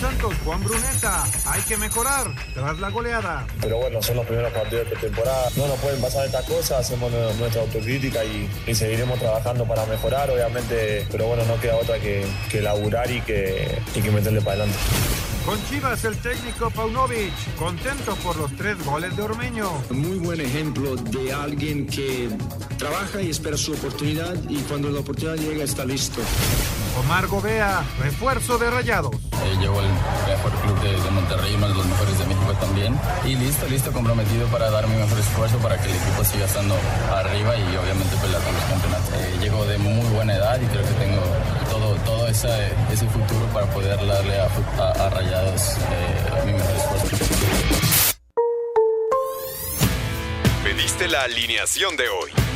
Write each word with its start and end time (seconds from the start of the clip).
Santos, 0.00 0.34
Juan 0.44 0.62
Bruneta, 0.62 1.24
hay 1.46 1.62
que 1.62 1.76
mejorar 1.76 2.26
tras 2.54 2.78
la 2.78 2.90
goleada. 2.90 3.46
Pero 3.60 3.78
bueno, 3.78 4.02
son 4.02 4.16
los 4.16 4.26
primeros 4.26 4.52
partidos 4.52 4.90
de 4.90 4.96
temporada. 4.96 5.48
No 5.56 5.66
nos 5.66 5.78
pueden 5.78 6.00
pasar 6.00 6.26
estas 6.26 6.44
cosas, 6.44 6.80
hacemos 6.80 7.10
nuestra 7.38 7.62
autocrítica 7.62 8.24
y, 8.24 8.74
seguiremos 8.74 9.18
trabajando 9.18 9.64
para 9.66 9.86
mejorar, 9.86 10.30
obviamente. 10.30 11.06
Pero 11.10 11.26
bueno, 11.28 11.44
no 11.46 11.58
queda 11.60 11.76
otra 11.76 11.98
que, 11.98 12.26
que 12.50 12.60
laburar 12.60 13.10
y 13.10 13.20
que, 13.22 13.78
y 13.94 14.00
que 14.00 14.10
meterle 14.10 14.40
para 14.40 14.62
adelante. 14.62 14.78
Con 15.46 15.64
Chivas, 15.66 16.04
el 16.04 16.16
técnico 16.18 16.70
Paunovic, 16.70 17.32
contento 17.56 18.16
por 18.16 18.36
los 18.36 18.54
tres 18.56 18.84
goles 18.84 19.16
de 19.16 19.22
Ormeño. 19.22 19.70
Muy 19.90 20.18
buen 20.18 20.40
ejemplo 20.40 20.96
de 20.96 21.32
alguien 21.32 21.86
que 21.86 22.28
trabaja 22.78 23.22
y 23.22 23.30
espera 23.30 23.56
su 23.56 23.72
oportunidad 23.72 24.34
y 24.48 24.56
cuando 24.62 24.90
la 24.90 25.00
oportunidad 25.00 25.36
llega 25.36 25.64
está 25.64 25.84
listo. 25.84 26.20
Omar 26.98 27.26
Gobea, 27.26 27.84
refuerzo 27.98 28.58
de 28.58 28.70
Rayados. 28.70 29.14
Eh, 29.14 29.56
llevo 29.60 29.80
el 29.80 29.88
mejor 30.26 30.52
club 30.62 30.80
de, 30.80 31.10
Monterrey, 31.10 31.54
uno 31.54 31.68
de 31.68 31.74
los 31.74 31.86
mejores 31.86 32.18
de 32.18 32.26
México 32.26 32.52
también. 32.58 32.98
Y 33.24 33.36
listo, 33.36 33.66
listo, 33.68 33.92
comprometido 33.92 34.46
para 34.48 34.70
dar 34.70 34.86
mi 34.88 34.96
mejor 34.96 35.18
esfuerzo 35.18 35.58
para 35.58 35.76
que 35.78 35.90
el 35.90 35.96
equipo 35.96 36.24
siga 36.24 36.46
estando 36.46 36.74
arriba 37.12 37.56
y 37.56 37.76
obviamente 37.76 38.16
pelear 38.16 38.42
con 38.42 38.54
los 38.54 38.64
campeonatos. 38.64 39.14
Eh, 39.14 39.38
llego 39.40 39.64
de 39.66 39.78
muy 39.78 40.06
buena 40.14 40.34
edad 40.36 40.60
y 40.60 40.66
creo 40.66 40.82
que 40.82 40.94
tengo 40.94 41.22
todo, 41.70 41.94
todo 42.04 42.26
ese, 42.28 42.72
ese 42.92 43.06
futuro 43.08 43.46
para 43.52 43.66
poder 43.66 44.04
darle 44.06 44.40
a, 44.40 44.48
a, 44.78 45.06
a 45.06 45.10
Rayados 45.10 45.76
eh, 45.90 46.46
mi 46.46 46.52
mejor 46.52 46.76
esfuerzo. 46.76 47.16
Pediste 50.64 51.08
la 51.08 51.22
alineación 51.22 51.96
de 51.96 52.08
hoy. 52.08 52.55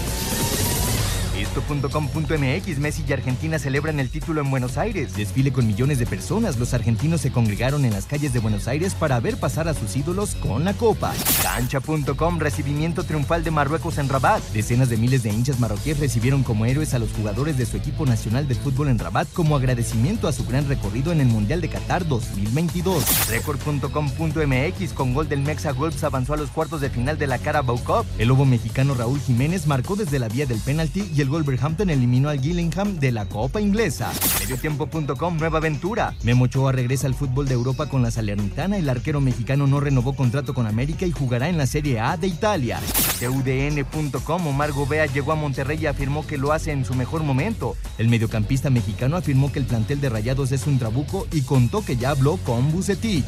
Esto.com.mx 1.51 2.79
Messi 2.79 3.03
y 3.05 3.11
Argentina 3.11 3.59
celebran 3.59 3.99
el 3.99 4.09
título 4.09 4.39
en 4.39 4.49
Buenos 4.49 4.77
Aires. 4.77 5.13
Desfile 5.17 5.51
con 5.51 5.67
millones 5.67 5.99
de 5.99 6.05
personas. 6.05 6.57
Los 6.57 6.73
argentinos 6.73 7.19
se 7.19 7.31
congregaron 7.31 7.83
en 7.83 7.91
las 7.91 8.05
calles 8.05 8.31
de 8.31 8.39
Buenos 8.39 8.69
Aires 8.69 8.95
para 8.95 9.19
ver 9.19 9.35
pasar 9.37 9.67
a 9.67 9.73
sus 9.73 9.97
ídolos 9.97 10.35
con 10.35 10.63
la 10.63 10.73
copa. 10.73 11.13
Cancha.com 11.43 12.39
Recibimiento 12.39 13.03
triunfal 13.03 13.43
de 13.43 13.51
Marruecos 13.51 13.97
en 13.97 14.07
Rabat. 14.07 14.41
Decenas 14.53 14.89
de 14.89 14.95
miles 14.95 15.23
de 15.23 15.29
hinchas 15.31 15.59
marroquíes 15.59 15.99
recibieron 15.99 16.43
como 16.43 16.65
héroes 16.65 16.93
a 16.93 16.99
los 16.99 17.11
jugadores 17.11 17.57
de 17.57 17.65
su 17.65 17.75
equipo 17.75 18.05
nacional 18.05 18.47
de 18.47 18.55
fútbol 18.55 18.87
en 18.87 18.99
Rabat 18.99 19.27
como 19.33 19.57
agradecimiento 19.57 20.29
a 20.29 20.31
su 20.31 20.45
gran 20.45 20.69
recorrido 20.69 21.11
en 21.11 21.19
el 21.19 21.27
Mundial 21.27 21.59
de 21.59 21.67
Qatar 21.67 22.07
2022. 22.07 23.27
Record.com.mx 23.27 24.93
con 24.93 25.13
gol 25.13 25.27
del 25.27 25.41
Mexa 25.41 25.73
Wolves 25.73 26.05
avanzó 26.05 26.33
a 26.33 26.37
los 26.37 26.49
cuartos 26.49 26.79
de 26.79 26.89
final 26.89 27.17
de 27.17 27.27
la 27.27 27.39
Carabao 27.39 27.77
Cup. 27.79 28.05
El 28.17 28.29
lobo 28.29 28.45
mexicano 28.45 28.93
Raúl 28.93 29.19
Jiménez 29.19 29.67
marcó 29.67 29.97
desde 29.97 30.17
la 30.17 30.29
vía 30.29 30.45
del 30.45 30.59
penalti 30.59 31.11
y 31.13 31.19
el 31.19 31.40
Wolverhampton 31.43 31.89
eliminó 31.89 32.29
al 32.29 32.39
Gillingham 32.39 32.99
de 32.99 33.11
la 33.11 33.25
Copa 33.25 33.59
Inglesa. 33.61 34.11
Mediotiempo.com, 34.39 35.37
nueva 35.37 35.57
aventura. 35.57 36.13
Memo 36.23 36.45
Ochoa 36.45 36.71
regresa 36.71 37.07
al 37.07 37.15
fútbol 37.15 37.47
de 37.47 37.53
Europa 37.53 37.87
con 37.87 38.01
la 38.01 38.11
Salernitana. 38.11 38.77
El 38.77 38.89
arquero 38.89 39.21
mexicano 39.21 39.67
no 39.67 39.79
renovó 39.79 40.15
contrato 40.15 40.53
con 40.53 40.67
América 40.67 41.05
y 41.05 41.11
jugará 41.11 41.49
en 41.49 41.57
la 41.57 41.67
Serie 41.67 41.99
A 41.99 42.17
de 42.17 42.27
Italia. 42.27 42.79
TUDN.com, 43.19 44.47
Omar 44.47 44.71
Gobea 44.71 45.05
llegó 45.05 45.31
a 45.31 45.35
Monterrey 45.35 45.79
y 45.81 45.85
afirmó 45.85 46.25
que 46.25 46.37
lo 46.37 46.53
hace 46.53 46.71
en 46.71 46.85
su 46.85 46.93
mejor 46.95 47.23
momento. 47.23 47.75
El 47.97 48.09
mediocampista 48.09 48.69
mexicano 48.69 49.15
afirmó 49.15 49.51
que 49.51 49.59
el 49.59 49.65
plantel 49.65 50.01
de 50.01 50.09
Rayados 50.09 50.51
es 50.51 50.67
un 50.67 50.79
trabuco 50.79 51.27
y 51.31 51.41
contó 51.41 51.83
que 51.85 51.97
ya 51.97 52.11
habló 52.11 52.37
con 52.37 52.71
Bucetich. 52.71 53.25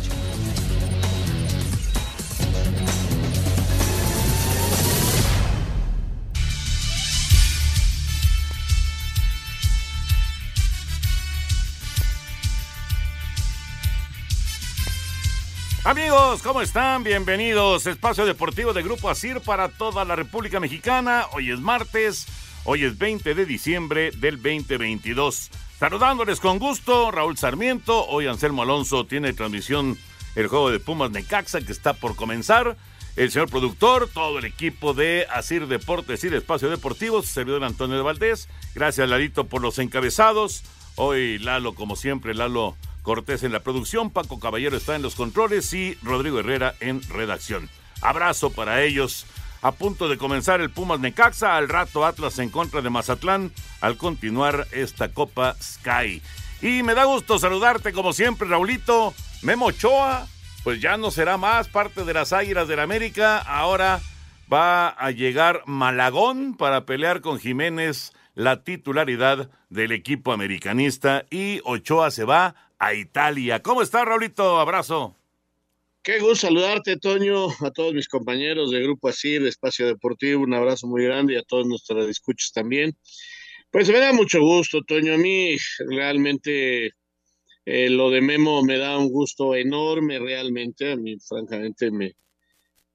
Amigos, 15.86 16.42
¿cómo 16.44 16.62
están? 16.62 17.04
Bienvenidos. 17.04 17.88
Espacio 17.88 18.26
Deportivo 18.26 18.72
de 18.72 18.84
Grupo 18.84 19.10
Asir 19.10 19.42
para 19.42 19.68
toda 19.68 20.06
la 20.06 20.16
República 20.16 20.62
Mexicana. 20.62 21.26
Hoy 21.34 21.52
es 21.52 21.60
martes, 21.60 22.26
hoy 22.64 22.86
es 22.86 22.98
20 22.98 23.36
de 23.36 23.46
diciembre 23.46 24.12
del 24.12 24.42
2022. 24.42 25.50
Saludándoles 25.78 26.40
con 26.40 26.58
gusto, 26.58 27.12
Raúl 27.12 27.38
Sarmiento. 27.38 28.08
Hoy 28.08 28.28
Anselmo 28.28 28.62
Alonso 28.62 29.06
tiene 29.06 29.34
transmisión 29.34 29.98
el 30.36 30.48
juego 30.48 30.72
de 30.72 30.80
Pumas 30.80 31.12
Necaxa 31.12 31.60
que 31.60 31.74
está 31.74 31.92
por 31.92 32.16
comenzar. 32.16 32.78
El 33.18 33.30
señor 33.30 33.50
productor, 33.50 34.08
todo 34.08 34.40
el 34.40 34.46
equipo 34.46 34.94
de 34.94 35.28
Asir 35.30 35.68
Deportes 35.68 36.24
y 36.24 36.30
de 36.30 36.38
Espacio 36.38 36.70
Deportivo, 36.70 37.22
su 37.22 37.28
servidor 37.28 37.66
Antonio 37.66 37.98
de 37.98 38.04
Valdés. 38.04 38.48
Gracias, 38.74 39.10
Lalito, 39.10 39.48
por 39.48 39.62
los 39.62 39.78
encabezados. 39.80 40.64
Hoy 40.96 41.40
Lalo, 41.40 41.76
como 41.76 41.98
siempre, 41.98 42.34
Lalo 42.34 42.78
Cortés 43.03 43.44
en 43.44 43.52
la 43.52 43.59
producción, 43.59 44.09
Paco 44.09 44.40
Caballero 44.40 44.78
está 44.78 44.96
en 44.96 45.02
los 45.02 45.16
controles 45.16 45.72
y 45.74 45.96
Rodrigo 46.02 46.40
Herrera 46.40 46.74
en 46.80 47.02
redacción. 47.09 47.69
Abrazo 48.02 48.50
para 48.50 48.81
ellos. 48.81 49.25
A 49.62 49.74
punto 49.74 50.09
de 50.09 50.18
comenzar 50.18 50.62
el 50.62 50.69
Pumas 50.69 51.00
Necaxa, 51.00 51.56
al 51.56 51.69
rato 51.69 52.06
Atlas 52.06 52.40
en 52.40 52.50
contra 52.50 52.81
de 52.81 52.90
Mazatlán, 52.90 53.52
al 53.81 53.97
continuar 53.97 54.68
esta 54.72 55.09
Copa 55.09 55.56
Sky. 55.62 56.22
Y 56.62 56.84
me 56.84 56.96
da 56.96 57.03
gusto 57.03 57.40
saludarte 57.40 57.94
como 57.94 58.13
siempre, 58.13 58.47
Raulito. 58.47 59.13
Memo 59.42 59.68
Ochoa, 59.68 60.28
pues 60.63 60.81
ya 60.81 60.96
no 60.96 61.12
será 61.12 61.38
más 61.38 61.68
parte 61.68 62.06
de 62.06 62.13
las 62.13 62.31
Águilas 62.31 62.69
del 62.69 62.80
América. 62.80 63.38
Ahora 63.38 64.02
va 64.52 64.90
a 64.90 65.12
llegar 65.12 65.63
Malagón 65.66 66.56
para 66.56 66.86
pelear 66.86 67.19
con 67.22 67.40
Jiménez 67.40 68.13
la 68.36 68.63
titularidad 68.63 69.50
del 69.69 69.92
equipo 69.92 70.31
americanista 70.31 71.25
y 71.30 71.62
Ochoa 71.66 72.12
se 72.12 72.24
va 72.24 72.56
a 72.84 72.94
Italia. 72.94 73.62
¿Cómo 73.62 73.82
está, 73.82 74.04
Raulito? 74.04 74.60
Abrazo. 74.60 75.16
Qué 76.02 76.20
gusto 76.20 76.48
saludarte, 76.48 76.98
Toño, 76.98 77.48
a 77.62 77.72
todos 77.72 77.94
mis 77.94 78.10
compañeros 78.10 78.72
de 78.72 78.82
Grupo 78.82 79.08
Así, 79.08 79.40
de 79.40 79.48
Espacio 79.48 79.88
Deportivo, 79.88 80.44
un 80.44 80.54
abrazo 80.54 80.88
muy 80.88 81.06
grande 81.06 81.34
y 81.34 81.38
a 81.38 81.44
todos 81.44 81.66
nuestros 81.66 82.10
escuchas 82.10 82.52
también. 82.52 82.98
Pues 83.72 83.88
me 83.88 84.00
da 84.00 84.12
mucho 84.12 84.42
gusto, 84.42 84.82
Toño. 84.86 85.14
A 85.14 85.18
mí 85.18 85.56
realmente 85.88 86.92
eh, 87.66 87.90
lo 87.90 88.10
de 88.10 88.20
Memo 88.20 88.62
me 88.64 88.78
da 88.78 88.98
un 88.98 89.10
gusto 89.10 89.56
enorme, 89.56 90.20
realmente. 90.20 90.92
A 90.92 90.98
mí, 90.98 91.16
francamente, 91.26 91.90
me, 91.90 92.14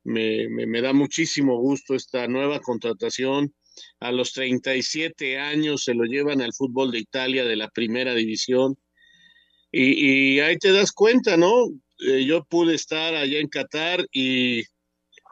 me, 0.04 0.66
me 0.66 0.82
da 0.82 0.92
muchísimo 0.92 1.56
gusto 1.56 1.94
esta 1.94 2.28
nueva 2.28 2.60
contratación. 2.60 3.54
A 4.00 4.12
los 4.12 4.34
37 4.34 5.38
años 5.38 5.84
se 5.84 5.94
lo 5.94 6.04
llevan 6.04 6.42
al 6.42 6.52
fútbol 6.52 6.90
de 6.90 6.98
Italia 6.98 7.46
de 7.46 7.56
la 7.56 7.70
primera 7.70 8.12
división 8.14 8.76
y, 9.70 10.40
ahí 10.40 10.56
te 10.58 10.72
das 10.72 10.92
cuenta, 10.92 11.36
¿no? 11.36 11.68
Eh, 12.06 12.24
yo 12.24 12.44
pude 12.44 12.74
estar 12.74 13.14
allá 13.14 13.38
en 13.38 13.48
Qatar 13.48 14.06
y 14.12 14.62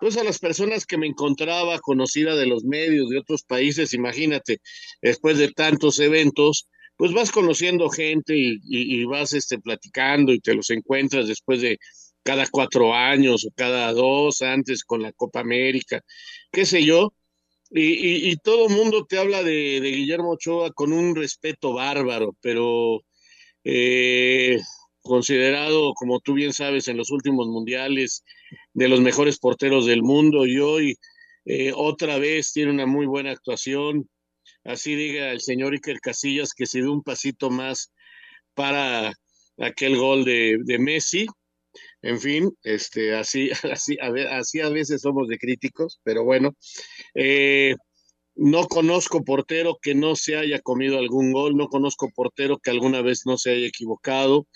pues 0.00 0.16
a 0.18 0.24
las 0.24 0.38
personas 0.38 0.84
que 0.84 0.98
me 0.98 1.06
encontraba 1.06 1.78
conocida 1.78 2.36
de 2.36 2.46
los 2.46 2.64
medios 2.64 3.08
de 3.08 3.18
otros 3.18 3.44
países, 3.44 3.94
imagínate, 3.94 4.58
después 5.00 5.38
de 5.38 5.52
tantos 5.52 5.98
eventos, 6.00 6.68
pues 6.96 7.12
vas 7.12 7.30
conociendo 7.30 7.88
gente 7.88 8.34
y, 8.36 9.04
vas 9.04 9.32
este, 9.32 9.58
platicando 9.58 10.32
y 10.32 10.40
te 10.40 10.54
los 10.54 10.70
encuentras 10.70 11.28
después 11.28 11.62
de 11.62 11.78
cada 12.22 12.46
cuatro 12.50 12.94
años 12.94 13.46
o 13.46 13.50
cada 13.54 13.92
dos 13.92 14.42
antes 14.42 14.84
con 14.84 15.02
la 15.02 15.12
Copa 15.12 15.40
América, 15.40 16.00
qué 16.52 16.66
sé 16.66 16.84
yo. 16.84 17.12
Y, 17.70 18.36
todo 18.38 18.68
el 18.68 18.74
mundo 18.74 19.06
te 19.06 19.18
habla 19.18 19.42
de, 19.42 19.80
de 19.80 19.90
Guillermo 19.90 20.32
Ochoa 20.32 20.72
con 20.72 20.92
un 20.92 21.16
respeto 21.16 21.72
bárbaro, 21.74 22.36
pero 22.40 23.02
eh, 23.68 24.60
considerado, 25.02 25.92
como 25.94 26.20
tú 26.20 26.34
bien 26.34 26.52
sabes, 26.52 26.86
en 26.86 26.96
los 26.96 27.10
últimos 27.10 27.48
mundiales 27.48 28.22
de 28.74 28.86
los 28.86 29.00
mejores 29.00 29.40
porteros 29.40 29.86
del 29.86 30.04
mundo 30.04 30.46
y 30.46 30.60
hoy 30.60 30.96
eh, 31.44 31.72
otra 31.74 32.18
vez 32.18 32.52
tiene 32.52 32.70
una 32.70 32.86
muy 32.86 33.06
buena 33.06 33.32
actuación. 33.32 34.08
Así 34.62 34.94
diga 34.94 35.32
el 35.32 35.40
señor 35.40 35.72
Iker 35.72 35.98
Casillas 36.00 36.54
que 36.54 36.66
se 36.66 36.78
dio 36.78 36.92
un 36.92 37.02
pasito 37.02 37.50
más 37.50 37.92
para 38.54 39.12
aquel 39.58 39.96
gol 39.96 40.24
de, 40.24 40.76
Messi. 40.78 41.26
En 42.02 42.20
fin, 42.20 42.56
este, 42.62 43.16
así, 43.16 43.50
así, 43.72 43.98
a 44.00 44.38
así 44.38 44.60
a 44.60 44.68
veces 44.68 45.00
somos 45.02 45.26
de 45.26 45.38
críticos, 45.38 45.98
pero 46.04 46.22
bueno. 46.22 46.54
Eh, 47.14 47.74
no 48.36 48.66
conozco 48.66 49.24
portero 49.24 49.78
que 49.80 49.94
no 49.94 50.14
se 50.14 50.36
haya 50.36 50.60
comido 50.60 50.98
algún 50.98 51.32
gol, 51.32 51.56
no 51.56 51.68
conozco 51.68 52.10
portero 52.14 52.58
que 52.58 52.70
alguna 52.70 53.00
vez 53.00 53.22
no 53.24 53.38
se 53.38 53.50
haya 53.50 53.66
equivocado, 53.66 54.46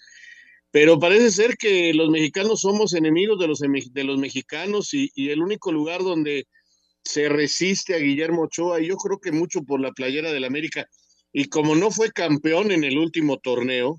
pero 0.70 1.00
parece 1.00 1.30
ser 1.30 1.56
que 1.56 1.92
los 1.94 2.10
mexicanos 2.10 2.60
somos 2.60 2.92
enemigos 2.94 3.38
de 3.38 3.48
los, 3.48 3.58
de 3.58 4.04
los 4.04 4.18
mexicanos 4.18 4.90
y, 4.92 5.10
el 5.16 5.40
único 5.40 5.72
lugar 5.72 6.02
donde 6.02 6.46
se 7.02 7.28
resiste 7.28 7.94
a 7.94 7.98
Guillermo 7.98 8.42
Ochoa, 8.42 8.80
y 8.80 8.88
yo 8.88 8.96
creo 8.96 9.18
que 9.18 9.32
mucho 9.32 9.62
por 9.62 9.80
la 9.80 9.92
playera 9.92 10.30
del 10.30 10.44
América, 10.44 10.86
y 11.32 11.46
como 11.46 11.74
no 11.74 11.90
fue 11.90 12.12
campeón 12.12 12.70
en 12.72 12.84
el 12.84 12.98
último 12.98 13.38
torneo, 13.38 13.98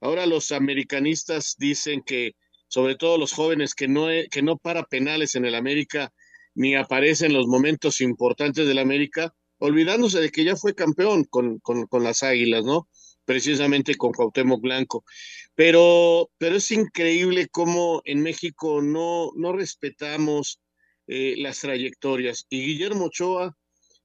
ahora 0.00 0.26
los 0.26 0.52
americanistas 0.52 1.56
dicen 1.58 2.02
que, 2.06 2.32
sobre 2.68 2.94
todo 2.94 3.18
los 3.18 3.32
jóvenes 3.32 3.74
que 3.74 3.88
no, 3.88 4.06
que 4.30 4.42
no 4.42 4.56
para 4.56 4.84
penales 4.84 5.34
en 5.34 5.44
el 5.44 5.56
América, 5.56 6.12
ni 6.58 6.74
aparece 6.74 7.26
en 7.26 7.34
los 7.34 7.46
momentos 7.46 8.00
importantes 8.00 8.66
del 8.66 8.80
América, 8.80 9.32
olvidándose 9.58 10.20
de 10.20 10.30
que 10.30 10.42
ya 10.42 10.56
fue 10.56 10.74
campeón 10.74 11.22
con, 11.22 11.60
con, 11.60 11.86
con 11.86 12.02
las 12.02 12.24
Águilas, 12.24 12.64
¿no? 12.64 12.88
Precisamente 13.24 13.94
con 13.94 14.10
Cuauhtémoc 14.12 14.60
Blanco. 14.60 15.04
Pero, 15.54 16.30
pero 16.36 16.56
es 16.56 16.68
increíble 16.72 17.46
cómo 17.48 18.02
en 18.04 18.22
México 18.22 18.82
no, 18.82 19.30
no 19.36 19.52
respetamos 19.52 20.60
eh, 21.06 21.36
las 21.38 21.60
trayectorias. 21.60 22.44
Y 22.50 22.66
Guillermo 22.66 23.04
Ochoa, 23.04 23.56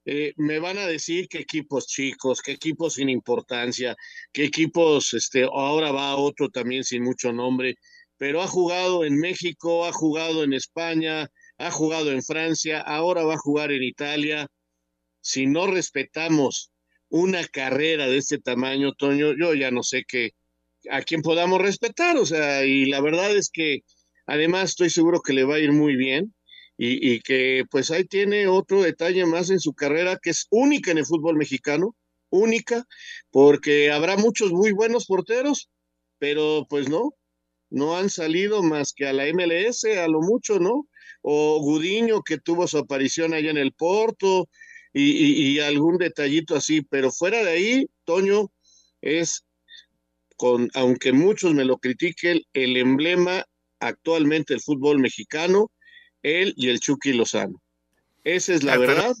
eh, 0.04 0.32
me 0.36 0.60
van 0.60 0.78
a 0.78 0.86
decir 0.86 1.26
que 1.26 1.38
equipos 1.38 1.88
chicos, 1.88 2.40
que 2.40 2.52
equipos 2.52 2.94
sin 2.94 3.08
importancia, 3.08 3.96
que 4.32 4.44
equipos, 4.44 5.12
este, 5.12 5.42
ahora 5.42 5.90
va 5.90 6.14
otro 6.14 6.50
también 6.50 6.84
sin 6.84 7.02
mucho 7.02 7.32
nombre, 7.32 7.74
pero 8.16 8.42
ha 8.42 8.46
jugado 8.46 9.04
en 9.04 9.18
México, 9.18 9.86
ha 9.86 9.92
jugado 9.92 10.44
en 10.44 10.52
España, 10.52 11.28
ha 11.58 11.70
jugado 11.70 12.10
en 12.10 12.22
Francia, 12.22 12.80
ahora 12.80 13.24
va 13.24 13.34
a 13.34 13.38
jugar 13.38 13.72
en 13.72 13.82
Italia. 13.82 14.48
Si 15.20 15.46
no 15.46 15.66
respetamos 15.66 16.70
una 17.08 17.46
carrera 17.46 18.08
de 18.08 18.18
este 18.18 18.38
tamaño, 18.38 18.92
Toño, 18.92 19.34
yo 19.38 19.54
ya 19.54 19.70
no 19.70 19.82
sé 19.82 20.04
qué, 20.06 20.32
a 20.90 21.02
quién 21.02 21.22
podamos 21.22 21.60
respetar, 21.60 22.16
o 22.16 22.26
sea, 22.26 22.64
y 22.64 22.86
la 22.86 23.00
verdad 23.00 23.34
es 23.36 23.50
que 23.52 23.80
además 24.26 24.70
estoy 24.70 24.90
seguro 24.90 25.20
que 25.20 25.32
le 25.32 25.44
va 25.44 25.56
a 25.56 25.60
ir 25.60 25.72
muy 25.72 25.96
bien 25.96 26.34
y, 26.76 27.20
que 27.20 27.64
pues 27.70 27.90
ahí 27.90 28.04
tiene 28.04 28.48
otro 28.48 28.82
detalle 28.82 29.24
más 29.26 29.50
en 29.50 29.60
su 29.60 29.74
carrera 29.74 30.18
que 30.20 30.30
es 30.30 30.46
única 30.50 30.90
en 30.90 30.98
el 30.98 31.06
fútbol 31.06 31.36
mexicano, 31.36 31.94
única, 32.30 32.84
porque 33.30 33.92
habrá 33.92 34.16
muchos 34.16 34.50
muy 34.52 34.72
buenos 34.72 35.06
porteros, 35.06 35.70
pero 36.18 36.66
pues 36.68 36.88
no, 36.88 37.12
no 37.70 37.96
han 37.96 38.10
salido 38.10 38.62
más 38.62 38.92
que 38.92 39.06
a 39.06 39.12
la 39.12 39.26
MLS, 39.32 39.84
a 39.84 40.08
lo 40.08 40.20
mucho, 40.20 40.58
¿no? 40.58 40.88
O 41.26 41.58
Gudiño 41.60 42.22
que 42.22 42.38
tuvo 42.38 42.68
su 42.68 42.76
aparición 42.76 43.32
allá 43.32 43.50
en 43.50 43.56
el 43.56 43.72
Porto 43.72 44.48
y, 44.92 45.54
y 45.54 45.60
algún 45.60 45.96
detallito 45.96 46.54
así, 46.54 46.82
pero 46.82 47.10
fuera 47.10 47.42
de 47.42 47.50
ahí, 47.50 47.86
Toño 48.04 48.50
es, 49.00 49.44
con, 50.36 50.68
aunque 50.74 51.12
muchos 51.12 51.54
me 51.54 51.64
lo 51.64 51.78
critiquen, 51.78 52.42
el 52.52 52.76
emblema 52.76 53.44
actualmente 53.80 54.52
del 54.52 54.60
fútbol 54.60 54.98
mexicano 54.98 55.70
él 56.24 56.54
y 56.56 56.70
el 56.70 56.80
Chucky 56.80 57.12
Lozano. 57.12 57.62
Esa 58.24 58.54
es 58.54 58.64
la 58.64 58.78
verdad. 58.78 59.14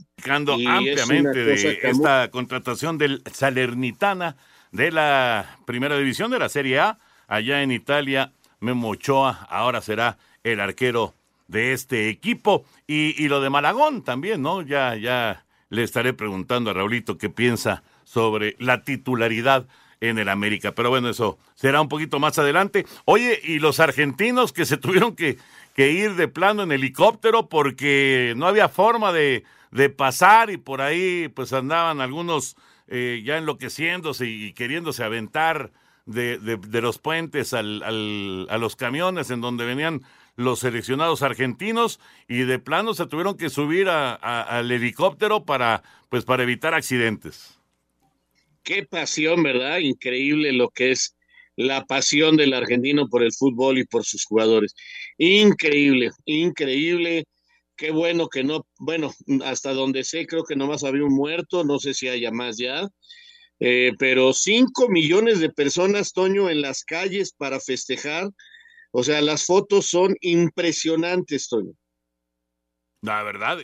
Y 0.56 0.66
ampliamente 0.66 1.44
de 1.44 1.78
esta 1.82 2.30
contratación 2.30 2.98
del 2.98 3.22
Salernitana 3.30 4.36
de 4.72 4.90
la 4.90 5.58
primera 5.66 5.96
división 5.96 6.30
de 6.30 6.38
la 6.38 6.48
Serie 6.48 6.80
A, 6.80 6.98
allá 7.28 7.62
en 7.62 7.70
Italia. 7.70 8.32
Memo 8.60 8.88
Ochoa 8.88 9.46
ahora 9.50 9.82
será 9.82 10.16
el 10.42 10.58
arquero 10.58 11.14
de 11.48 11.72
este 11.72 12.08
equipo. 12.08 12.64
Y, 12.86 13.22
y, 13.22 13.28
lo 13.28 13.40
de 13.40 13.50
Malagón 13.50 14.02
también, 14.02 14.42
¿no? 14.42 14.62
Ya, 14.62 14.96
ya 14.96 15.44
le 15.70 15.82
estaré 15.82 16.12
preguntando 16.12 16.70
a 16.70 16.74
Raulito 16.74 17.18
qué 17.18 17.30
piensa 17.30 17.82
sobre 18.04 18.56
la 18.58 18.82
titularidad 18.82 19.66
en 20.00 20.18
el 20.18 20.28
América. 20.28 20.72
Pero 20.72 20.90
bueno, 20.90 21.08
eso 21.08 21.38
será 21.54 21.80
un 21.80 21.88
poquito 21.88 22.18
más 22.18 22.38
adelante. 22.38 22.86
Oye, 23.04 23.40
y 23.42 23.58
los 23.58 23.80
argentinos 23.80 24.52
que 24.52 24.64
se 24.64 24.76
tuvieron 24.78 25.16
que 25.16 25.38
que 25.74 25.90
ir 25.90 26.14
de 26.14 26.28
plano 26.28 26.62
en 26.62 26.72
helicóptero 26.72 27.48
porque 27.48 28.32
no 28.36 28.46
había 28.46 28.68
forma 28.68 29.12
de, 29.12 29.44
de 29.72 29.90
pasar 29.90 30.50
y 30.50 30.56
por 30.56 30.80
ahí 30.80 31.28
pues 31.28 31.52
andaban 31.52 32.00
algunos 32.00 32.56
eh, 32.86 33.22
ya 33.24 33.36
enloqueciéndose 33.36 34.26
y 34.26 34.52
queriéndose 34.52 35.02
aventar 35.02 35.72
de, 36.06 36.38
de, 36.38 36.80
los 36.80 36.98
puentes 36.98 37.54
al, 37.54 37.82
al, 37.82 38.46
a 38.50 38.58
los 38.58 38.76
camiones 38.76 39.30
en 39.30 39.40
donde 39.40 39.64
venían 39.64 40.02
los 40.36 40.60
seleccionados 40.60 41.22
argentinos 41.22 42.00
y 42.28 42.38
de 42.38 42.58
plano 42.58 42.94
se 42.94 43.06
tuvieron 43.06 43.36
que 43.36 43.50
subir 43.50 43.88
al 43.88 44.70
helicóptero 44.70 45.44
para 45.44 45.82
pues 46.08 46.24
para 46.24 46.42
evitar 46.42 46.74
accidentes. 46.74 47.58
Qué 48.62 48.84
pasión, 48.84 49.42
¿verdad? 49.42 49.78
Increíble 49.78 50.52
lo 50.52 50.70
que 50.70 50.92
es 50.92 51.16
la 51.56 51.84
pasión 51.84 52.36
del 52.36 52.54
argentino 52.54 53.08
por 53.08 53.22
el 53.22 53.32
fútbol 53.32 53.78
y 53.78 53.84
por 53.84 54.04
sus 54.04 54.24
jugadores. 54.24 54.74
Increíble, 55.18 56.10
increíble. 56.24 57.24
Qué 57.76 57.90
bueno 57.90 58.28
que 58.28 58.44
no, 58.44 58.66
bueno, 58.78 59.12
hasta 59.44 59.72
donde 59.72 60.04
sé, 60.04 60.26
creo 60.26 60.44
que 60.44 60.56
nomás 60.56 60.84
había 60.84 61.04
un 61.04 61.14
muerto, 61.14 61.64
no 61.64 61.78
sé 61.78 61.92
si 61.92 62.08
haya 62.08 62.30
más 62.30 62.56
ya, 62.56 62.88
eh, 63.58 63.92
pero 63.98 64.32
cinco 64.32 64.88
millones 64.88 65.40
de 65.40 65.50
personas, 65.50 66.12
Toño, 66.12 66.48
en 66.50 66.60
las 66.60 66.84
calles 66.84 67.32
para 67.36 67.60
festejar. 67.60 68.30
O 68.96 69.02
sea, 69.02 69.20
las 69.22 69.44
fotos 69.44 69.86
son 69.86 70.14
impresionantes, 70.20 71.48
Toño. 71.48 71.72
La 73.02 73.24
verdad, 73.24 73.58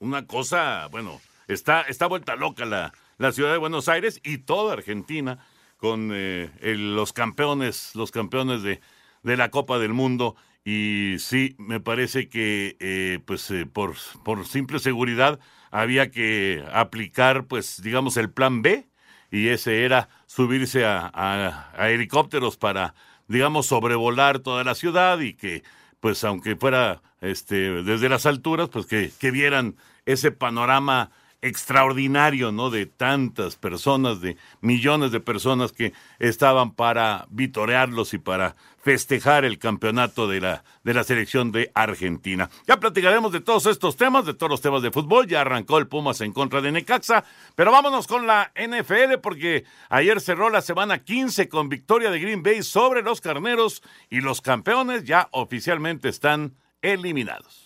una 0.00 0.26
cosa, 0.26 0.88
bueno, 0.88 1.20
está, 1.46 1.82
está 1.82 2.08
vuelta 2.08 2.34
loca 2.34 2.64
la, 2.64 2.92
la 3.16 3.30
ciudad 3.30 3.52
de 3.52 3.58
Buenos 3.58 3.88
Aires 3.88 4.20
y 4.24 4.38
toda 4.38 4.72
Argentina 4.72 5.38
con 5.76 6.10
eh, 6.12 6.50
los 6.60 7.12
campeones, 7.12 7.94
los 7.94 8.10
campeones 8.10 8.64
de, 8.64 8.80
de, 9.22 9.36
la 9.36 9.52
Copa 9.52 9.78
del 9.78 9.92
Mundo. 9.92 10.34
Y 10.64 11.14
sí, 11.20 11.54
me 11.58 11.78
parece 11.78 12.28
que 12.28 12.76
eh, 12.80 13.20
pues 13.24 13.48
eh, 13.52 13.66
por, 13.66 13.94
por 14.24 14.44
simple 14.48 14.80
seguridad 14.80 15.38
había 15.70 16.10
que 16.10 16.64
aplicar 16.72 17.46
pues 17.46 17.80
digamos 17.82 18.16
el 18.16 18.32
plan 18.32 18.62
B 18.62 18.88
y 19.30 19.48
ese 19.48 19.84
era 19.84 20.08
subirse 20.26 20.84
a, 20.84 21.10
a, 21.14 21.90
helicópteros 21.90 22.56
para 22.56 22.96
digamos 23.32 23.66
sobrevolar 23.66 24.38
toda 24.38 24.62
la 24.62 24.74
ciudad 24.74 25.18
y 25.20 25.34
que 25.34 25.62
pues 26.00 26.22
aunque 26.24 26.54
fuera 26.56 27.02
este 27.20 27.82
desde 27.82 28.08
las 28.08 28.26
alturas 28.26 28.68
pues 28.68 28.86
que, 28.86 29.10
que 29.18 29.30
vieran 29.30 29.76
ese 30.04 30.30
panorama 30.30 31.10
extraordinario, 31.42 32.52
¿no? 32.52 32.70
De 32.70 32.86
tantas 32.86 33.56
personas, 33.56 34.20
de 34.20 34.36
millones 34.60 35.10
de 35.10 35.20
personas 35.20 35.72
que 35.72 35.92
estaban 36.18 36.72
para 36.72 37.26
vitorearlos 37.30 38.14
y 38.14 38.18
para 38.18 38.54
festejar 38.82 39.44
el 39.44 39.58
campeonato 39.58 40.26
de 40.26 40.40
la, 40.40 40.64
de 40.82 40.94
la 40.94 41.04
selección 41.04 41.52
de 41.52 41.70
Argentina. 41.74 42.50
Ya 42.66 42.78
platicaremos 42.80 43.32
de 43.32 43.40
todos 43.40 43.66
estos 43.66 43.96
temas, 43.96 44.24
de 44.24 44.34
todos 44.34 44.50
los 44.50 44.60
temas 44.60 44.82
de 44.82 44.90
fútbol. 44.90 45.26
Ya 45.26 45.40
arrancó 45.40 45.78
el 45.78 45.88
Pumas 45.88 46.20
en 46.20 46.32
contra 46.32 46.60
de 46.60 46.72
Necaxa, 46.72 47.24
pero 47.54 47.70
vámonos 47.70 48.06
con 48.06 48.26
la 48.26 48.52
NFL 48.56 49.18
porque 49.22 49.64
ayer 49.88 50.20
cerró 50.20 50.48
la 50.48 50.62
semana 50.62 51.04
15 51.04 51.48
con 51.48 51.68
victoria 51.68 52.10
de 52.10 52.20
Green 52.20 52.42
Bay 52.42 52.62
sobre 52.62 53.02
los 53.02 53.20
Carneros 53.20 53.82
y 54.10 54.20
los 54.20 54.40
campeones 54.40 55.04
ya 55.04 55.28
oficialmente 55.32 56.08
están 56.08 56.54
eliminados. 56.82 57.61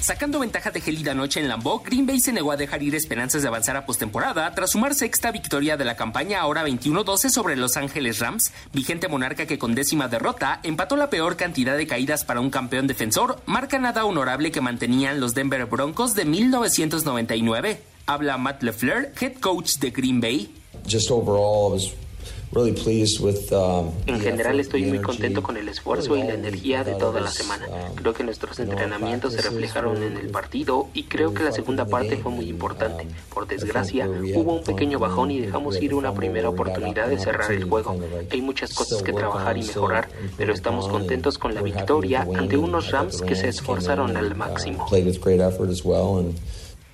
Sacando 0.00 0.38
ventaja 0.40 0.70
de 0.70 0.80
gelida 0.80 1.14
noche 1.14 1.40
en 1.40 1.48
Lambeau, 1.48 1.82
Green 1.84 2.06
Bay 2.06 2.20
se 2.20 2.32
negó 2.32 2.52
a 2.52 2.56
dejar 2.56 2.82
ir 2.82 2.94
esperanzas 2.94 3.42
de 3.42 3.48
avanzar 3.48 3.76
a 3.76 3.84
postemporada 3.84 4.50
tras 4.54 4.70
sumar 4.70 4.94
sexta 4.94 5.30
victoria 5.30 5.76
de 5.76 5.84
la 5.84 5.94
campaña 5.94 6.40
ahora 6.40 6.66
21-12 6.66 7.28
sobre 7.28 7.54
Los 7.56 7.76
Ángeles 7.76 8.18
Rams, 8.18 8.52
vigente 8.72 9.08
monarca 9.08 9.46
que 9.46 9.58
con 9.58 9.74
décima 9.74 10.08
derrota 10.08 10.60
empató 10.62 10.96
la 10.96 11.10
peor 11.10 11.36
cantidad 11.36 11.76
de 11.76 11.86
caídas 11.86 12.24
para 12.24 12.40
un 12.40 12.50
campeón 12.50 12.86
defensor, 12.86 13.40
marca 13.44 13.78
nada 13.78 14.04
honorable 14.04 14.50
que 14.50 14.62
mantenían 14.62 15.20
los 15.20 15.34
Denver 15.34 15.66
Broncos 15.66 16.14
de 16.14 16.24
1999. 16.24 17.82
Habla 18.06 18.38
Matt 18.38 18.62
LeFleur, 18.62 19.12
head 19.20 19.34
coach 19.34 19.76
de 19.76 19.90
Green 19.90 20.20
Bay. 20.20 20.52
Just 20.88 21.10
overall, 21.10 21.78
Um, 21.78 22.09
en 24.06 24.20
general 24.20 24.58
estoy 24.58 24.84
muy 24.84 24.98
contento 24.98 25.40
con 25.40 25.56
el 25.56 25.68
esfuerzo 25.68 26.16
y 26.16 26.22
la 26.24 26.34
energía 26.34 26.82
de 26.82 26.94
toda 26.94 27.20
la 27.20 27.30
semana. 27.30 27.66
Um, 27.68 27.94
creo 27.94 28.12
que 28.12 28.24
nuestros 28.24 28.58
entrenamientos 28.58 29.34
se 29.34 29.42
reflejaron 29.42 30.02
en 30.02 30.16
el 30.16 30.30
partido 30.30 30.88
y 30.92 31.04
creo 31.04 31.32
que 31.32 31.44
la 31.44 31.52
segunda 31.52 31.86
parte 31.86 32.16
fue 32.16 32.32
muy 32.32 32.48
importante. 32.48 33.04
Um, 33.04 33.10
Por 33.32 33.46
desgracia, 33.46 34.08
hubo 34.08 34.54
un 34.54 34.64
pequeño 34.64 34.98
bajón 34.98 35.30
y 35.30 35.38
dejamos 35.38 35.80
ir 35.80 35.94
una 35.94 36.12
primera 36.12 36.48
oportunidad 36.48 37.06
de 37.06 37.20
cerrar 37.20 37.52
el 37.52 37.64
juego. 37.64 37.96
Hay 38.30 38.42
muchas 38.42 38.74
cosas 38.74 39.00
que 39.02 39.12
trabajar 39.12 39.56
y 39.56 39.62
mejorar, 39.62 40.08
pero 40.36 40.52
estamos 40.52 40.88
contentos 40.88 41.38
con 41.38 41.54
la 41.54 41.62
victoria 41.62 42.26
ante 42.34 42.56
unos 42.56 42.90
Rams 42.90 43.22
que 43.22 43.36
se 43.36 43.48
esforzaron 43.48 44.16
al 44.16 44.34
máximo. 44.34 44.86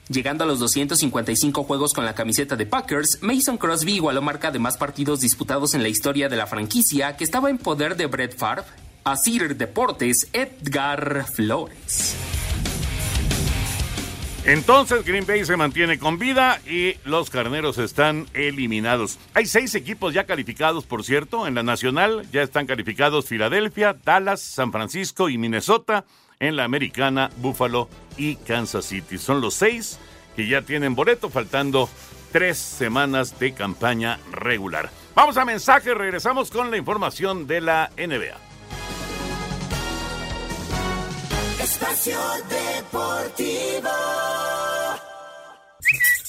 Llegando 0.08 0.44
a 0.44 0.46
los 0.46 0.60
255 0.60 1.64
juegos 1.64 1.92
con 1.92 2.04
la 2.04 2.14
camiseta 2.14 2.54
de 2.54 2.64
Packers, 2.64 3.18
Mason 3.22 3.58
Crosby 3.58 3.94
igualó 3.94 4.22
marca 4.22 4.52
de 4.52 4.60
más 4.60 4.76
partidos 4.76 5.20
disputados 5.20 5.74
en 5.74 5.82
la 5.82 5.88
historia 5.88 6.28
de 6.28 6.36
la 6.36 6.46
franquicia 6.46 7.16
que 7.16 7.24
estaba 7.24 7.50
en 7.50 7.58
poder 7.58 7.96
de 7.96 8.06
Brett 8.06 8.36
Favre. 8.36 8.64
A 9.04 9.14
Deportes, 9.56 10.28
Edgar 10.32 11.26
Flores. 11.32 12.16
Entonces 14.44 15.04
Green 15.04 15.26
Bay 15.26 15.44
se 15.44 15.56
mantiene 15.56 15.98
con 15.98 16.18
vida 16.18 16.60
y 16.66 16.94
los 17.04 17.30
carneros 17.30 17.78
están 17.78 18.26
eliminados. 18.32 19.18
Hay 19.34 19.46
seis 19.46 19.74
equipos 19.74 20.14
ya 20.14 20.24
calificados, 20.24 20.84
por 20.84 21.04
cierto. 21.04 21.48
En 21.48 21.56
la 21.56 21.64
nacional 21.64 22.26
ya 22.32 22.42
están 22.42 22.66
calificados 22.66 23.26
Filadelfia, 23.26 23.96
Dallas, 24.04 24.40
San 24.40 24.70
Francisco 24.70 25.28
y 25.28 25.38
Minnesota. 25.38 26.04
En 26.38 26.54
la 26.54 26.64
americana, 26.64 27.30
Buffalo 27.38 27.88
y 28.16 28.36
Kansas 28.36 28.86
City. 28.86 29.18
Son 29.18 29.40
los 29.40 29.54
seis 29.54 29.98
que 30.34 30.46
ya 30.46 30.62
tienen 30.62 30.94
boleto, 30.94 31.30
faltando 31.30 31.88
tres 32.32 32.58
semanas 32.58 33.38
de 33.38 33.54
campaña 33.54 34.18
regular. 34.30 34.90
Vamos 35.14 35.36
a 35.38 35.44
mensaje, 35.44 35.94
regresamos 35.94 36.50
con 36.50 36.70
la 36.70 36.76
información 36.76 37.46
de 37.46 37.60
la 37.62 37.90
NBA. 37.96 38.36
Espacio 41.62 42.18
Deportivo. 42.48 43.90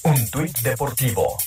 Un 0.04 0.30
tuit 0.30 0.58
deportivo. 0.60 1.38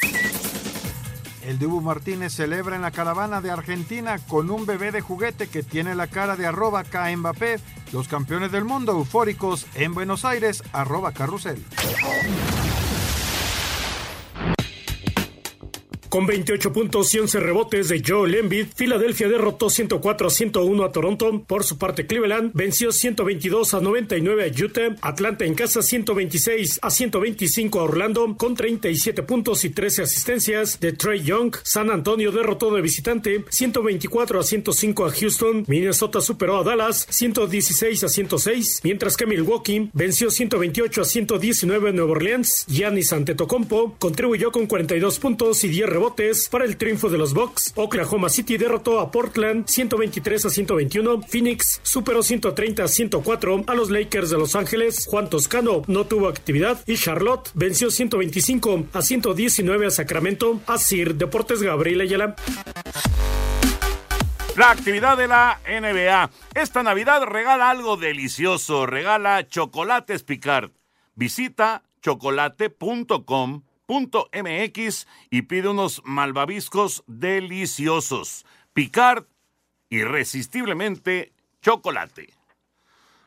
El 1.50 1.58
Dibu 1.58 1.80
Martínez 1.80 2.32
celebra 2.32 2.76
en 2.76 2.82
la 2.82 2.92
caravana 2.92 3.40
de 3.40 3.50
Argentina 3.50 4.20
con 4.28 4.52
un 4.52 4.66
bebé 4.66 4.92
de 4.92 5.00
juguete 5.00 5.48
que 5.48 5.64
tiene 5.64 5.96
la 5.96 6.06
cara 6.06 6.36
de 6.36 6.46
arroba 6.46 6.84
K. 6.84 7.10
Los 7.92 8.06
campeones 8.06 8.52
del 8.52 8.64
mundo 8.64 8.92
eufóricos 8.92 9.66
en 9.74 9.92
Buenos 9.92 10.24
Aires, 10.24 10.62
arroba 10.72 11.10
carrusel. 11.10 11.60
Con 16.10 16.26
28 16.26 16.72
puntos 16.72 17.14
y 17.14 17.20
11 17.20 17.38
rebotes 17.38 17.88
de 17.88 18.02
Joel 18.04 18.34
Embiid, 18.34 18.66
Filadelfia 18.74 19.28
derrotó 19.28 19.70
104 19.70 20.26
a 20.26 20.30
101 20.30 20.84
a 20.84 20.90
Toronto. 20.90 21.44
Por 21.46 21.62
su 21.62 21.78
parte, 21.78 22.04
Cleveland 22.04 22.50
venció 22.52 22.90
122 22.90 23.74
a 23.74 23.80
99 23.80 24.44
a 24.44 24.64
Utah. 24.64 24.96
Atlanta 25.02 25.44
en 25.44 25.54
casa 25.54 25.82
126 25.82 26.80
a 26.82 26.90
125 26.90 27.78
a 27.78 27.84
Orlando 27.84 28.36
con 28.36 28.56
37 28.56 29.22
puntos 29.22 29.64
y 29.64 29.70
13 29.70 30.02
asistencias 30.02 30.80
de 30.80 30.94
Trey 30.94 31.22
Young. 31.22 31.54
San 31.62 31.90
Antonio 31.90 32.32
derrotó 32.32 32.74
de 32.74 32.82
visitante 32.82 33.44
124 33.48 34.40
a 34.40 34.42
105 34.42 35.06
a 35.06 35.12
Houston. 35.12 35.64
Minnesota 35.68 36.20
superó 36.20 36.58
a 36.58 36.64
Dallas 36.64 37.06
116 37.08 38.02
a 38.02 38.08
106, 38.08 38.80
mientras 38.82 39.16
que 39.16 39.26
Milwaukee 39.26 39.90
venció 39.92 40.28
128 40.28 41.02
a 41.02 41.04
119 41.04 41.90
a 41.90 41.92
Nueva 41.92 42.10
Orleans. 42.10 42.66
Giannis 42.66 43.12
Antetokounmpo 43.12 43.94
contribuyó 44.00 44.50
con 44.50 44.66
42 44.66 45.20
puntos 45.20 45.62
y 45.62 45.68
10 45.68 45.88
rebotes 45.88 45.99
rebotes 46.00 46.48
para 46.48 46.64
el 46.64 46.78
triunfo 46.78 47.10
de 47.10 47.18
los 47.18 47.34
Bucks. 47.34 47.74
Oklahoma 47.76 48.30
City 48.30 48.56
derrotó 48.56 49.00
a 49.00 49.10
Portland 49.10 49.66
123 49.66 50.46
a 50.46 50.48
121. 50.48 51.22
Phoenix 51.28 51.78
superó 51.82 52.22
130 52.22 52.84
a 52.84 52.88
104 52.88 53.64
a 53.66 53.74
los 53.74 53.90
Lakers 53.90 54.30
de 54.30 54.38
Los 54.38 54.56
Ángeles. 54.56 55.06
Juan 55.10 55.28
Toscano 55.28 55.82
no 55.88 56.06
tuvo 56.06 56.28
actividad 56.28 56.82
y 56.86 56.96
Charlotte 56.96 57.50
venció 57.52 57.90
125 57.90 58.86
a 58.94 59.02
119 59.02 59.86
a 59.86 59.90
Sacramento. 59.90 60.60
Así 60.66 61.04
Deportes 61.04 61.62
Gabriel 61.62 62.00
Ayala. 62.00 62.34
La 64.56 64.70
actividad 64.70 65.18
de 65.18 65.28
la 65.28 65.60
NBA. 65.68 66.30
Esta 66.54 66.82
Navidad 66.82 67.24
regala 67.24 67.68
algo 67.68 67.98
delicioso. 67.98 68.86
Regala 68.86 69.46
chocolates 69.46 70.22
Picard. 70.22 70.70
Visita 71.14 71.82
chocolate.com 72.00 73.64
MX 73.90 75.06
y 75.30 75.42
pide 75.42 75.68
unos 75.68 76.02
malvaviscos 76.04 77.02
deliciosos. 77.06 78.46
Picard, 78.72 79.24
irresistiblemente 79.88 81.32
chocolate. 81.60 82.32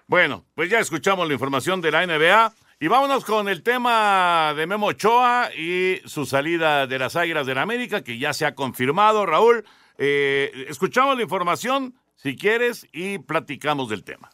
Bueno, 0.07 0.45
pues 0.55 0.69
ya 0.69 0.79
escuchamos 0.79 1.27
la 1.27 1.33
información 1.33 1.81
de 1.81 1.91
la 1.91 2.05
NBA 2.05 2.53
y 2.79 2.87
vámonos 2.87 3.25
con 3.25 3.49
el 3.49 3.61
tema 3.61 4.53
de 4.55 4.65
Memo 4.67 4.87
Ochoa 4.87 5.49
y 5.55 6.01
su 6.05 6.25
salida 6.25 6.87
de 6.87 6.99
las 6.99 7.15
Águilas 7.15 7.45
de 7.45 7.55
la 7.55 7.61
América, 7.61 8.03
que 8.03 8.17
ya 8.17 8.33
se 8.33 8.45
ha 8.45 8.55
confirmado, 8.55 9.25
Raúl. 9.25 9.65
Eh, 9.97 10.65
escuchamos 10.69 11.15
la 11.17 11.23
información, 11.23 11.95
si 12.15 12.35
quieres, 12.35 12.87
y 12.91 13.19
platicamos 13.19 13.89
del 13.89 14.03
tema. 14.03 14.32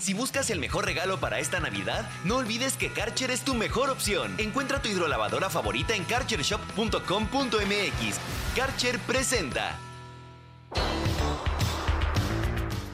Si 0.00 0.14
buscas 0.14 0.48
el 0.48 0.60
mejor 0.60 0.86
regalo 0.86 1.20
para 1.20 1.40
esta 1.40 1.60
Navidad, 1.60 2.08
no 2.24 2.36
olvides 2.36 2.76
que 2.76 2.90
Karcher 2.90 3.30
es 3.30 3.42
tu 3.42 3.54
mejor 3.54 3.90
opción. 3.90 4.34
Encuentra 4.38 4.80
tu 4.80 4.88
hidrolavadora 4.88 5.50
favorita 5.50 5.94
en 5.94 6.04
karchershop.com.mx. 6.04 8.56
Karcher 8.56 8.98
presenta. 9.00 9.78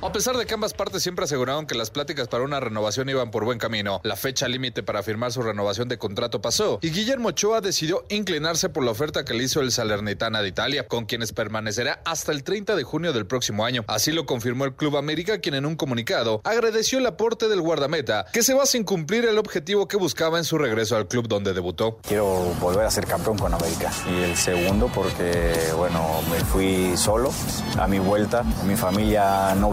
A 0.07 0.13
pesar 0.13 0.37
de 0.37 0.47
que 0.47 0.55
ambas 0.55 0.73
partes 0.73 1.03
siempre 1.03 1.25
aseguraron 1.25 1.67
que 1.67 1.75
las 1.75 1.91
pláticas 1.91 2.29
para 2.29 2.45
una 2.45 2.61
renovación 2.61 3.09
iban 3.09 3.33
por 3.33 3.45
buen 3.45 3.59
camino, 3.59 4.01
la 4.05 4.15
fecha 4.15 4.47
límite 4.47 4.85
para 4.85 5.03
firmar 5.03 5.33
su 5.33 5.43
renovación 5.43 5.89
de 5.89 5.99
contrato 5.99 6.41
pasó 6.41 6.79
y 6.81 6.91
Guillermo 6.91 7.31
Ochoa 7.31 7.61
decidió 7.61 8.05
inclinarse 8.09 8.69
por 8.69 8.85
la 8.85 8.93
oferta 8.93 9.25
que 9.25 9.35
le 9.35 9.43
hizo 9.43 9.61
el 9.61 9.73
Salernitana 9.73 10.43
de 10.43 10.49
Italia, 10.49 10.87
con 10.87 11.07
quienes 11.07 11.33
permanecerá 11.33 12.03
hasta 12.05 12.31
el 12.31 12.45
30 12.45 12.77
de 12.77 12.85
junio 12.85 13.13
del 13.13 13.27
próximo 13.27 13.65
año. 13.65 13.85
Así 13.89 14.13
lo 14.13 14.27
confirmó 14.27 14.65
el 14.65 14.77
Club 14.77 14.97
América, 14.97 15.41
quien 15.41 15.57
en 15.57 15.67
un 15.67 15.75
comunicado 15.75 16.41
agradeció 16.45 17.01
el 17.01 17.07
aporte 17.07 17.49
del 17.49 17.61
guardameta, 17.61 18.27
que 18.33 18.45
se 18.45 18.55
va 18.55 18.65
sin 18.65 18.85
cumplir 18.85 19.25
el 19.25 19.39
objetivo 19.39 19.89
que 19.89 19.97
buscaba 19.97 20.39
en 20.39 20.45
su 20.45 20.57
regreso 20.57 20.97
al 20.97 21.09
club 21.09 21.27
donde 21.27 21.53
debutó. 21.53 21.99
Quiero 22.07 22.55
volver 22.61 22.87
a 22.87 22.93
ser 22.93 23.07
campeón 23.07 23.39
con 23.39 23.53
América. 23.53 23.91
Y 24.09 24.23
el 24.23 24.37
segundo 24.37 24.89
porque, 24.95 25.53
bueno, 25.77 26.23
me 26.31 26.39
fui 26.45 26.97
solo 26.97 27.33
a 27.77 27.89
mi 27.89 27.99
vuelta. 27.99 28.45
Mi 28.65 28.77
familia 28.77 29.57
no 29.57 29.69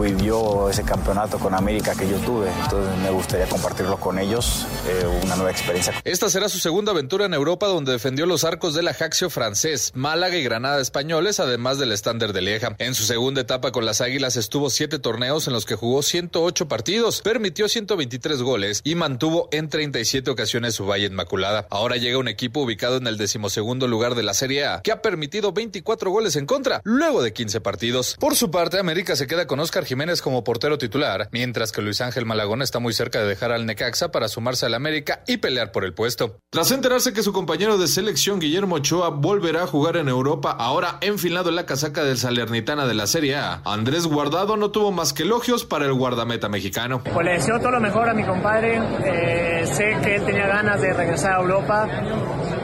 ese 0.70 0.82
campeonato 0.84 1.38
con 1.38 1.54
América 1.54 1.94
que 1.94 2.08
yo 2.08 2.16
tuve. 2.18 2.48
Entonces 2.62 2.96
me 3.02 3.10
gustaría 3.10 3.46
compartirlo 3.46 3.98
con 3.98 4.18
ellos, 4.18 4.66
eh, 4.88 5.20
una 5.22 5.36
nueva 5.36 5.50
experiencia. 5.50 5.92
Esta 6.02 6.30
será 6.30 6.48
su 6.48 6.58
segunda 6.58 6.92
aventura 6.92 7.26
en 7.26 7.34
Europa 7.34 7.66
donde 7.66 7.92
defendió 7.92 8.24
los 8.24 8.44
arcos 8.44 8.72
del 8.74 8.88
Ajaxio 8.88 9.28
francés, 9.28 9.92
Málaga 9.94 10.36
y 10.36 10.42
Granada 10.42 10.80
españoles, 10.80 11.40
además 11.40 11.78
del 11.78 11.92
estándar 11.92 12.32
de 12.32 12.40
Lieja. 12.40 12.74
En 12.78 12.94
su 12.94 13.04
segunda 13.04 13.42
etapa 13.42 13.70
con 13.70 13.84
las 13.84 14.00
Águilas 14.00 14.36
estuvo 14.36 14.70
siete 14.70 14.98
torneos 14.98 15.46
en 15.46 15.52
los 15.52 15.66
que 15.66 15.74
jugó 15.74 16.02
108 16.02 16.68
partidos, 16.68 17.20
permitió 17.20 17.68
123 17.68 18.40
goles 18.40 18.80
y 18.82 18.94
mantuvo 18.94 19.48
en 19.52 19.68
37 19.68 20.30
ocasiones 20.30 20.74
su 20.74 20.86
valla 20.86 21.06
inmaculada. 21.06 21.66
Ahora 21.68 21.96
llega 21.96 22.16
un 22.16 22.28
equipo 22.28 22.60
ubicado 22.60 22.96
en 22.96 23.06
el 23.06 23.18
decimosegundo 23.18 23.88
lugar 23.88 24.14
de 24.14 24.22
la 24.22 24.32
Serie 24.32 24.64
A, 24.64 24.80
que 24.80 24.90
ha 24.90 25.02
permitido 25.02 25.52
24 25.52 26.10
goles 26.10 26.36
en 26.36 26.46
contra, 26.46 26.80
luego 26.84 27.22
de 27.22 27.34
15 27.34 27.60
partidos. 27.60 28.16
Por 28.18 28.36
su 28.36 28.50
parte, 28.50 28.78
América 28.78 29.16
se 29.16 29.26
queda 29.26 29.46
con 29.46 29.60
Oscar 29.60 29.84
Jiménez 29.84 30.03
como 30.22 30.44
portero 30.44 30.78
titular, 30.78 31.28
mientras 31.32 31.72
que 31.72 31.82
Luis 31.82 32.00
Ángel 32.00 32.26
Malagón 32.26 32.62
está 32.62 32.78
muy 32.78 32.92
cerca 32.92 33.20
de 33.20 33.26
dejar 33.26 33.52
al 33.52 33.66
Necaxa 33.66 34.10
para 34.10 34.28
sumarse 34.28 34.66
al 34.66 34.74
América 34.74 35.22
y 35.26 35.38
pelear 35.38 35.72
por 35.72 35.84
el 35.84 35.94
puesto. 35.94 36.38
Tras 36.50 36.70
enterarse 36.70 37.12
que 37.12 37.22
su 37.22 37.32
compañero 37.32 37.78
de 37.78 37.88
selección 37.88 38.38
Guillermo 38.38 38.76
Ochoa 38.76 39.10
volverá 39.10 39.62
a 39.62 39.66
jugar 39.66 39.96
en 39.96 40.08
Europa, 40.08 40.50
ahora 40.50 40.98
enfilado 41.00 41.48
en 41.48 41.56
la 41.56 41.66
casaca 41.66 42.04
del 42.04 42.18
Salernitana 42.18 42.86
de 42.86 42.94
la 42.94 43.06
Serie 43.06 43.36
A, 43.36 43.62
Andrés 43.64 44.06
Guardado 44.06 44.56
no 44.56 44.70
tuvo 44.70 44.92
más 44.92 45.12
que 45.12 45.22
elogios 45.22 45.64
para 45.64 45.86
el 45.86 45.94
guardameta 45.94 46.48
mexicano. 46.48 47.02
Pues 47.02 47.24
le 47.24 47.32
deseo 47.32 47.58
todo 47.58 47.72
lo 47.72 47.80
mejor 47.80 48.08
a 48.08 48.14
mi 48.14 48.24
compadre, 48.24 48.80
eh, 49.04 49.66
sé 49.66 49.96
que 50.02 50.16
él 50.16 50.24
tenía 50.24 50.46
ganas 50.46 50.80
de 50.80 50.92
regresar 50.92 51.32
a 51.32 51.40
Europa, 51.40 51.88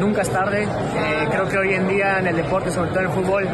nunca 0.00 0.22
es 0.22 0.30
tarde, 0.30 0.64
eh, 0.64 1.28
creo 1.30 1.48
que 1.48 1.58
hoy 1.58 1.74
en 1.74 1.86
día 1.86 2.18
en 2.18 2.26
el 2.26 2.36
deporte, 2.36 2.70
sobre 2.70 2.90
todo 2.90 3.00
en 3.00 3.06
el 3.06 3.12
fútbol, 3.12 3.48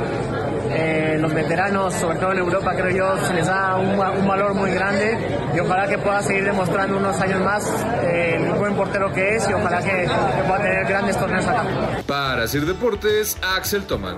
eh, 0.71 1.19
los 1.21 1.35
veteranos, 1.35 1.93
sobre 1.95 2.19
todo 2.19 2.33
en 2.33 2.39
Europa, 2.39 2.73
creo 2.75 2.91
yo, 2.97 3.27
se 3.27 3.35
les 3.35 3.47
da 3.47 3.77
un, 3.77 4.27
valor 4.27 4.55
muy 4.55 4.71
grande 4.71 5.19
y 5.55 5.61
ojalá 5.61 5.89
que 5.89 5.99
pueda 5.99 6.23
seguir 6.23 6.45
demostrando 6.45 6.97
unos 6.97 7.21
años 7.21 7.41
más 7.41 7.85
eh, 8.03 8.37
el 8.37 8.53
buen 8.55 8.75
portero 8.75 9.13
que 9.13 9.37
es 9.37 9.49
y 9.49 9.53
ojalá 9.53 9.83
que, 9.83 10.09
pueda 10.47 10.63
tener 10.63 10.87
grandes 10.87 11.19
torneos 11.19 11.47
acá. 11.47 11.65
Para 12.07 12.45
hacer 12.45 12.65
deportes, 12.65 13.37
Axel 13.43 13.85
Toman. 13.85 14.17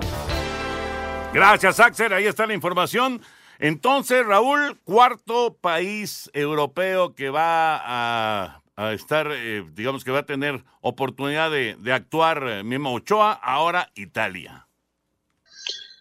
Gracias, 1.33 1.81
Axel. 1.81 2.13
Ahí 2.13 2.27
está 2.27 2.47
la 2.47 2.55
información. 2.55 3.21
Entonces, 3.59 4.25
Raúl, 4.25 4.79
cuarto 4.85 5.57
país 5.61 6.31
europeo 6.33 7.15
que 7.15 7.31
va 7.31 7.81
a, 7.83 8.61
estar, 8.93 9.31
eh, 9.33 9.65
digamos 9.75 10.05
que 10.05 10.11
va 10.11 10.21
a 10.21 10.27
tener 10.27 10.63
oportunidad 10.81 11.51
de, 11.51 11.77
de 11.79 11.93
actuar 11.93 12.65
Memo 12.65 12.95
Ochoa, 12.95 13.33
ahora 13.33 13.91
Italia. 13.95 14.67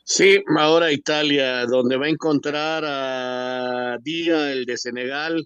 Sí, 0.03 0.41
ahora 0.57 0.91
Italia, 0.91 1.65
donde 1.65 1.97
va 1.97 2.05
a 2.05 2.09
encontrar 2.09 2.83
a 2.85 3.97
Díaz, 4.01 4.51
el 4.51 4.65
de 4.65 4.77
Senegal, 4.77 5.45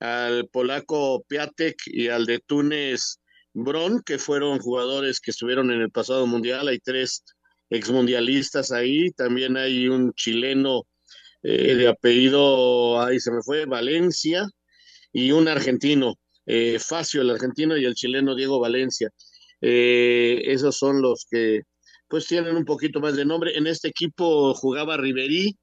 al 0.00 0.48
polaco 0.48 1.24
Piatek 1.28 1.76
y 1.86 2.08
al 2.08 2.26
de 2.26 2.40
Túnez 2.40 3.20
Bron, 3.54 4.02
que 4.02 4.18
fueron 4.18 4.58
jugadores 4.58 5.20
que 5.20 5.30
estuvieron 5.30 5.70
en 5.70 5.80
el 5.80 5.90
pasado 5.90 6.26
mundial. 6.26 6.68
Hay 6.68 6.78
tres 6.78 7.24
exmundialistas 7.70 8.70
ahí. 8.70 9.10
También 9.12 9.56
hay 9.56 9.88
un 9.88 10.12
chileno 10.12 10.82
eh, 11.42 11.74
de 11.74 11.88
apellido, 11.88 13.00
ahí 13.00 13.18
se 13.18 13.32
me 13.32 13.42
fue, 13.42 13.64
Valencia, 13.64 14.46
y 15.12 15.32
un 15.32 15.48
argentino, 15.48 16.16
eh, 16.46 16.78
Facio, 16.78 17.22
el 17.22 17.30
argentino, 17.30 17.76
y 17.76 17.84
el 17.84 17.94
chileno 17.94 18.34
Diego 18.34 18.60
Valencia. 18.60 19.10
Eh, 19.60 20.42
esos 20.46 20.76
son 20.76 21.02
los 21.02 21.26
que 21.30 21.62
pues 22.08 22.26
tienen 22.26 22.56
un 22.56 22.64
poquito 22.64 23.00
más 23.00 23.16
de 23.16 23.24
nombre. 23.24 23.56
En 23.56 23.66
este 23.66 23.88
equipo 23.88 24.52
jugaba 24.54 24.96
Riverí, 24.98 25.56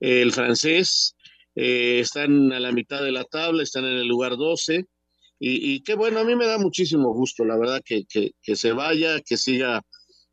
el 0.00 0.32
francés, 0.32 1.16
eh, 1.54 1.98
están 2.00 2.52
a 2.52 2.60
la 2.60 2.72
mitad 2.72 3.02
de 3.02 3.10
la 3.10 3.24
tabla, 3.24 3.62
están 3.62 3.84
en 3.84 3.96
el 3.96 4.06
lugar 4.06 4.36
12. 4.36 4.84
Y, 5.40 5.82
qué 5.82 5.94
bueno, 5.94 6.20
a 6.20 6.24
mí 6.24 6.34
me 6.34 6.46
da 6.46 6.58
muchísimo 6.58 7.12
gusto, 7.14 7.44
la 7.44 7.56
verdad, 7.56 7.80
que, 7.84 8.04
que, 8.06 8.56
se 8.56 8.72
vaya, 8.72 9.20
que 9.20 9.36
siga 9.36 9.82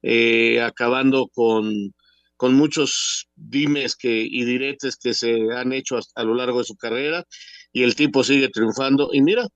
eh, 0.02 0.62
acabando 0.62 1.28
con, 1.34 1.94
con 2.38 2.56
muchos 2.56 3.28
dimes 3.36 3.96
que, 3.96 4.22
y 4.24 4.46
diretes 4.46 4.98
que 4.98 5.14
se 5.14 5.54
han 5.56 5.74
hecho 5.74 6.00
a, 6.16 6.24
lo 6.24 6.36
largo 6.36 6.60
de 6.60 6.66
su 6.66 6.76
carrera 6.76 7.24
y 7.72 7.84
el 7.84 7.96
tipo 7.96 8.24
sigue 8.24 8.50
triunfando. 8.50 9.10
Y 9.14 9.22
mira, 9.22 9.48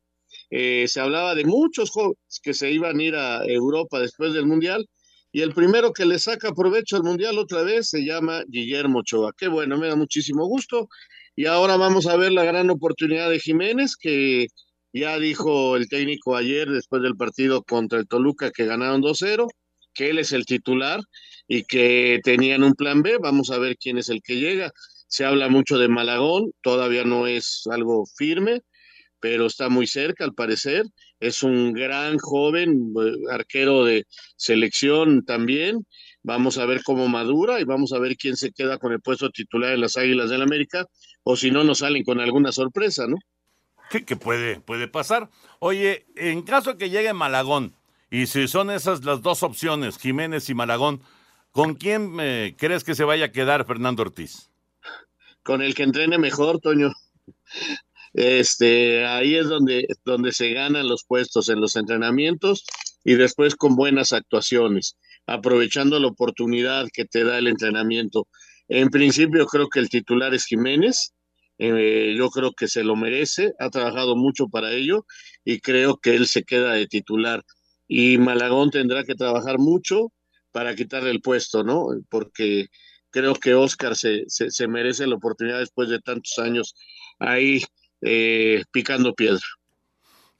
eh, 0.50 0.86
se 0.88 1.00
hablaba 1.00 1.36
de 1.36 1.46
muchos 1.46 1.91
jóvenes 1.91 2.39
que 2.41 2.53
se 2.53 2.72
iban 2.72 3.00
a 3.00 3.03
ir 3.03 3.15
a 3.15 3.46
Europa 3.46 4.00
después 4.00 4.34
del 4.34 4.46
Mundial 4.46 4.88
y 5.32 5.41
el 5.41 5.53
primero 5.53 5.94
que 5.94 6.06
le 6.06 6.18
saca 6.18 6.53
provecho 6.53 6.96
al 6.96 7.03
Mundial 7.03 7.38
otra 7.38 7.62
vez 7.62 7.89
se 7.89 8.03
llama 8.03 8.44
Guillermo 8.48 9.00
Ochoa. 9.00 9.32
Qué 9.38 9.48
bueno, 9.48 9.77
me 9.77 9.88
da 9.88 9.96
muchísimo 9.96 10.48
gusto. 10.48 10.88
Y 11.36 11.46
ahora 11.46 11.77
vamos 11.77 12.08
a 12.08 12.18
ver 12.18 12.32
la 12.32 12.44
gran 12.44 12.70
oportunidad 12.70 13.29
de 13.29 13.39
Jiménez 13.39 13.96
que 13.96 14.48
ya 14.91 15.20
dijo 15.20 15.75
el 15.75 15.88
técnico 15.88 16.36
ayer, 16.36 16.68
después 16.70 17.03
del 17.03 17.15
partido 17.15 17.63
contra 17.63 18.00
el 18.00 18.08
Toluca, 18.08 18.51
que 18.51 18.65
ganaron 18.65 19.01
2-0, 19.01 19.48
que 19.94 20.10
él 20.10 20.18
es 20.20 20.32
el 20.32 20.46
titular 20.46 21.00
y 21.48 21.63
que 21.63 22.20
tenían 22.24 22.63
un 22.63 22.74
plan 22.74 23.03
B. 23.03 23.18
Vamos 23.22 23.51
a 23.51 23.60
ver 23.60 23.77
quién 23.77 23.98
es 24.00 24.10
el 24.10 24.22
que 24.24 24.38
llega. 24.38 24.72
Se 25.08 25.25
habla 25.25 25.48
mucho 25.48 25.77
de 25.77 25.89
Malagón, 25.89 26.51
todavía 26.62 27.03
no 27.03 27.27
es 27.27 27.63
algo 27.70 28.06
firme, 28.18 28.62
pero 29.20 29.46
está 29.46 29.70
muy 29.70 29.88
cerca 29.88 30.24
al 30.24 30.34
parecer. 30.34 30.86
Es 31.20 31.44
un 31.44 31.74
gran 31.74 32.18
joven, 32.18 32.94
eh, 33.02 33.12
arquero 33.32 33.84
de 33.84 34.06
selección 34.36 35.26
también. 35.26 35.86
Vamos 36.24 36.58
a 36.58 36.66
ver 36.66 36.82
cómo 36.84 37.08
madura 37.08 37.60
y 37.60 37.64
vamos 37.64 37.94
a 37.94 38.00
ver 38.00 38.16
quién 38.16 38.36
se 38.36 38.52
queda 38.52 38.78
con 38.78 38.92
el 38.92 39.02
puesto 39.02 39.30
titular 39.30 39.74
en 39.74 39.82
las 39.82 39.98
Águilas 39.98 40.30
del 40.30 40.42
América, 40.42 40.86
o 41.24 41.36
si 41.36 41.52
no, 41.52 41.64
nos 41.64 41.80
salen 41.80 42.04
con 42.04 42.20
alguna 42.20 42.52
sorpresa, 42.52 43.08
¿no? 43.08 43.18
que, 43.90 44.16
puede, 44.16 44.60
puede 44.62 44.88
pasar. 44.88 45.30
Oye, 45.60 46.06
en 46.16 46.44
caso 46.44 46.78
que 46.78 46.90
llegue 46.90 47.14
Malagón, 47.14 47.76
y 48.12 48.28
si 48.28 48.48
son 48.48 48.70
esas 48.70 49.04
las 49.04 49.22
dos 49.22 49.44
opciones, 49.44 49.98
Jiménez 49.98 50.50
y 50.50 50.54
Malagón, 50.54 51.02
¿con 51.52 51.76
quién 51.76 52.18
eh, 52.20 52.56
crees 52.58 52.84
que 52.84 52.96
se 52.96 53.04
vaya 53.04 53.26
a 53.26 53.32
quedar 53.32 53.66
Fernando 53.66 54.04
Ortiz? 54.04 54.50
Con 55.44 55.62
el 55.62 55.74
que 55.74 55.84
entrene 55.84 56.18
mejor, 56.18 56.60
Toño. 56.60 56.92
Este, 58.13 59.06
ahí 59.06 59.36
es 59.36 59.48
donde, 59.48 59.88
donde 60.06 60.32
se 60.32 60.51
ganan 60.54 60.88
los 60.88 61.04
puestos 61.04 61.50
en 61.50 61.62
los 61.62 61.75
entrenamientos 61.75 62.66
y 63.04 63.16
después 63.16 63.56
con 63.56 63.75
buenas 63.75 64.13
actuaciones, 64.13 64.98
aprovechando 65.25 66.00
la 66.00 66.08
oportunidad 66.08 66.88
que 66.92 67.06
te 67.06 67.24
da 67.24 67.38
el 67.38 67.48
entrenamiento. 67.48 68.28
En 68.68 68.89
principio 68.89 69.46
creo 69.46 69.70
que 69.70 69.80
el 69.80 69.89
titular 69.89 70.34
es 70.34 70.46
Jiménez, 70.46 71.13
eh, 71.60 72.16
yo 72.18 72.30
creo 72.30 72.54
que 72.54 72.68
se 72.68 72.84
lo 72.84 72.96
merece, 72.96 73.54
ha 73.60 73.70
trabajado 73.70 74.16
mucho 74.16 74.48
para 74.48 74.72
ello 74.72 75.06
y 75.44 75.60
creo 75.60 75.98
que 75.98 76.16
él 76.16 76.28
se 76.28 76.44
queda 76.44 76.74
de 76.74 76.88
titular. 76.88 77.44
Y 77.88 78.18
Malagón 78.18 78.72
tendrá 78.72 79.04
que 79.04 79.16
trabajar 79.16 79.60
mucho 79.60 80.13
para 80.51 80.75
quitarle 80.75 81.12
el 81.12 81.22
puesto, 81.22 81.63
¿no? 81.63 81.88
Porque 82.10 82.68
creo 83.12 83.36
que 83.36 83.56
Oscar 83.56 83.96
se, 83.96 84.24
se, 84.28 84.68
merece 84.68 85.08
la 85.08 85.16
oportunidad 85.16 85.60
después 85.60 85.89
de 85.89 86.00
tantos 86.00 86.38
años 86.39 86.75
ahí 87.20 87.62
eh, 88.01 88.63
picando 88.72 89.13
piedra. 89.13 89.39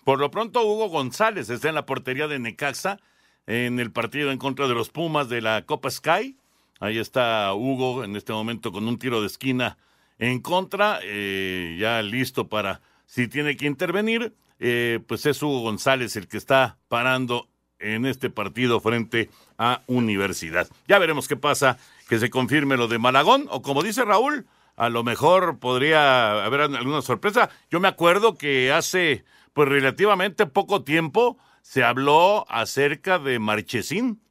Por 0.04 0.20
lo 0.20 0.32
pronto, 0.32 0.66
Hugo 0.66 0.90
González 0.90 1.50
está 1.50 1.70
en 1.70 1.76
la 1.76 1.86
portería 1.86 2.28
de 2.28 2.40
Necaxa 2.40 3.00
en 3.48 3.80
el 3.80 3.92
partido 3.92 4.32
en 4.32 4.38
contra 4.38 4.68
de 4.68 4.74
los 4.74 4.90
Pumas 4.90 5.30
de 5.30 5.42
la 5.42 5.66
Copa 5.66 5.90
Sky. 5.90 6.38
Ahí 6.80 6.98
está 6.98 7.54
Hugo 7.54 8.04
en 8.04 8.16
este 8.16 8.32
momento 8.32 8.72
con 8.72 8.88
un 8.88 8.98
tiro 8.98 9.22
de 9.22 9.28
esquina 9.28 9.78
en 10.18 10.40
contra, 10.40 11.00
eh, 11.04 11.78
ya 11.80 12.02
listo 12.02 12.48
para, 12.48 12.82
si 13.06 13.28
tiene 13.28 13.56
que 13.56 13.66
intervenir, 13.66 14.34
eh, 14.60 15.00
pues 15.08 15.26
es 15.26 15.42
Hugo 15.42 15.62
González 15.62 16.16
el 16.16 16.28
que 16.28 16.38
está 16.38 16.78
parando 16.90 17.48
en 17.80 18.06
este 18.06 18.30
partido 18.30 18.82
frente 18.82 19.30
a 19.58 19.82
Universidad. 19.88 20.68
Ya 20.88 21.00
veremos 21.00 21.28
qué 21.28 21.38
pasa, 21.38 21.78
que 22.08 22.20
se 22.20 22.30
confirme 22.30 22.78
lo 22.78 22.88
de 22.88 23.00
Malagón, 23.00 23.48
o 23.50 23.62
como 23.62 23.82
dice 23.82 24.04
Raúl, 24.04 24.46
a 24.80 24.90
lo 24.90 25.04
mejor 25.04 25.60
podría 25.60 26.44
haber 26.44 26.62
alguna 26.62 27.02
sorpresa. 27.02 27.50
Yo 27.70 27.80
me 27.80 27.90
acuerdo 27.90 28.38
que 28.38 28.72
hace 28.72 29.26
pues 29.54 29.68
relativamente 29.68 30.46
poco 30.46 30.84
tiempo 30.84 31.38
se 31.62 31.84
habló 31.84 32.46
acerca 32.50 33.20
de 33.20 33.40
Marchesín, 33.40 34.22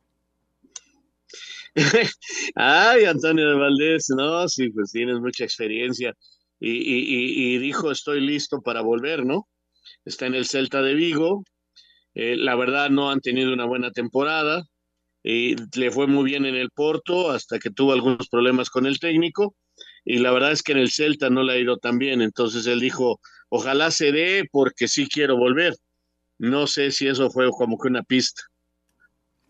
Ay, 2.54 3.04
Antonio 3.04 3.58
Valdés, 3.58 4.06
no, 4.16 4.48
sí, 4.48 4.70
pues 4.70 4.90
tienes 4.90 5.20
mucha 5.20 5.44
experiencia. 5.44 6.14
Y, 6.60 7.58
dijo, 7.58 7.90
estoy 7.92 8.20
listo 8.20 8.60
para 8.62 8.80
volver, 8.80 9.24
¿no? 9.24 9.48
Está 10.04 10.26
en 10.26 10.34
el 10.34 10.46
Celta 10.46 10.82
de 10.82 10.94
Vigo. 10.94 11.44
Eh, 12.14 12.36
la 12.36 12.56
verdad, 12.56 12.90
no 12.90 13.10
han 13.10 13.20
tenido 13.20 13.52
una 13.52 13.66
buena 13.66 13.92
temporada. 13.92 14.64
Y 15.22 15.56
le 15.78 15.90
fue 15.90 16.06
muy 16.06 16.24
bien 16.24 16.46
en 16.46 16.56
el 16.56 16.70
Porto 16.70 17.30
hasta 17.30 17.58
que 17.58 17.70
tuvo 17.70 17.92
algunos 17.92 18.28
problemas 18.28 18.70
con 18.70 18.86
el 18.86 18.98
técnico. 18.98 19.54
Y 20.10 20.20
la 20.20 20.30
verdad 20.32 20.52
es 20.52 20.62
que 20.62 20.72
en 20.72 20.78
el 20.78 20.90
Celta 20.90 21.28
no 21.28 21.42
le 21.42 21.52
ha 21.52 21.58
ido 21.58 21.76
tan 21.76 21.98
bien. 21.98 22.22
Entonces 22.22 22.66
él 22.66 22.80
dijo, 22.80 23.20
ojalá 23.50 23.90
se 23.90 24.10
dé 24.10 24.48
porque 24.50 24.88
sí 24.88 25.06
quiero 25.06 25.36
volver. 25.36 25.74
No 26.38 26.66
sé 26.66 26.92
si 26.92 27.06
eso 27.06 27.30
fue 27.30 27.50
como 27.50 27.76
que 27.78 27.88
una 27.88 28.02
pista. 28.02 28.40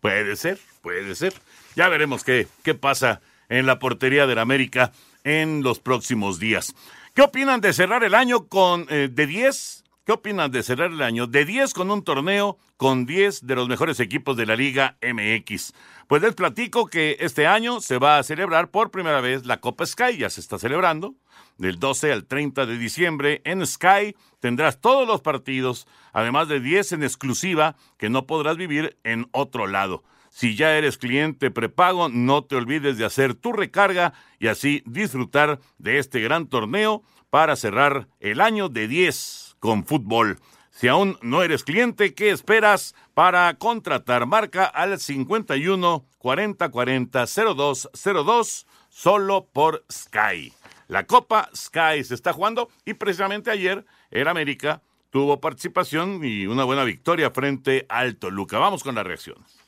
Puede 0.01 0.35
ser, 0.35 0.59
puede 0.81 1.15
ser. 1.15 1.33
Ya 1.77 1.87
veremos 1.87 2.25
qué, 2.25 2.45
qué 2.61 2.75
pasa 2.75 3.21
en 3.47 3.67
la 3.67 3.79
portería 3.79 4.27
del 4.27 4.37
América 4.37 4.91
en 5.23 5.63
los 5.63 5.79
próximos 5.79 6.39
días. 6.39 6.75
¿Qué 7.13 7.21
opinan 7.21 7.61
de 7.61 7.71
cerrar 7.71 8.03
el 8.03 8.13
año 8.13 8.49
con 8.49 8.85
eh, 8.89 9.07
de 9.09 9.27
10? 9.27 9.85
¿Qué 10.09 10.13
opinan 10.13 10.49
de 10.49 10.63
cerrar 10.63 10.89
el 10.89 11.03
año 11.03 11.27
de 11.27 11.45
10 11.45 11.71
con 11.75 11.91
un 11.91 12.03
torneo 12.03 12.57
con 12.77 13.05
10 13.05 13.45
de 13.45 13.55
los 13.55 13.69
mejores 13.69 13.99
equipos 13.99 14.35
de 14.35 14.47
la 14.47 14.55
Liga 14.55 14.97
MX? 15.03 15.75
Pues 16.07 16.23
les 16.23 16.33
platico 16.33 16.87
que 16.87 17.17
este 17.19 17.45
año 17.45 17.79
se 17.79 17.99
va 17.99 18.17
a 18.17 18.23
celebrar 18.23 18.71
por 18.71 18.89
primera 18.89 19.21
vez 19.21 19.45
la 19.45 19.61
Copa 19.61 19.85
Sky, 19.85 20.17
ya 20.17 20.31
se 20.31 20.41
está 20.41 20.57
celebrando. 20.57 21.13
Del 21.59 21.77
12 21.77 22.11
al 22.11 22.25
30 22.25 22.65
de 22.65 22.79
diciembre 22.79 23.43
en 23.45 23.63
Sky 23.67 24.15
tendrás 24.39 24.81
todos 24.81 25.07
los 25.07 25.21
partidos, 25.21 25.87
además 26.11 26.47
de 26.47 26.59
10 26.59 26.93
en 26.93 27.03
exclusiva 27.03 27.75
que 27.99 28.09
no 28.09 28.25
podrás 28.25 28.57
vivir 28.57 28.97
en 29.03 29.27
otro 29.31 29.67
lado. 29.67 30.03
Si 30.31 30.55
ya 30.55 30.75
eres 30.75 30.97
cliente 30.97 31.51
prepago, 31.51 32.09
no 32.09 32.43
te 32.43 32.55
olvides 32.55 32.97
de 32.97 33.05
hacer 33.05 33.35
tu 33.35 33.53
recarga 33.53 34.13
y 34.39 34.47
así 34.47 34.81
disfrutar 34.87 35.59
de 35.77 35.99
este 35.99 36.19
gran 36.19 36.47
torneo 36.47 37.03
para 37.29 37.55
cerrar 37.55 38.07
el 38.19 38.41
año 38.41 38.69
de 38.69 38.87
10 38.87 39.48
con 39.59 39.85
fútbol. 39.85 40.39
Si 40.71 40.87
aún 40.87 41.17
no 41.21 41.43
eres 41.43 41.63
cliente, 41.63 42.13
¿qué 42.13 42.29
esperas 42.29 42.95
para 43.13 43.53
contratar? 43.55 44.25
Marca 44.25 44.65
al 44.65 44.99
51 44.99 46.05
40 46.17 46.69
40 46.69 47.25
02 47.55 47.89
02 48.03 48.67
solo 48.89 49.49
por 49.51 49.85
Sky. 49.91 50.53
La 50.87 51.05
Copa 51.05 51.49
Sky 51.55 52.03
se 52.03 52.15
está 52.15 52.33
jugando 52.33 52.69
y 52.85 52.93
precisamente 52.93 53.51
ayer 53.51 53.85
el 54.09 54.27
América 54.27 54.81
tuvo 55.09 55.39
participación 55.39 56.23
y 56.23 56.47
una 56.47 56.63
buena 56.63 56.83
victoria 56.83 57.31
frente 57.31 57.85
al 57.89 58.15
Toluca. 58.15 58.57
Vamos 58.57 58.83
con 58.83 58.95
las 58.95 59.05
reacciones. 59.05 59.59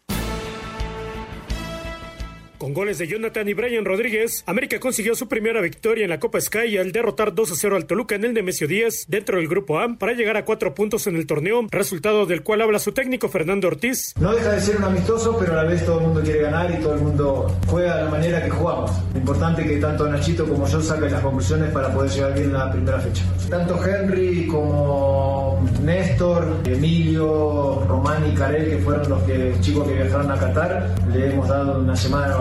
Con 2.62 2.76
goles 2.76 3.00
de 3.00 3.08
Jonathan 3.08 3.50
y 3.50 3.56
Brian 3.56 3.86
Rodríguez, 3.86 4.43
América 4.45 4.80
consiguió 4.80 5.15
su 5.15 5.28
primera 5.28 5.62
victoria 5.62 6.04
en 6.04 6.12
la 6.12 6.19
Copa 6.19 6.39
Sky 6.39 6.78
al 6.78 6.91
derrotar 6.91 7.34
2 7.34 7.54
a 7.54 7.56
0 7.56 7.76
al 7.76 7.88
Toluca 7.88 8.13
en 8.13 8.24
el 8.24 8.36
Nemesio 8.36 8.67
10 8.67 9.06
dentro 9.08 9.38
del 9.38 9.47
Grupo 9.47 9.80
A 9.80 9.95
para 9.97 10.13
llegar 10.13 10.38
a 10.38 10.45
cuatro 10.45 10.76
puntos 10.76 11.08
en 11.08 11.15
el 11.15 11.26
torneo, 11.26 11.65
resultado 11.71 12.28
del 12.28 12.43
cual 12.43 12.62
habla 12.62 12.78
su 12.78 12.91
técnico 12.91 13.30
Fernando 13.30 13.67
Ortiz. 13.67 14.13
No 14.19 14.32
deja 14.36 14.52
de 14.52 14.62
ser 14.62 14.78
un 14.78 14.84
amistoso, 14.84 15.36
pero 15.39 15.54
a 15.54 15.63
la 15.63 15.71
vez 15.71 15.84
todo 15.84 16.02
el 16.02 16.06
mundo 16.06 16.21
quiere 16.21 16.43
ganar 16.43 16.69
y 16.69 16.80
todo 16.84 16.93
el 16.93 17.02
mundo 17.02 17.58
juega 17.65 17.97
de 17.97 18.04
la 18.04 18.12
manera 18.12 18.43
que 18.43 18.52
jugamos. 18.52 18.91
Lo 19.12 19.19
importante 19.19 19.63
que 19.63 19.78
tanto 19.78 20.08
Nachito 20.08 20.47
como 20.47 20.67
yo 20.67 20.80
saquen 20.84 21.12
las 21.12 21.21
conclusiones 21.21 21.71
para 21.71 21.91
poder 21.91 22.12
llegar 22.12 22.36
bien 22.36 22.56
a 22.56 22.65
la 22.65 22.71
primera 22.71 23.00
fecha. 23.00 23.24
Tanto 23.50 23.84
Henry 23.84 24.45
como 24.45 25.65
Néstor, 25.82 26.62
Emilio, 26.65 27.84
Román 27.88 28.32
y 28.32 28.36
Carel, 28.36 28.69
que 28.69 28.78
fueron 28.78 29.10
los 29.10 29.24
que, 29.24 29.56
chicos 29.62 29.88
que 29.88 29.95
viajaron 29.95 30.30
a 30.30 30.38
Qatar, 30.38 30.93
le 31.12 31.32
hemos 31.32 31.47
dado 31.47 31.80
una 31.80 31.95
semana 31.95 32.28
de 32.28 32.34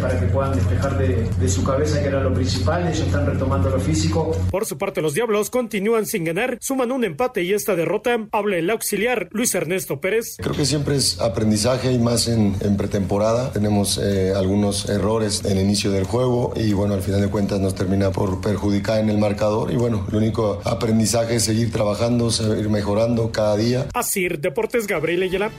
para 0.00 0.18
que 0.18 0.26
puedan 0.26 0.56
despejar 0.56 0.98
de, 0.98 1.48
su 1.48 1.62
cabeza, 1.62 2.00
que 2.02 2.08
era 2.08 2.20
lo 2.20 2.34
principal. 2.34 2.88
Ellos 2.88 3.06
están 3.06 3.24
retomando 3.24 3.70
lo 3.70 3.78
físico. 3.78 4.36
Por 4.50 4.66
su 4.66 4.78
parte, 4.78 5.00
los 5.00 5.14
Diablos 5.14 5.48
continúan 5.48 6.06
sin 6.06 6.24
ganar, 6.24 6.58
suman 6.60 6.90
un 6.90 7.04
empate 7.04 7.42
y 7.42 7.52
esta 7.52 7.76
derrota 7.76 8.26
habla 8.32 8.56
el 8.56 8.68
auxiliar 8.68 9.28
Luis 9.30 9.54
Ernesto 9.54 10.00
Pérez. 10.00 10.36
Creo 10.38 10.56
que 10.56 10.64
siempre 10.64 10.96
es 10.96 11.20
aprendizaje 11.20 11.92
y 11.92 11.98
más 11.98 12.26
en, 12.26 12.54
pretemporada. 12.76 13.52
Tenemos 13.52 13.98
eh, 14.02 14.32
algunos 14.34 14.88
errores 14.88 15.44
en 15.44 15.58
el 15.58 15.64
inicio 15.64 15.92
del 15.92 16.04
juego 16.04 16.52
y 16.56 16.72
bueno, 16.72 16.94
al 16.94 17.02
final 17.02 17.20
de 17.20 17.28
cuentas 17.28 17.60
nos 17.60 17.76
termina 17.76 18.10
por 18.10 18.40
perjudicar 18.40 18.98
en 18.98 19.08
el 19.08 19.18
marcador 19.18 19.70
y 19.70 19.76
bueno, 19.76 20.04
el 20.10 20.16
único 20.16 20.60
aprendizaje 20.64 21.36
es 21.36 21.44
seguir 21.44 21.70
trabajando, 21.70 22.30
seguir 22.32 22.68
mejorando 22.68 23.30
cada 23.30 23.56
día. 23.56 23.86
Así, 23.94 24.26
Deportes 24.28 24.88
Gabriel 24.88 25.22
Ayala. 25.22 25.52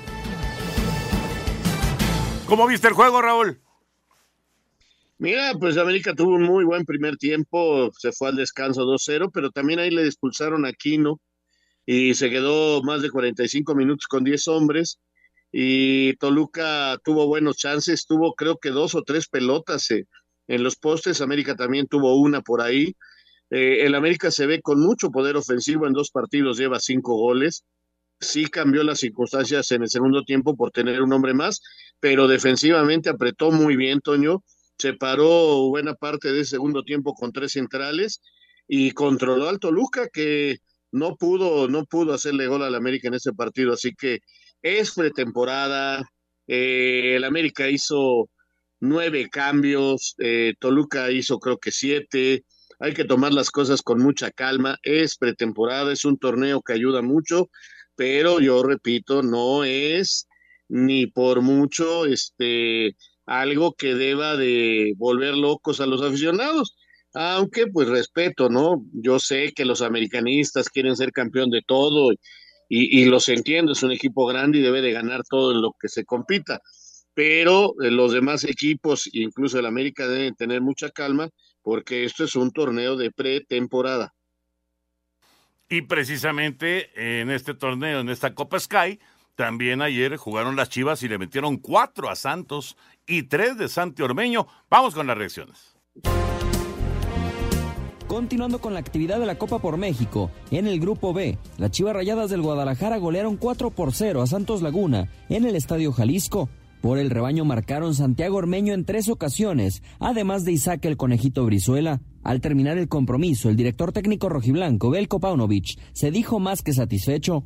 ¿Cómo 2.45 2.67
viste 2.67 2.87
el 2.87 2.93
juego, 2.93 3.21
Raúl? 3.21 3.64
Mira, 5.17 5.53
pues 5.59 5.77
América 5.77 6.13
tuvo 6.13 6.35
un 6.35 6.43
muy 6.43 6.65
buen 6.65 6.85
primer 6.85 7.15
tiempo, 7.17 7.89
se 7.97 8.11
fue 8.11 8.29
al 8.29 8.35
descanso 8.35 8.83
2-0, 8.85 9.31
pero 9.31 9.49
también 9.49 9.79
ahí 9.79 9.89
le 9.89 10.05
expulsaron 10.05 10.65
a 10.65 10.73
Quino 10.73 11.21
y 11.85 12.15
se 12.15 12.29
quedó 12.29 12.83
más 12.83 13.01
de 13.01 13.11
45 13.11 13.75
minutos 13.75 14.07
con 14.07 14.23
10 14.25 14.47
hombres 14.49 14.99
y 15.51 16.15
Toluca 16.17 16.97
tuvo 17.03 17.27
buenos 17.27 17.55
chances, 17.57 18.05
tuvo 18.05 18.35
creo 18.35 18.57
que 18.57 18.71
dos 18.71 18.93
o 18.93 19.03
tres 19.03 19.29
pelotas 19.29 19.89
eh, 19.91 20.05
en 20.47 20.63
los 20.63 20.75
postes, 20.75 21.21
América 21.21 21.55
también 21.55 21.87
tuvo 21.87 22.15
una 22.17 22.41
por 22.41 22.61
ahí. 22.61 22.95
Eh, 23.51 23.85
el 23.85 23.95
América 23.95 24.31
se 24.31 24.47
ve 24.47 24.61
con 24.61 24.81
mucho 24.81 25.11
poder 25.11 25.37
ofensivo 25.37 25.87
en 25.87 25.93
dos 25.93 26.11
partidos, 26.11 26.57
lleva 26.57 26.81
cinco 26.81 27.15
goles. 27.15 27.63
Sí 28.19 28.47
cambió 28.47 28.83
las 28.83 28.99
circunstancias 28.99 29.71
en 29.71 29.83
el 29.83 29.89
segundo 29.89 30.23
tiempo 30.23 30.57
por 30.57 30.71
tener 30.71 31.01
un 31.01 31.13
hombre 31.13 31.33
más, 31.33 31.61
pero 32.01 32.27
defensivamente 32.27 33.09
apretó 33.09 33.51
muy 33.51 33.77
bien, 33.77 34.01
Toño. 34.01 34.43
Se 34.77 34.93
paró 34.93 35.69
buena 35.69 35.93
parte 35.93 36.31
del 36.31 36.45
segundo 36.45 36.83
tiempo 36.83 37.13
con 37.13 37.31
tres 37.31 37.53
centrales 37.53 38.21
y 38.67 38.91
controló 38.91 39.47
al 39.49 39.59
Toluca 39.59 40.09
que 40.09 40.57
no 40.91 41.15
pudo, 41.15 41.67
no 41.67 41.85
pudo 41.85 42.13
hacerle 42.13 42.47
gol 42.47 42.63
al 42.63 42.75
América 42.75 43.07
en 43.07 43.15
ese 43.15 43.33
partido. 43.33 43.73
Así 43.73 43.93
que 43.93 44.19
es 44.61 44.93
pretemporada. 44.93 46.03
Eh, 46.47 47.15
el 47.15 47.23
América 47.23 47.69
hizo 47.69 48.29
nueve 48.79 49.29
cambios, 49.31 50.15
eh, 50.19 50.53
Toluca 50.59 51.11
hizo 51.11 51.39
creo 51.39 51.57
que 51.57 51.71
siete. 51.71 52.45
Hay 52.79 52.93
que 52.93 53.05
tomar 53.05 53.33
las 53.33 53.51
cosas 53.51 53.81
con 53.81 54.01
mucha 54.01 54.31
calma. 54.31 54.77
Es 54.83 55.17
pretemporada, 55.17 55.93
es 55.93 56.05
un 56.05 56.17
torneo 56.17 56.61
que 56.61 56.73
ayuda 56.73 57.01
mucho, 57.01 57.49
pero 57.95 58.39
yo 58.39 58.63
repito, 58.63 59.23
no 59.23 59.63
es 59.63 60.27
ni 60.67 61.07
por 61.07 61.41
mucho 61.41 62.05
este 62.05 62.95
algo 63.25 63.73
que 63.73 63.95
deba 63.95 64.35
de 64.37 64.93
volver 64.97 65.35
locos 65.35 65.81
a 65.81 65.85
los 65.85 66.01
aficionados. 66.01 66.75
Aunque 67.13 67.67
pues 67.67 67.87
respeto, 67.87 68.49
¿no? 68.49 68.83
Yo 68.93 69.19
sé 69.19 69.53
que 69.55 69.65
los 69.65 69.81
americanistas 69.81 70.69
quieren 70.69 70.95
ser 70.95 71.11
campeón 71.11 71.49
de 71.49 71.61
todo 71.65 72.11
y, 72.11 72.17
y 72.69 73.05
los 73.05 73.29
entiendo, 73.29 73.71
es 73.71 73.83
un 73.83 73.91
equipo 73.91 74.25
grande 74.25 74.57
y 74.57 74.61
debe 74.61 74.81
de 74.81 74.91
ganar 74.91 75.21
todo 75.29 75.53
en 75.53 75.61
lo 75.61 75.71
que 75.79 75.87
se 75.87 76.03
compita 76.03 76.61
pero 77.15 77.73
eh, 77.81 77.89
los 77.89 78.13
demás 78.13 78.43
equipos, 78.43 79.09
incluso 79.11 79.57
el 79.57 79.65
América, 79.65 80.07
deben 80.07 80.35
tener 80.35 80.61
mucha 80.61 80.91
calma 80.91 81.29
porque 81.63 82.03
esto 82.03 82.25
es 82.25 82.35
un 82.35 82.51
torneo 82.51 82.95
de 82.95 83.09
pretemporada. 83.09 84.13
Y 85.67 85.81
precisamente 85.81 87.21
en 87.21 87.31
este 87.31 87.55
torneo, 87.55 88.01
en 88.01 88.09
esta 88.09 88.35
Copa 88.35 88.59
Sky, 88.59 88.99
también 89.35 89.81
ayer 89.81 90.17
jugaron 90.17 90.55
las 90.55 90.69
Chivas 90.69 91.03
y 91.03 91.07
le 91.07 91.17
metieron 91.17 91.57
cuatro 91.57 92.09
a 92.09 92.15
Santos 92.15 92.77
y 93.05 93.23
tres 93.23 93.57
de 93.57 93.67
Santi 93.67 94.01
Ormeño. 94.01 94.47
Vamos 94.69 94.95
con 94.95 95.07
las 95.07 95.17
reacciones. 95.17 95.75
Continuando 98.07 98.59
con 98.59 98.73
la 98.73 98.79
actividad 98.79 99.19
de 99.19 99.25
la 99.25 99.37
Copa 99.37 99.59
por 99.59 99.77
México, 99.77 100.29
en 100.51 100.67
el 100.67 100.79
Grupo 100.79 101.11
B, 101.11 101.37
las 101.57 101.71
Chivas 101.71 101.95
Rayadas 101.95 102.29
del 102.29 102.43
Guadalajara 102.43 102.97
golearon 102.97 103.35
4 103.35 103.71
por 103.71 103.93
0 103.93 104.21
a 104.21 104.27
Santos 104.27 104.61
Laguna 104.61 105.09
en 105.27 105.45
el 105.45 105.55
Estadio 105.55 105.91
Jalisco. 105.91 106.47
Por 106.81 106.99
el 106.99 107.09
rebaño 107.09 107.45
marcaron 107.45 107.95
Santiago 107.95 108.37
Ormeño 108.37 108.73
en 108.75 108.85
tres 108.85 109.09
ocasiones, 109.09 109.81
además 109.99 110.45
de 110.45 110.51
Isaac 110.51 110.85
el 110.85 110.97
Conejito 110.97 111.43
Brizuela. 111.43 111.99
Al 112.23 112.41
terminar 112.41 112.77
el 112.77 112.87
compromiso, 112.87 113.49
el 113.49 113.55
director 113.55 113.91
técnico 113.91 114.29
rojiblanco, 114.29 114.91
Belko 114.91 115.19
Paunovic, 115.19 115.79
se 115.93 116.11
dijo 116.11 116.39
más 116.39 116.61
que 116.61 116.73
satisfecho. 116.73 117.43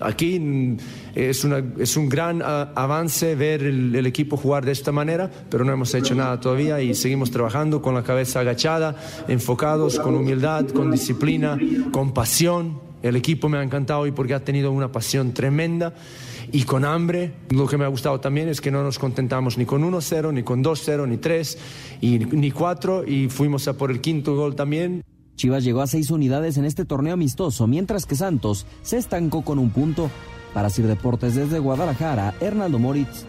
Aquí 0.00 0.38
mm, 0.38 0.76
es, 1.16 1.44
es 1.78 1.96
un 1.96 2.08
gran 2.08 2.42
ah, 2.44 2.72
avance 2.76 3.34
ver 3.34 3.64
el, 3.64 4.06
equipo 4.06 4.36
jugar 4.36 4.64
de 4.64 4.70
esta 4.70 4.92
manera, 4.92 5.28
pero 5.50 5.64
no 5.64 5.72
hemos 5.72 5.92
hecho 5.94 6.14
nada 6.14 6.38
todavía 6.38 6.80
y 6.80 6.94
seguimos 6.94 7.32
trabajando 7.32 7.82
con 7.82 7.94
la 7.94 8.04
cabeza 8.04 8.40
agachada, 8.40 8.94
enfocados, 9.26 9.98
con 9.98 10.14
humildad, 10.14 10.68
con 10.68 10.92
disciplina, 10.92 11.58
con 11.90 12.14
pasión. 12.14 12.80
El 13.02 13.16
equipo 13.16 13.48
me 13.48 13.58
ha 13.58 13.62
encantado 13.62 14.00
hoy 14.00 14.12
porque 14.12 14.34
ha 14.34 14.44
tenido 14.44 14.70
una 14.70 14.92
pasión 14.92 15.34
tremenda 15.34 15.92
y 16.52 16.62
con 16.62 16.84
hambre. 16.84 17.32
Lo 17.50 17.66
que 17.66 17.76
me 17.76 17.84
ha 17.84 17.88
gustado 17.88 18.20
también 18.20 18.48
es 18.48 18.60
que 18.60 18.70
no 18.70 18.84
nos 18.84 18.98
contentamos 18.98 19.58
ni 19.58 19.66
con 19.66 19.82
1-0, 19.82 20.32
ni 20.32 20.44
con 20.44 20.62
2-0, 20.62 21.08
ni 21.08 21.16
3, 21.16 21.58
y, 22.00 22.18
ni 22.18 22.52
4, 22.52 23.04
y 23.06 23.28
fuimos 23.28 23.66
a 23.66 23.76
por 23.76 23.90
el 23.90 24.00
quinto 24.00 24.36
gol 24.36 24.54
también. 24.54 25.02
Chivas 25.38 25.62
llegó 25.62 25.82
a 25.82 25.86
seis 25.86 26.10
unidades 26.10 26.58
en 26.58 26.64
este 26.64 26.84
torneo 26.84 27.14
amistoso, 27.14 27.68
mientras 27.68 28.06
que 28.06 28.16
Santos 28.16 28.66
se 28.82 28.98
estancó 28.98 29.42
con 29.42 29.58
un 29.58 29.70
punto. 29.70 30.10
Para 30.52 30.68
Sir 30.68 30.86
Deportes 30.86 31.36
desde 31.36 31.60
Guadalajara, 31.60 32.34
Hernando 32.40 32.78
Moritz. 32.78 33.24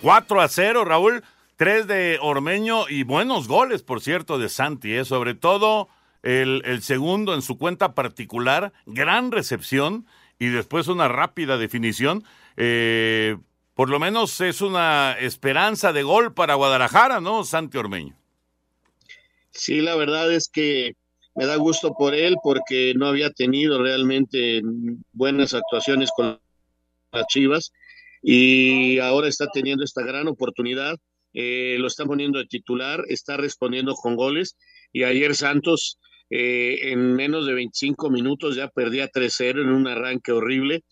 4 0.00 0.40
a 0.40 0.48
0, 0.48 0.84
Raúl. 0.84 1.22
Tres 1.56 1.86
de 1.86 2.18
Ormeño 2.20 2.88
y 2.88 3.04
buenos 3.04 3.46
goles, 3.46 3.82
por 3.82 4.00
cierto, 4.00 4.38
de 4.38 4.48
Santi, 4.48 4.94
¿eh? 4.94 5.04
sobre 5.04 5.34
todo 5.34 5.88
el, 6.22 6.62
el 6.64 6.82
segundo 6.82 7.34
en 7.34 7.42
su 7.42 7.58
cuenta 7.58 7.94
particular, 7.94 8.72
gran 8.86 9.30
recepción 9.30 10.06
y 10.38 10.46
después 10.46 10.88
una 10.88 11.08
rápida 11.08 11.58
definición. 11.58 12.24
Eh, 12.56 13.36
por 13.74 13.90
lo 13.90 14.00
menos 14.00 14.40
es 14.40 14.62
una 14.62 15.12
esperanza 15.12 15.92
de 15.92 16.02
gol 16.02 16.32
para 16.32 16.54
Guadalajara, 16.54 17.20
¿no, 17.20 17.44
Santi 17.44 17.76
Ormeño? 17.76 18.16
Sí, 19.54 19.80
la 19.80 19.94
verdad 19.94 20.32
es 20.32 20.48
que 20.48 20.94
me 21.36 21.46
da 21.46 21.56
gusto 21.56 21.94
por 21.94 22.14
él 22.14 22.36
porque 22.42 22.92
no 22.96 23.06
había 23.06 23.30
tenido 23.30 23.80
realmente 23.82 24.62
buenas 25.12 25.54
actuaciones 25.54 26.10
con 26.16 26.40
las 27.12 27.26
Chivas 27.28 27.72
y 28.20 28.98
ahora 28.98 29.28
está 29.28 29.46
teniendo 29.52 29.84
esta 29.84 30.02
gran 30.02 30.26
oportunidad. 30.26 30.96
Eh, 31.34 31.76
lo 31.78 31.86
están 31.86 32.08
poniendo 32.08 32.38
de 32.38 32.46
titular, 32.46 33.04
está 33.08 33.36
respondiendo 33.36 33.94
con 33.94 34.16
goles 34.16 34.56
y 34.92 35.04
ayer 35.04 35.34
Santos 35.34 35.98
eh, 36.30 36.90
en 36.90 37.14
menos 37.14 37.46
de 37.46 37.54
25 37.54 38.10
minutos 38.10 38.56
ya 38.56 38.68
perdía 38.68 39.08
3-0 39.08 39.62
en 39.62 39.68
un 39.68 39.86
arranque 39.86 40.32
horrible. 40.32 40.82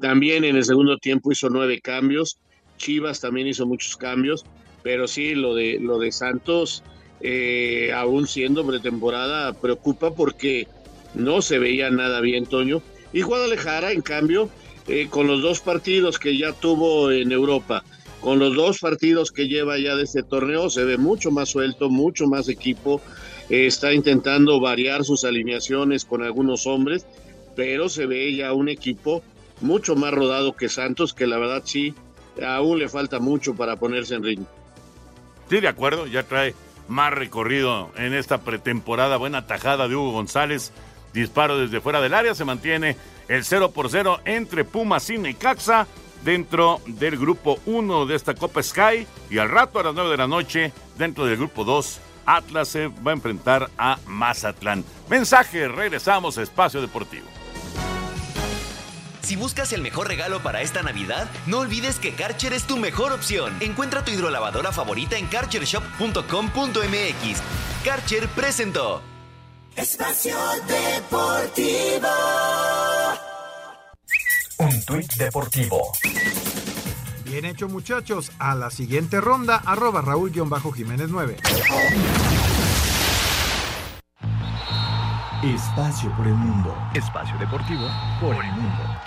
También 0.00 0.44
en 0.44 0.56
el 0.56 0.64
segundo 0.64 0.98
tiempo 0.98 1.32
hizo 1.32 1.48
nueve 1.50 1.80
cambios. 1.80 2.38
Chivas 2.76 3.20
también 3.20 3.48
hizo 3.48 3.66
muchos 3.66 3.96
cambios, 3.96 4.44
pero 4.82 5.08
sí, 5.08 5.34
lo 5.34 5.54
de, 5.54 5.78
lo 5.80 5.98
de 5.98 6.10
Santos, 6.10 6.82
eh, 7.20 7.92
aún 7.94 8.26
siendo 8.26 8.66
pretemporada, 8.66 9.52
preocupa 9.52 10.12
porque 10.12 10.66
no 11.14 11.42
se 11.42 11.58
veía 11.58 11.90
nada 11.90 12.20
bien, 12.20 12.46
Toño. 12.46 12.82
Y 13.12 13.22
Guadalajara, 13.22 13.92
en 13.92 14.02
cambio, 14.02 14.50
eh, 14.88 15.08
con 15.08 15.26
los 15.26 15.42
dos 15.42 15.60
partidos 15.60 16.18
que 16.18 16.36
ya 16.36 16.52
tuvo 16.52 17.10
en 17.10 17.32
Europa, 17.32 17.84
con 18.20 18.38
los 18.38 18.54
dos 18.54 18.78
partidos 18.80 19.30
que 19.30 19.48
lleva 19.48 19.78
ya 19.78 19.94
de 19.94 20.04
este 20.04 20.22
torneo, 20.22 20.70
se 20.70 20.84
ve 20.84 20.96
mucho 20.96 21.30
más 21.30 21.50
suelto, 21.50 21.90
mucho 21.90 22.26
más 22.26 22.48
equipo, 22.48 23.00
está 23.48 23.92
intentando 23.92 24.60
variar 24.60 25.04
sus 25.04 25.24
alineaciones 25.24 26.04
con 26.04 26.22
algunos 26.22 26.66
hombres, 26.66 27.06
pero 27.54 27.88
se 27.88 28.06
ve 28.06 28.34
ya 28.34 28.52
un 28.52 28.68
equipo 28.68 29.22
mucho 29.60 29.94
más 29.94 30.12
rodado 30.12 30.54
que 30.54 30.68
Santos, 30.68 31.14
que 31.14 31.26
la 31.26 31.38
verdad 31.38 31.62
sí, 31.64 31.94
aún 32.44 32.78
le 32.78 32.88
falta 32.88 33.20
mucho 33.20 33.54
para 33.54 33.76
ponerse 33.76 34.14
en 34.14 34.22
ritmo. 34.22 34.46
Sí, 35.48 35.60
de 35.60 35.68
acuerdo, 35.68 36.06
ya 36.06 36.22
trae 36.22 36.54
más 36.88 37.12
recorrido 37.12 37.90
en 37.96 38.14
esta 38.14 38.38
pretemporada. 38.38 39.16
Buena 39.16 39.46
tajada 39.46 39.88
de 39.88 39.96
Hugo 39.96 40.12
González. 40.12 40.72
Disparo 41.12 41.58
desde 41.58 41.80
fuera 41.80 42.00
del 42.00 42.14
área. 42.14 42.34
Se 42.34 42.44
mantiene 42.44 42.96
el 43.28 43.44
0 43.44 43.70
por 43.72 43.90
0 43.90 44.20
entre 44.24 44.64
Pumas 44.64 45.08
y 45.10 45.18
Necaxa 45.18 45.86
dentro 46.24 46.80
del 46.86 47.16
grupo 47.16 47.58
1 47.66 48.06
de 48.06 48.14
esta 48.14 48.34
Copa 48.34 48.62
Sky. 48.62 49.06
Y 49.30 49.38
al 49.38 49.50
rato, 49.50 49.78
a 49.78 49.84
las 49.84 49.94
9 49.94 50.10
de 50.10 50.16
la 50.16 50.26
noche, 50.26 50.72
dentro 50.96 51.26
del 51.26 51.36
grupo 51.36 51.64
2 51.64 52.00
Atlas 52.26 52.68
se 52.68 52.88
va 52.88 53.10
a 53.10 53.14
enfrentar 53.14 53.70
a 53.78 53.98
Mazatlán. 54.06 54.84
Mensaje, 55.08 55.68
regresamos 55.68 56.38
a 56.38 56.42
Espacio 56.42 56.80
Deportivo. 56.80 57.26
Si 59.24 59.36
buscas 59.36 59.72
el 59.72 59.80
mejor 59.80 60.08
regalo 60.08 60.42
para 60.42 60.60
esta 60.60 60.82
Navidad, 60.82 61.30
no 61.46 61.60
olvides 61.60 61.98
que 61.98 62.14
Karcher 62.14 62.52
es 62.52 62.64
tu 62.64 62.76
mejor 62.76 63.12
opción. 63.12 63.56
Encuentra 63.60 64.04
tu 64.04 64.10
hidrolavadora 64.10 64.70
favorita 64.70 65.16
en 65.16 65.26
karchershop.com.mx. 65.26 67.42
Karcher 67.84 68.28
presentó. 68.28 69.02
Espacio 69.74 70.36
Deportivo. 70.68 72.08
Un 74.58 74.84
tuit 74.84 75.12
deportivo. 75.14 75.92
Bien 77.24 77.46
hecho 77.46 77.68
muchachos, 77.68 78.30
a 78.38 78.54
la 78.54 78.70
siguiente 78.70 79.20
ronda, 79.20 79.62
arroba 79.64 80.02
Raúl-Jiménez 80.02 81.08
9. 81.10 81.36
Espacio 85.42 86.14
por 86.16 86.26
el 86.26 86.34
mundo. 86.34 86.74
Espacio 86.94 87.36
deportivo 87.38 87.88
por 88.20 88.34
el 88.34 88.52
mundo. 88.52 89.03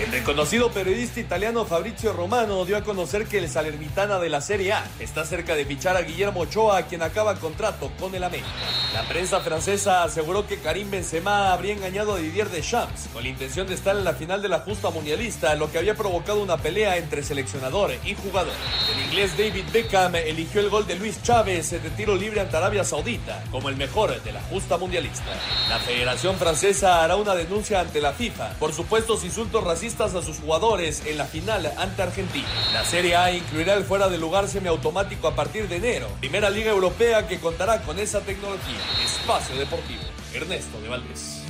El 0.00 0.10
reconocido 0.10 0.72
periodista 0.72 1.20
italiano 1.20 1.64
Fabrizio 1.64 2.12
Romano 2.12 2.64
dio 2.64 2.76
a 2.76 2.82
conocer 2.82 3.26
que 3.26 3.38
el 3.38 3.48
Salernitana 3.48 4.18
de 4.18 4.28
la 4.28 4.40
Serie 4.40 4.72
A 4.72 4.84
está 4.98 5.24
cerca 5.24 5.54
de 5.54 5.64
fichar 5.64 5.96
a 5.96 6.02
Guillermo 6.02 6.40
Ochoa, 6.40 6.82
quien 6.82 7.00
acaba 7.00 7.36
contrato 7.36 7.92
con 8.00 8.12
el 8.12 8.24
América. 8.24 8.48
La 8.92 9.06
prensa 9.06 9.38
francesa 9.38 10.02
aseguró 10.02 10.48
que 10.48 10.58
Karim 10.58 10.90
Benzema 10.90 11.52
habría 11.52 11.74
engañado 11.74 12.14
a 12.14 12.18
Didier 12.18 12.50
Deschamps 12.50 13.08
con 13.12 13.22
la 13.22 13.28
intención 13.28 13.68
de 13.68 13.74
estar 13.74 13.96
en 13.96 14.02
la 14.02 14.14
final 14.14 14.42
de 14.42 14.48
la 14.48 14.58
justa 14.60 14.90
mundialista, 14.90 15.54
lo 15.54 15.70
que 15.70 15.78
había 15.78 15.94
provocado 15.94 16.42
una 16.42 16.56
pelea 16.56 16.96
entre 16.96 17.22
seleccionador 17.22 17.92
y 18.04 18.16
jugador. 18.16 18.52
El 18.92 19.04
inglés 19.04 19.38
David 19.38 19.64
Beckham 19.72 20.16
eligió 20.16 20.60
el 20.60 20.70
gol 20.70 20.88
de 20.88 20.96
Luis 20.96 21.22
Chávez 21.22 21.70
de 21.70 21.90
tiro 21.90 22.16
libre 22.16 22.40
ante 22.40 22.56
Arabia 22.56 22.82
Saudita 22.82 23.44
como 23.52 23.68
el 23.68 23.76
mejor 23.76 24.20
de 24.20 24.32
la 24.32 24.42
justa 24.42 24.76
mundialista. 24.76 25.30
La 25.68 25.78
Federación 25.78 26.34
Francesa 26.34 27.04
hará 27.04 27.14
una 27.14 27.36
denuncia 27.36 27.78
ante 27.78 28.00
la 28.00 28.12
FIFA 28.12 28.54
por 28.58 28.72
supuestos 28.72 29.22
insultos 29.22 29.62
racistas 29.62 29.83
a 29.84 30.22
sus 30.22 30.38
jugadores 30.38 31.04
en 31.04 31.18
la 31.18 31.26
final 31.26 31.70
ante 31.76 32.00
Argentina. 32.00 32.48
La 32.72 32.84
Serie 32.84 33.16
A 33.16 33.30
incluirá 33.32 33.74
el 33.74 33.84
fuera 33.84 34.08
de 34.08 34.16
lugar 34.16 34.48
semiautomático 34.48 35.28
a 35.28 35.34
partir 35.36 35.68
de 35.68 35.76
enero. 35.76 36.08
Primera 36.20 36.48
liga 36.48 36.70
europea 36.70 37.28
que 37.28 37.38
contará 37.38 37.82
con 37.82 37.98
esa 37.98 38.22
tecnología. 38.22 38.78
Espacio 39.04 39.56
Deportivo. 39.56 40.00
Ernesto 40.32 40.80
de 40.80 40.88
Valdés. 40.88 41.42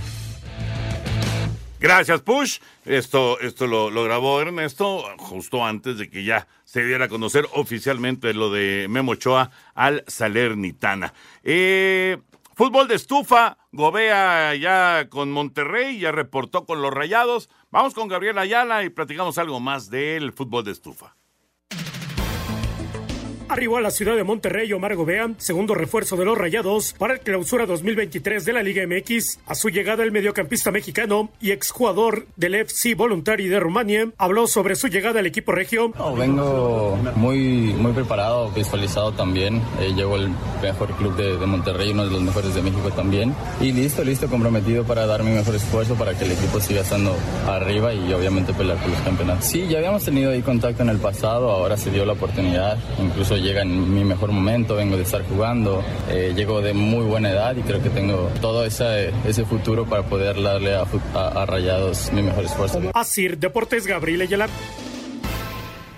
Gracias, 1.79 2.23
Push. 2.23 2.59
Esto, 2.85 3.39
esto 3.39 3.69
lo, 3.69 3.89
lo, 3.91 4.03
grabó 4.03 4.41
Ernesto 4.41 5.05
justo 5.19 5.65
antes 5.65 5.99
de 5.99 6.11
que 6.11 6.25
ya 6.25 6.49
se 6.65 6.83
diera 6.83 7.05
a 7.05 7.09
conocer 7.09 7.47
oficialmente 7.53 8.35
lo 8.35 8.51
de 8.51 8.87
Memo 8.89 9.13
Ochoa 9.13 9.53
al 9.77 10.03
Salernitana. 10.09 11.15
Eh, 11.45 12.19
Fútbol 12.57 12.87
de 12.87 12.95
estufa, 12.95 13.59
Gobea 13.73 14.55
ya 14.55 15.09
con 15.11 15.33
Monterrey, 15.33 15.99
ya 15.99 16.13
reportó 16.13 16.67
con 16.67 16.83
los 16.83 16.95
Rayados. 16.95 17.51
Vamos 17.73 17.95
con 17.95 18.07
Gabriel 18.07 18.39
Ayala 18.39 18.85
y 18.85 18.91
platicamos 18.91 19.39
algo 19.39 19.59
más 19.59 19.91
del 19.91 20.33
fútbol 20.33 20.63
de 20.63 20.71
estufa. 20.71 21.17
Arribó 23.49 23.77
a 23.77 23.81
la 23.83 23.91
ciudad 23.91 24.17
de 24.17 24.25
Monterrey 24.25 24.73
Omar 24.73 24.97
Gobea, 24.97 25.31
segundo 25.37 25.75
refuerzo 25.75 26.17
de 26.17 26.25
los 26.25 26.37
Rayados 26.37 26.95
para 26.99 27.15
el 27.15 27.21
clausura 27.21 27.67
2023 27.67 28.45
de 28.45 28.53
la 28.53 28.63
Liga 28.63 28.85
MX. 28.87 29.41
A 29.47 29.55
su 29.55 29.69
llegada 29.69 30.03
el 30.03 30.13
mediocampista 30.13 30.71
mexicano 30.71 31.31
y 31.41 31.51
exjugador 31.51 32.27
del 32.37 32.55
FC 32.55 32.95
Voluntari 32.95 33.49
de 33.49 33.61
Rumania 33.61 34.09
habló 34.17 34.47
sobre 34.47 34.77
su 34.77 34.89
llegada 34.89 35.21
al 35.21 35.27
equipo 35.27 35.53
regio. 35.53 35.93
vengo 36.17 36.99
muy, 37.17 37.39
muy 37.75 37.93
preparado, 37.93 38.51
visualizado 38.51 39.13
también. 39.13 39.61
Eh, 39.81 39.93
llevo 39.95 40.17
el 40.17 40.31
mejor 40.63 40.93
club 40.97 41.15
de, 41.17 41.37
de, 41.37 41.47
Monterrey, 41.47 41.91
uno 41.91 42.07
de 42.07 42.11
los 42.11 42.23
mejores 42.23 42.55
de 42.55 42.63
México 42.63 42.91
también. 42.91 43.35
Y 43.61 43.73
listo, 43.73 44.03
listo, 44.03 44.27
comprometido 44.29 44.85
para 44.85 45.07
dar 45.07 45.23
mi 45.23 45.33
mejor 45.33 45.55
esfuerzo 45.55 45.95
para 45.97 46.17
que 46.17 46.25
el 46.25 46.33
equipo 46.33 46.61
siga 46.61 46.81
estando 46.81 47.15
arriba 47.47 47.93
y 47.93 48.13
obviamente 48.13 48.55
pelear 48.55 48.79
por 48.79 48.89
los 48.89 49.01
campeonatos. 49.01 49.45
Sí, 49.45 49.67
ya 49.69 49.79
habíamos 49.79 50.03
tenido 50.03 50.31
ahí 50.31 50.41
contacto 50.41 50.83
en 50.83 50.89
el 50.89 50.99
pasado, 50.99 51.51
ahora 51.51 51.77
se 51.77 51.91
dio 51.91 52.07
la 52.07 52.15
oportunidad, 52.15 52.79
incluso 52.99 53.34
llega 53.37 53.63
en 53.63 53.93
mi 53.93 54.05
mejor 54.05 54.33
momento, 54.33 54.77
vengo 54.77 54.97
de 54.97 55.03
estar 55.03 55.25
jugando, 55.29 55.83
eh, 56.09 56.33
llego 56.35 56.61
de 56.61 56.75
muy 56.75 57.05
buena 57.05 57.31
edad 57.31 57.57
y 57.57 57.63
creo 57.63 57.83
que 57.83 57.91
tengo 57.91 58.31
todo 58.41 58.65
ese, 58.65 59.13
ese 59.27 59.45
futuro 59.45 59.85
para 59.87 60.03
poder 60.03 60.43
darle 60.43 60.75
a, 60.75 60.85
a, 61.15 61.43
a 61.43 61.47
Rayados 61.47 62.13
mi 62.13 62.23
mejor 62.23 62.45
esfuerzo. 62.45 62.81
Así, 62.95 63.29
Deportes 63.29 63.87
Gabriel 63.87 64.23
Ayala. 64.23 64.49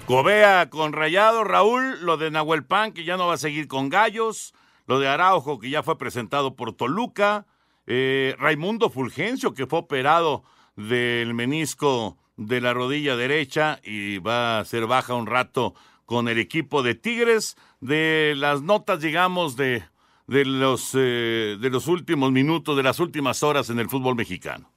Gobea 0.07 0.71
con 0.71 0.93
Rayado, 0.93 1.43
Raúl, 1.43 1.99
lo 2.03 2.17
de 2.17 2.31
Nahuel 2.31 2.65
Pan, 2.65 2.93
que 2.93 3.05
ya 3.05 3.17
no 3.17 3.27
va 3.27 3.35
a 3.35 3.39
seguir 3.39 3.67
con 3.67 3.89
Gallos, 3.89 4.55
lo 4.87 5.01
de 5.01 5.09
Araujo, 5.09 5.59
que 5.59 5.69
ya 5.69 5.83
fue 5.83 5.99
presentado 5.99 6.55
por 6.55 6.75
Toluca, 6.75 7.47
eh, 7.89 8.37
Raimundo 8.39 8.89
Fulgencio, 8.89 9.53
que 9.53 9.67
fue 9.67 9.81
operado 9.81 10.45
del 10.77 11.35
menisco 11.35 12.17
de 12.37 12.61
la 12.61 12.73
rodilla 12.75 13.17
derecha 13.17 13.81
y 13.83 14.19
va 14.19 14.61
a 14.61 14.65
ser 14.65 14.87
baja 14.87 15.15
un 15.15 15.27
rato 15.27 15.75
con 16.07 16.29
el 16.29 16.39
equipo 16.39 16.83
de 16.83 16.95
Tigres, 16.95 17.57
de 17.81 18.35
las 18.37 18.63
notas, 18.63 19.01
digamos, 19.01 19.57
de, 19.57 19.83
de, 20.27 20.45
los, 20.45 20.93
eh, 20.95 21.59
de 21.61 21.71
los 21.71 21.89
últimos 21.89 22.33
minutos, 22.33 22.77
de 22.77 22.83
las 22.83 23.01
últimas 23.01 23.43
horas 23.43 23.69
en 23.69 23.81
el 23.81 23.91
fútbol 23.91 24.15
mexicano. 24.15 24.73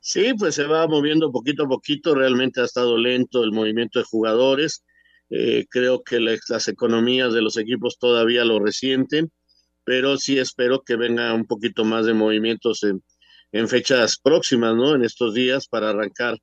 Sí, 0.00 0.34
pues 0.38 0.56
se 0.56 0.64
va 0.64 0.86
moviendo 0.86 1.30
poquito 1.30 1.64
a 1.64 1.68
poquito, 1.68 2.14
realmente 2.14 2.60
ha 2.60 2.64
estado 2.64 2.98
lento 2.98 3.44
el 3.44 3.52
movimiento 3.52 3.98
de 3.98 4.04
jugadores, 4.04 4.84
eh, 5.30 5.66
creo 5.70 6.02
que 6.02 6.18
la, 6.18 6.36
las 6.48 6.68
economías 6.68 7.32
de 7.32 7.42
los 7.42 7.56
equipos 7.56 7.98
todavía 7.98 8.44
lo 8.44 8.58
resienten, 8.58 9.30
pero 9.84 10.16
sí 10.16 10.38
espero 10.38 10.82
que 10.82 10.96
venga 10.96 11.32
un 11.34 11.46
poquito 11.46 11.84
más 11.84 12.06
de 12.06 12.14
movimientos 12.14 12.82
en, 12.82 13.02
en 13.52 13.68
fechas 13.68 14.18
próximas, 14.18 14.74
¿no? 14.74 14.94
En 14.94 15.04
estos 15.04 15.34
días 15.34 15.68
para 15.68 15.90
arrancar 15.90 16.38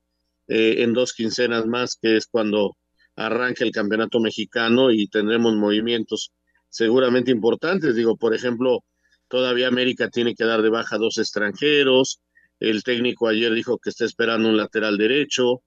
eh, 0.48 0.76
en 0.80 0.94
dos 0.94 1.14
quincenas 1.14 1.66
más, 1.66 1.98
que 2.02 2.16
es 2.16 2.28
cuando 2.28 2.78
arranque 3.18 3.64
el 3.64 3.72
campeonato 3.72 4.20
mexicano 4.20 4.92
y 4.92 5.08
tendremos 5.08 5.56
movimientos 5.56 6.32
seguramente 6.70 7.32
importantes. 7.32 7.96
Digo, 7.96 8.16
por 8.16 8.34
ejemplo, 8.34 8.84
todavía 9.28 9.68
América 9.68 10.10
tiene 10.10 10.36
que 10.36 10.46
dar 10.46 10.62
de 10.62 10.70
baja 10.70 10.98
dos 10.98 11.18
extranjeros. 11.18 12.22
El 12.60 12.84
técnico 12.84 13.28
ayer 13.28 13.54
dijo 13.54 13.80
que 13.80 13.90
está 13.90 14.06
esperando 14.06 14.48
un 14.48 14.56
lateral 14.56 14.98
derecho. 14.98 15.64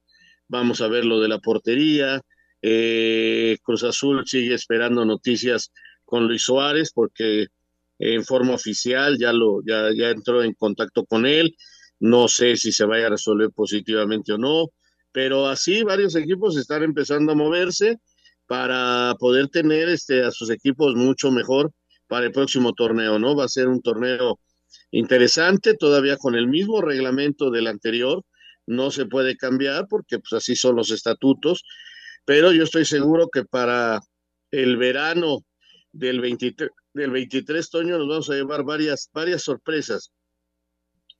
Vamos 0.47 0.81
a 0.81 0.87
ver 0.87 1.05
lo 1.05 1.19
de 1.19 1.27
la 1.27 1.39
portería. 1.39 2.21
Eh, 2.61 3.57
Cruz 3.61 3.83
Azul 3.83 4.25
sigue 4.25 4.53
esperando 4.53 5.03
noticias 5.05 5.71
con 6.05 6.27
Luis 6.27 6.43
Suárez 6.43 6.91
porque 6.93 7.47
en 7.99 8.23
forma 8.23 8.53
oficial 8.53 9.17
ya 9.19 9.33
lo 9.33 9.61
ya, 9.65 9.89
ya 9.93 10.09
entró 10.09 10.41
en 10.41 10.53
contacto 10.53 11.05
con 11.05 11.25
él. 11.25 11.55
No 11.99 12.29
sé 12.29 12.55
si 12.55 12.71
se 12.71 12.85
vaya 12.85 13.07
a 13.07 13.11
resolver 13.11 13.51
positivamente 13.51 14.31
o 14.33 14.37
no 14.37 14.71
pero 15.11 15.47
así 15.47 15.83
varios 15.83 16.15
equipos 16.15 16.57
están 16.57 16.83
empezando 16.83 17.31
a 17.31 17.35
moverse 17.35 17.97
para 18.47 19.15
poder 19.19 19.47
tener 19.49 19.89
este, 19.89 20.23
a 20.23 20.31
sus 20.31 20.49
equipos 20.49 20.95
mucho 20.95 21.31
mejor 21.31 21.71
para 22.07 22.25
el 22.25 22.31
próximo 22.31 22.73
torneo, 22.73 23.19
¿no? 23.19 23.35
Va 23.35 23.45
a 23.45 23.49
ser 23.49 23.67
un 23.67 23.81
torneo 23.81 24.39
interesante, 24.91 25.75
todavía 25.75 26.17
con 26.17 26.35
el 26.35 26.47
mismo 26.47 26.81
reglamento 26.81 27.49
del 27.49 27.67
anterior, 27.67 28.23
no 28.65 28.91
se 28.91 29.05
puede 29.05 29.37
cambiar 29.37 29.87
porque 29.87 30.19
pues 30.19 30.33
así 30.33 30.55
son 30.55 30.75
los 30.75 30.91
estatutos, 30.91 31.63
pero 32.25 32.51
yo 32.51 32.63
estoy 32.63 32.85
seguro 32.85 33.29
que 33.31 33.45
para 33.45 34.01
el 34.51 34.77
verano 34.77 35.45
del 35.91 36.21
23, 36.21 36.69
del 36.93 37.11
23 37.11 37.69
Toño 37.69 37.97
nos 37.97 38.07
vamos 38.07 38.29
a 38.29 38.33
llevar 38.33 38.63
varias, 38.63 39.09
varias 39.13 39.43
sorpresas 39.43 40.11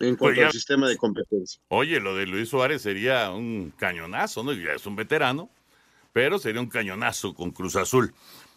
en 0.04 0.16
cuanto 0.16 0.36
pues 0.36 0.38
ya, 0.38 0.46
al 0.48 0.52
sistema 0.52 0.88
de 0.88 0.98
competencia. 0.98 1.62
Oye, 1.70 2.00
lo 2.00 2.16
de 2.16 2.28
Luis 2.28 2.50
Suárez 2.50 2.82
sería 2.82 3.32
un 3.32 3.74
cañonazo, 3.78 4.44
¿no? 4.44 4.54
Ya 4.54 4.74
es 4.74 4.86
un 4.86 4.96
veterano, 4.96 5.50
pero 6.14 6.40
sería 6.40 6.62
un 6.62 6.70
cañonazo 6.70 7.34
con 7.34 7.52
Cruz 7.52 7.76
Azul. 7.76 8.14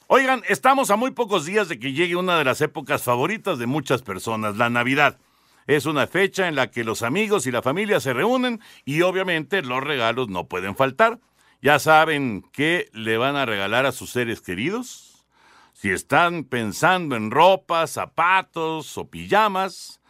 Oigan, 0.07 0.43
estamos 0.49 0.91
a 0.91 0.97
muy 0.97 1.13
pocos 1.13 1.47
días 1.47 1.69
de 1.69 1.79
que 1.79 1.93
llegue 1.93 2.17
una 2.17 2.37
de 2.37 2.45
las 2.45 2.61
épocas 2.61 3.03
favoritas 3.03 3.59
de 3.59 3.67
muchas 3.67 4.03
personas, 4.03 4.57
la 4.57 4.69
Navidad. 4.69 5.19
Es 5.67 5.87
una 5.87 6.07
fecha 6.07 6.47
en 6.47 6.57
la 6.57 6.71
que 6.71 6.85
los 6.85 7.03
amigos 7.03 7.47
y 7.47 7.51
la 7.51 7.63
familia 7.63 8.01
se 8.01 8.13
reúnen 8.13 8.61
y 8.85 9.01
obviamente 9.01 9.63
los 9.63 9.83
regalos 9.83 10.29
no 10.29 10.47
pueden 10.47 10.77
faltar. 10.77 11.21
¿Ya 11.63 11.79
saben 11.79 12.45
qué 12.53 12.91
le 12.93 13.17
van 13.17 13.37
a 13.37 13.47
regalar 13.47 13.87
a 13.87 13.93
sus 13.93 14.11
seres 14.11 14.43
queridos? 14.43 15.25
Si 15.73 15.91
están 15.91 16.45
pensando 16.45 17.17
en 17.17 17.31
ropa, 17.31 17.87
zapatos 17.87 18.99
o 18.99 19.09
pijamas, 19.09 20.01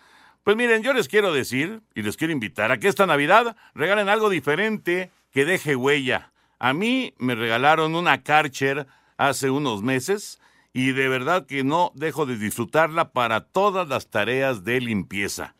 pues 0.44 0.56
miren, 0.56 0.82
yo 0.82 0.92
les 0.92 1.08
quiero 1.08 1.32
decir 1.32 1.80
y 1.94 2.02
les 2.02 2.18
quiero 2.18 2.32
invitar 2.32 2.70
a 2.70 2.78
que 2.78 2.88
esta 2.88 3.06
Navidad 3.06 3.56
regalen 3.74 4.10
algo 4.10 4.28
diferente 4.28 5.10
que 5.32 5.46
deje 5.46 5.74
huella. 5.74 6.32
A 6.58 6.74
mí 6.74 7.14
me 7.18 7.34
regalaron 7.34 7.94
una 7.94 8.22
Karcher 8.22 8.86
hace 9.16 9.48
unos 9.48 9.82
meses 9.82 10.40
y 10.74 10.92
de 10.92 11.08
verdad 11.08 11.46
que 11.46 11.64
no 11.64 11.92
dejo 11.94 12.26
de 12.26 12.36
disfrutarla 12.36 13.12
para 13.12 13.40
todas 13.40 13.88
las 13.88 14.10
tareas 14.10 14.64
de 14.64 14.80
limpieza. 14.80 15.54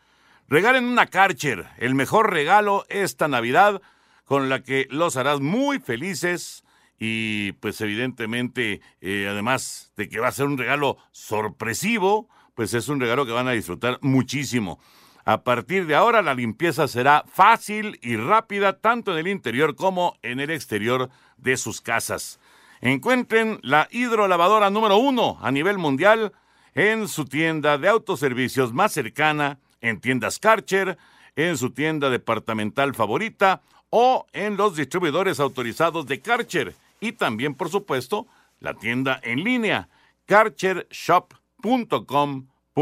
Regalen 0.49 0.85
una 0.85 1.07
Karcher, 1.07 1.67
el 1.79 1.95
mejor 1.95 2.31
regalo 2.31 2.85
esta 2.91 3.27
Navidad 3.27 3.81
con 4.25 4.51
la 4.51 4.63
que 4.63 4.87
los 4.91 5.17
harás 5.17 5.41
muy 5.41 5.79
felices 5.79 6.63
y 6.99 7.53
pues 7.53 7.81
evidentemente 7.81 8.83
eh, 9.01 9.29
además 9.31 9.93
de 9.97 10.11
que 10.11 10.21
va 10.21 10.29
a 10.29 10.33
ser 10.33 10.47
un 10.47 10.59
regalo 10.59 10.99
sorpresivo, 11.11 12.29
pues 12.55 12.75
es 12.75 12.89
un 12.89 13.01
regalo 13.01 13.27
que 13.27 13.33
van 13.33 13.49
a 13.49 13.53
disfrutar 13.53 13.99
muchísimo. 14.01 14.79
A 15.25 15.43
partir 15.43 15.87
de 15.87 15.95
ahora 15.95 16.23
la 16.23 16.35
limpieza 16.35 16.87
será 16.87 17.25
fácil 17.27 17.99
y 18.03 18.17
rápida 18.17 18.79
tanto 18.79 19.13
en 19.13 19.19
el 19.19 19.29
interior 19.29 19.75
como 19.75 20.17
en 20.23 20.39
el 20.39 20.51
exterior 20.51 21.09
de 21.39 21.57
sus 21.57 21.81
casas. 21.81 22.39
Encuentren 22.81 23.59
la 23.63 23.89
hidrolavadora 23.91 24.69
número 24.69 24.99
uno 24.99 25.39
a 25.41 25.51
nivel 25.51 25.79
mundial 25.79 26.33
en 26.75 27.09
su 27.09 27.25
tienda 27.25 27.79
de 27.79 27.89
autoservicios 27.89 28.75
más 28.75 28.93
cercana, 28.93 29.59
en 29.81 30.01
tiendas 30.01 30.39
Karcher, 30.39 30.99
en 31.37 31.57
su 31.57 31.71
tienda 31.71 32.11
departamental 32.11 32.95
favorita 32.95 33.63
o 33.89 34.27
en 34.33 34.57
los 34.57 34.77
distribuidores 34.77 35.41
autorizados 35.41 36.07
de 36.07 36.21
Karcher 36.21 36.75
y 37.01 37.13
también, 37.13 37.55
por 37.55 37.71
supuesto, 37.71 38.27
la 38.61 38.75
tienda 38.75 39.21
en 39.23 39.43
línea 39.43 39.89
karchershop.com 40.27 41.44
.com.mx. 41.65 42.75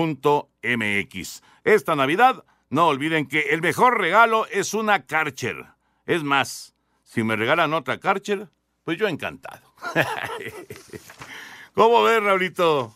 Esta 1.65 1.95
Navidad, 1.95 2.45
no 2.69 2.89
olviden 2.89 3.29
que 3.29 3.51
el 3.51 3.63
mejor 3.63 4.01
regalo 4.01 4.47
es 4.49 4.75
una 4.75 5.07
Karcher. 5.07 5.67
Es 6.05 6.25
más, 6.25 6.75
si 7.05 7.23
me 7.23 7.37
regalan 7.37 7.75
otra 7.75 8.01
Karcher, 8.01 8.49
pues 8.83 8.99
yo 8.99 9.07
encantado. 9.07 9.73
¿Cómo 11.75 12.03
ves, 12.03 12.23
Raulito? 12.23 12.93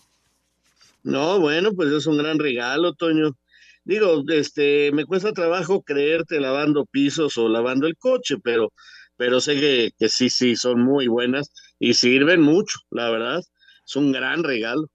No, 1.05 1.38
bueno, 1.38 1.72
pues 1.72 1.92
es 1.92 2.07
un 2.07 2.18
gran 2.18 2.40
regalo, 2.40 2.92
Toño. 2.94 3.37
Digo, 3.85 4.25
este, 4.29 4.90
me 4.92 5.05
cuesta 5.05 5.33
trabajo 5.33 5.83
creerte 5.83 6.40
lavando 6.40 6.85
pisos 6.87 7.38
o 7.38 7.49
lavando 7.49 7.87
el 7.87 7.96
coche, 7.96 8.38
pero, 8.42 8.72
pero 9.16 9.40
sé 9.40 9.61
que, 9.61 9.92
que 9.96 10.09
sí, 10.09 10.31
sí, 10.31 10.57
son 10.57 10.83
muy 10.83 11.07
buenas 11.07 11.53
y 11.79 11.94
sirven 11.94 12.40
mucho, 12.40 12.81
la 12.90 13.09
verdad. 13.11 13.40
Es 13.87 13.94
un 13.94 14.11
gran 14.11 14.42
regalo. 14.42 14.88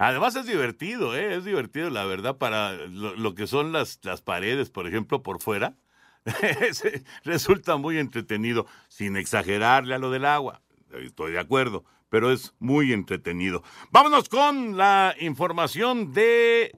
Además 0.00 0.34
es 0.34 0.46
divertido, 0.46 1.14
¿eh? 1.14 1.36
es 1.36 1.44
divertido, 1.44 1.90
la 1.90 2.06
verdad, 2.06 2.38
para 2.38 2.72
lo, 2.72 3.34
que 3.34 3.46
son 3.46 3.70
las, 3.70 3.98
las 4.02 4.22
paredes, 4.22 4.70
por 4.70 4.86
ejemplo, 4.86 5.22
por 5.22 5.42
fuera. 5.42 5.76
Resulta 7.24 7.76
muy 7.76 7.98
entretenido, 7.98 8.66
sin 8.88 9.18
exagerarle 9.18 9.94
a 9.94 9.98
lo 9.98 10.10
del 10.10 10.24
agua. 10.24 10.62
Estoy 10.90 11.32
de 11.32 11.38
acuerdo, 11.38 11.84
pero 12.08 12.32
es 12.32 12.54
muy 12.60 12.94
entretenido. 12.94 13.62
Vámonos 13.90 14.30
con 14.30 14.78
la 14.78 15.14
información 15.20 16.14
de 16.14 16.72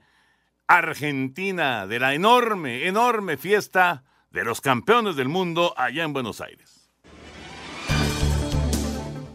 Argentina, 0.67 1.87
de 1.87 2.01
la 2.01 2.15
enorme, 2.15 2.89
enorme 2.89 3.37
fiesta 3.37 4.03
de 4.33 4.43
los 4.43 4.61
campeones 4.61 5.15
del 5.15 5.29
mundo 5.29 5.75
allá 5.77 6.03
en 6.03 6.13
Buenos 6.13 6.41
Aires. 6.41 6.82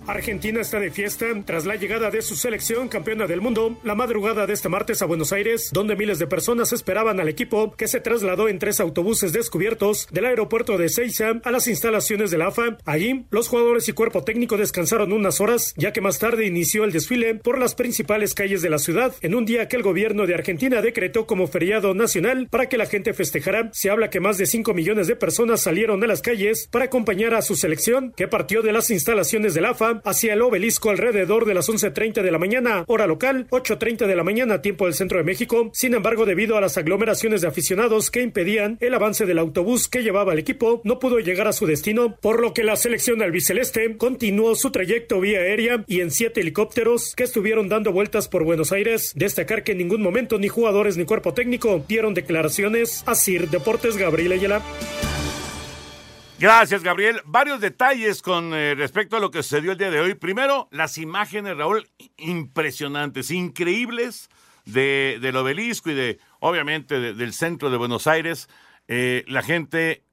Argentina 0.07 0.61
está 0.61 0.79
de 0.79 0.89
fiesta 0.89 1.27
tras 1.43 1.65
la 1.65 1.75
llegada 1.75 2.09
de 2.09 2.21
su 2.21 2.37
selección 2.37 2.87
campeona 2.87 3.27
del 3.27 3.41
mundo 3.41 3.77
la 3.83 3.93
madrugada 3.93 4.47
de 4.47 4.53
este 4.53 4.69
martes 4.69 5.01
a 5.01 5.05
Buenos 5.05 5.33
Aires, 5.33 5.69
donde 5.73 5.97
miles 5.97 6.17
de 6.17 6.27
personas 6.27 6.71
esperaban 6.71 7.19
al 7.19 7.27
equipo 7.27 7.73
que 7.73 7.89
se 7.89 7.99
trasladó 7.99 8.47
en 8.47 8.57
tres 8.57 8.79
autobuses 8.79 9.33
descubiertos 9.33 10.07
del 10.11 10.25
aeropuerto 10.25 10.77
de 10.77 10.85
Ezeiza 10.85 11.41
a 11.43 11.51
las 11.51 11.67
instalaciones 11.67 12.31
de 12.31 12.37
la 12.37 12.47
AFA. 12.47 12.77
Allí, 12.85 13.25
los 13.31 13.49
jugadores 13.49 13.89
y 13.89 13.93
cuerpo 13.93 14.23
técnico 14.23 14.55
descansaron 14.55 15.11
unas 15.11 15.41
horas, 15.41 15.73
ya 15.75 15.91
que 15.91 15.99
más 15.99 16.19
tarde 16.19 16.45
inició 16.45 16.85
el 16.85 16.93
desfile 16.93 17.35
por 17.35 17.59
las 17.59 17.75
principales 17.75 18.33
calles 18.33 18.61
de 18.61 18.69
la 18.69 18.79
ciudad, 18.79 19.13
en 19.21 19.35
un 19.35 19.43
día 19.43 19.67
que 19.67 19.75
el 19.75 19.83
gobierno 19.83 20.25
de 20.25 20.35
Argentina 20.35 20.81
decretó 20.81 21.27
como 21.27 21.47
feriado 21.47 21.93
nacional 21.93 22.47
para 22.49 22.69
que 22.69 22.77
la 22.77 22.85
gente 22.85 23.13
festejara. 23.13 23.71
Se 23.73 23.89
habla 23.89 24.09
que 24.09 24.21
más 24.21 24.37
de 24.37 24.45
5 24.45 24.73
millones 24.73 25.07
de 25.07 25.17
personas 25.17 25.61
salieron 25.61 26.01
a 26.01 26.07
las 26.07 26.21
calles 26.21 26.69
para 26.71 26.85
acompañar 26.85 27.33
a 27.33 27.41
su 27.41 27.55
selección, 27.55 28.13
que 28.15 28.29
partió 28.29 28.61
de 28.61 28.71
las 28.71 28.89
instalaciones 28.89 29.53
de 29.53 29.61
la 29.61 29.75
Hacia 30.03 30.33
el 30.33 30.41
obelisco 30.41 30.89
alrededor 30.89 31.45
de 31.45 31.53
las 31.53 31.69
11.30 31.69 32.21
de 32.21 32.31
la 32.31 32.39
mañana, 32.39 32.83
hora 32.87 33.07
local, 33.07 33.47
8.30 33.49 34.07
de 34.07 34.15
la 34.15 34.23
mañana, 34.23 34.61
tiempo 34.61 34.85
del 34.85 34.93
centro 34.93 35.17
de 35.17 35.23
México. 35.23 35.69
Sin 35.73 35.93
embargo, 35.93 36.25
debido 36.25 36.57
a 36.57 36.61
las 36.61 36.77
aglomeraciones 36.77 37.41
de 37.41 37.47
aficionados 37.47 38.11
que 38.11 38.21
impedían 38.21 38.77
el 38.81 38.93
avance 38.93 39.25
del 39.25 39.39
autobús 39.39 39.87
que 39.87 40.03
llevaba 40.03 40.33
al 40.33 40.39
equipo, 40.39 40.81
no 40.83 40.99
pudo 40.99 41.19
llegar 41.19 41.47
a 41.47 41.53
su 41.53 41.65
destino, 41.65 42.17
por 42.21 42.41
lo 42.41 42.53
que 42.53 42.63
la 42.63 42.75
selección 42.75 43.21
albiceleste 43.21 43.97
continuó 43.97 44.55
su 44.55 44.71
trayecto 44.71 45.19
vía 45.19 45.39
aérea 45.39 45.83
y 45.87 46.01
en 46.01 46.11
siete 46.11 46.41
helicópteros 46.41 47.13
que 47.15 47.23
estuvieron 47.23 47.69
dando 47.69 47.91
vueltas 47.91 48.27
por 48.27 48.43
Buenos 48.43 48.71
Aires. 48.71 49.13
Destacar 49.15 49.63
que 49.63 49.73
en 49.73 49.79
ningún 49.79 50.01
momento 50.01 50.37
ni 50.37 50.47
jugadores 50.47 50.97
ni 50.97 51.05
cuerpo 51.05 51.33
técnico 51.33 51.83
dieron 51.87 52.13
declaraciones 52.13 53.03
a 53.05 53.15
Sir 53.15 53.49
Deportes 53.49 53.97
Gabriel 53.97 54.33
Ayala. 54.33 54.61
Gracias, 56.39 56.83
Gabriel. 56.83 57.19
Varios 57.25 57.59
detalles 57.61 58.21
con 58.21 58.53
eh, 58.53 58.75
respecto 58.75 59.17
a 59.17 59.19
lo 59.19 59.31
que 59.31 59.41
sucedió 59.41 59.71
el 59.71 59.77
día 59.79 59.89
de 59.89 59.99
hoy. 59.99 60.13
Primero, 60.13 60.67
las 60.69 60.99
imágenes, 60.99 61.57
Raúl, 61.57 61.89
impresionantes, 62.17 63.31
increíbles 63.31 64.29
de, 64.65 65.17
del 65.19 65.35
obelisco 65.35 65.89
y 65.89 65.95
de, 65.95 66.19
obviamente, 66.39 66.99
del 67.15 67.33
centro 67.33 67.71
de 67.71 67.77
Buenos 67.77 68.05
Aires. 68.05 68.49
Eh, 68.87 69.25
la 69.27 69.41
gente 69.41 70.03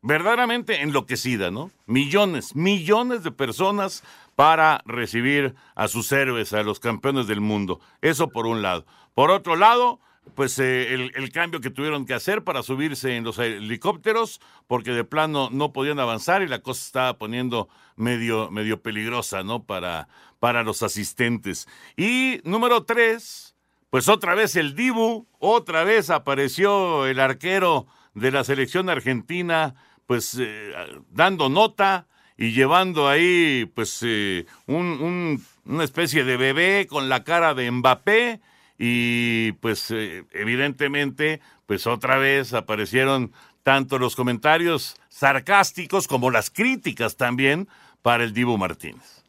verdaderamente 0.00 0.80
enloquecida, 0.82 1.50
¿no? 1.50 1.72
Millones, 1.86 2.54
millones 2.54 3.24
de 3.24 3.32
personas 3.32 4.04
para 4.36 4.80
recibir 4.86 5.56
a 5.74 5.88
sus 5.88 6.12
héroes, 6.12 6.52
a 6.52 6.62
los 6.62 6.78
campeones 6.78 7.26
del 7.26 7.40
mundo. 7.40 7.80
Eso 8.00 8.28
por 8.28 8.46
un 8.46 8.62
lado. 8.62 8.86
Por 9.12 9.32
otro 9.32 9.56
lado, 9.56 9.98
pues 10.34 10.58
eh, 10.58 10.94
el, 10.94 11.32
cambio 11.32 11.60
que 11.60 11.70
tuvieron 11.70 12.06
que 12.06 12.14
hacer 12.14 12.44
para 12.44 12.62
subirse 12.62 13.16
en 13.16 13.24
los 13.24 13.38
helicópteros, 13.38 14.40
porque 14.66 14.92
de 14.92 15.04
plano 15.04 15.48
no 15.50 15.72
podían 15.72 15.98
avanzar 15.98 16.42
y 16.42 16.48
la 16.48 16.60
cosa 16.60 16.84
estaba 16.84 17.18
poniendo 17.18 17.68
medio, 17.96 18.50
medio 18.50 18.82
peligrosa, 18.82 19.42
¿no? 19.42 19.64
Para, 19.64 20.08
para 20.38 20.62
los 20.62 20.82
asistentes. 20.82 21.68
Y 21.96 22.40
número 22.44 22.84
tres, 22.84 23.54
pues 23.90 24.08
otra 24.08 24.34
vez 24.34 24.56
el 24.56 24.74
Dibu, 24.74 25.26
otra 25.38 25.84
vez 25.84 26.10
apareció 26.10 27.06
el 27.06 27.20
arquero 27.20 27.86
de 28.14 28.30
la 28.30 28.44
selección 28.44 28.90
argentina, 28.90 29.74
pues 30.06 30.36
eh, 30.38 30.72
dando 31.10 31.48
nota 31.48 32.06
y 32.36 32.52
llevando 32.52 33.08
ahí, 33.08 33.70
pues, 33.74 33.98
eh, 34.02 34.46
un, 34.66 35.42
una 35.64 35.84
especie 35.84 36.24
de 36.24 36.36
bebé 36.36 36.86
con 36.88 37.08
la 37.08 37.24
cara 37.24 37.54
de 37.54 37.70
Mbappé 37.70 38.40
y 38.78 39.52
pues 39.52 39.90
eh, 39.90 40.24
evidentemente 40.32 41.40
pues 41.66 41.86
otra 41.86 42.16
vez 42.16 42.54
aparecieron 42.54 43.32
tanto 43.62 43.98
los 43.98 44.16
comentarios 44.16 44.96
sarcásticos 45.08 46.06
como 46.06 46.30
las 46.30 46.50
críticas 46.50 47.16
también 47.16 47.68
para 48.02 48.24
el 48.24 48.32
Divo 48.32 48.56
Martínez. 48.56 49.24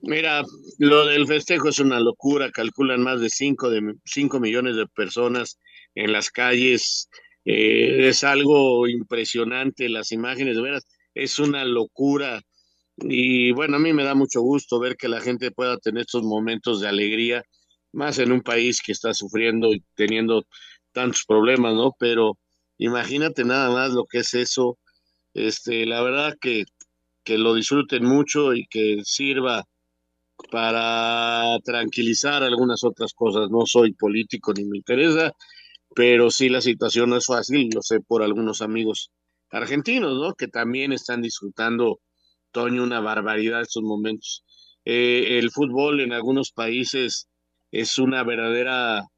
Mira, 0.00 0.42
lo 0.78 1.06
del 1.06 1.26
festejo 1.26 1.68
es 1.68 1.78
una 1.78 2.00
locura, 2.00 2.50
calculan 2.50 3.02
más 3.02 3.20
de 3.20 3.28
5 3.28 3.70
de 3.70 3.94
cinco 4.04 4.40
millones 4.40 4.76
de 4.76 4.86
personas 4.86 5.58
en 5.94 6.12
las 6.12 6.30
calles, 6.30 7.08
eh, 7.44 8.08
es 8.08 8.24
algo 8.24 8.88
impresionante, 8.88 9.88
las 9.88 10.12
imágenes, 10.12 10.56
de 10.56 10.62
veras, 10.62 10.86
es 11.14 11.38
una 11.38 11.64
locura. 11.64 12.40
Y 12.96 13.52
bueno, 13.52 13.76
a 13.76 13.80
mí 13.80 13.92
me 13.92 14.04
da 14.04 14.14
mucho 14.14 14.40
gusto 14.40 14.78
ver 14.78 14.96
que 14.96 15.08
la 15.08 15.20
gente 15.20 15.50
pueda 15.50 15.76
tener 15.78 16.02
estos 16.02 16.22
momentos 16.22 16.80
de 16.80 16.88
alegría 16.88 17.44
más 17.92 18.18
en 18.18 18.32
un 18.32 18.42
país 18.42 18.80
que 18.82 18.92
está 18.92 19.14
sufriendo 19.14 19.72
y 19.72 19.82
teniendo 19.94 20.46
tantos 20.92 21.24
problemas, 21.26 21.74
¿no? 21.74 21.94
Pero 21.98 22.38
imagínate 22.78 23.44
nada 23.44 23.70
más 23.70 23.92
lo 23.92 24.06
que 24.06 24.18
es 24.18 24.34
eso. 24.34 24.78
Este, 25.34 25.86
la 25.86 26.02
verdad 26.02 26.36
que, 26.40 26.64
que 27.24 27.38
lo 27.38 27.54
disfruten 27.54 28.04
mucho 28.04 28.54
y 28.54 28.66
que 28.66 29.00
sirva 29.04 29.64
para 30.50 31.58
tranquilizar 31.64 32.42
algunas 32.42 32.84
otras 32.84 33.12
cosas. 33.14 33.50
No 33.50 33.66
soy 33.66 33.92
político 33.94 34.52
ni 34.52 34.64
me 34.64 34.78
interesa, 34.78 35.32
pero 35.94 36.30
sí 36.30 36.48
la 36.48 36.60
situación 36.60 37.10
no 37.10 37.16
es 37.16 37.26
fácil, 37.26 37.70
lo 37.74 37.82
sé 37.82 38.00
por 38.00 38.22
algunos 38.22 38.62
amigos 38.62 39.10
argentinos, 39.50 40.14
¿no? 40.14 40.34
Que 40.34 40.48
también 40.48 40.92
están 40.92 41.22
disfrutando, 41.22 42.00
Toño, 42.52 42.82
una 42.82 43.00
barbaridad 43.00 43.62
estos 43.62 43.82
momentos. 43.82 44.44
Eh, 44.84 45.38
el 45.38 45.50
fútbol 45.50 46.00
en 46.00 46.12
algunos 46.12 46.50
países 46.52 47.28
es 47.72 47.98
una 47.98 48.22
verdadera 48.22 49.08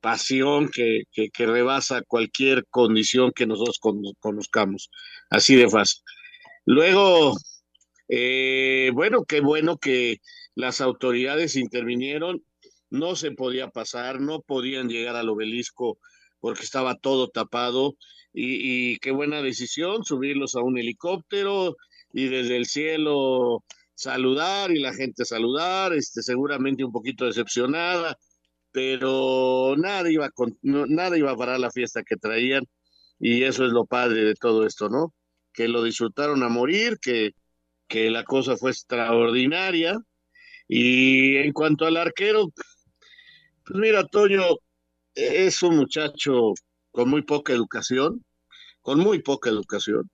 pasión 0.00 0.68
que, 0.68 1.04
que, 1.12 1.46
rebasa 1.46 2.02
cualquier 2.02 2.66
condición 2.68 3.32
que 3.34 3.46
nosotros 3.46 3.78
conozcamos, 4.20 4.90
así 5.30 5.56
de 5.56 5.68
fácil. 5.68 6.02
Luego, 6.66 7.34
eh, 8.08 8.90
bueno, 8.94 9.24
qué 9.24 9.40
bueno 9.40 9.78
que 9.78 10.18
las 10.54 10.80
autoridades 10.80 11.56
intervinieron, 11.56 12.44
no 12.90 13.16
se 13.16 13.30
podía 13.30 13.70
pasar, 13.70 14.20
no 14.20 14.42
podían 14.42 14.88
llegar 14.88 15.16
al 15.16 15.30
obelisco 15.30 15.98
porque 16.40 16.64
estaba 16.64 16.96
todo 16.96 17.28
tapado. 17.28 17.96
Y, 18.34 18.92
y 18.92 18.98
qué 18.98 19.10
buena 19.10 19.42
decisión 19.42 20.04
subirlos 20.04 20.54
a 20.56 20.62
un 20.62 20.78
helicóptero 20.78 21.76
y 22.12 22.28
desde 22.28 22.56
el 22.56 22.66
cielo 22.66 23.62
saludar 24.02 24.72
y 24.72 24.80
la 24.80 24.92
gente 24.92 25.24
saludar, 25.24 25.92
este, 25.92 26.22
seguramente 26.22 26.84
un 26.84 26.92
poquito 26.92 27.24
decepcionada, 27.26 28.18
pero 28.72 29.74
nada 29.78 30.10
iba, 30.10 30.30
con, 30.30 30.58
nada 30.62 31.16
iba 31.16 31.30
a 31.30 31.36
parar 31.36 31.60
la 31.60 31.70
fiesta 31.70 32.02
que 32.02 32.16
traían 32.16 32.64
y 33.20 33.44
eso 33.44 33.64
es 33.64 33.72
lo 33.72 33.86
padre 33.86 34.24
de 34.24 34.34
todo 34.34 34.66
esto, 34.66 34.88
¿no? 34.88 35.14
Que 35.52 35.68
lo 35.68 35.84
disfrutaron 35.84 36.42
a 36.42 36.48
morir, 36.48 36.98
que, 37.00 37.32
que 37.88 38.10
la 38.10 38.24
cosa 38.24 38.56
fue 38.56 38.72
extraordinaria. 38.72 39.98
Y 40.68 41.36
en 41.36 41.52
cuanto 41.52 41.86
al 41.86 41.96
arquero, 41.96 42.48
pues 43.64 43.78
mira, 43.78 44.04
Toño 44.06 44.42
es 45.14 45.62
un 45.62 45.76
muchacho 45.76 46.54
con 46.90 47.08
muy 47.08 47.22
poca 47.22 47.52
educación, 47.52 48.24
con 48.80 48.98
muy 48.98 49.20
poca 49.22 49.50
educación 49.50 50.10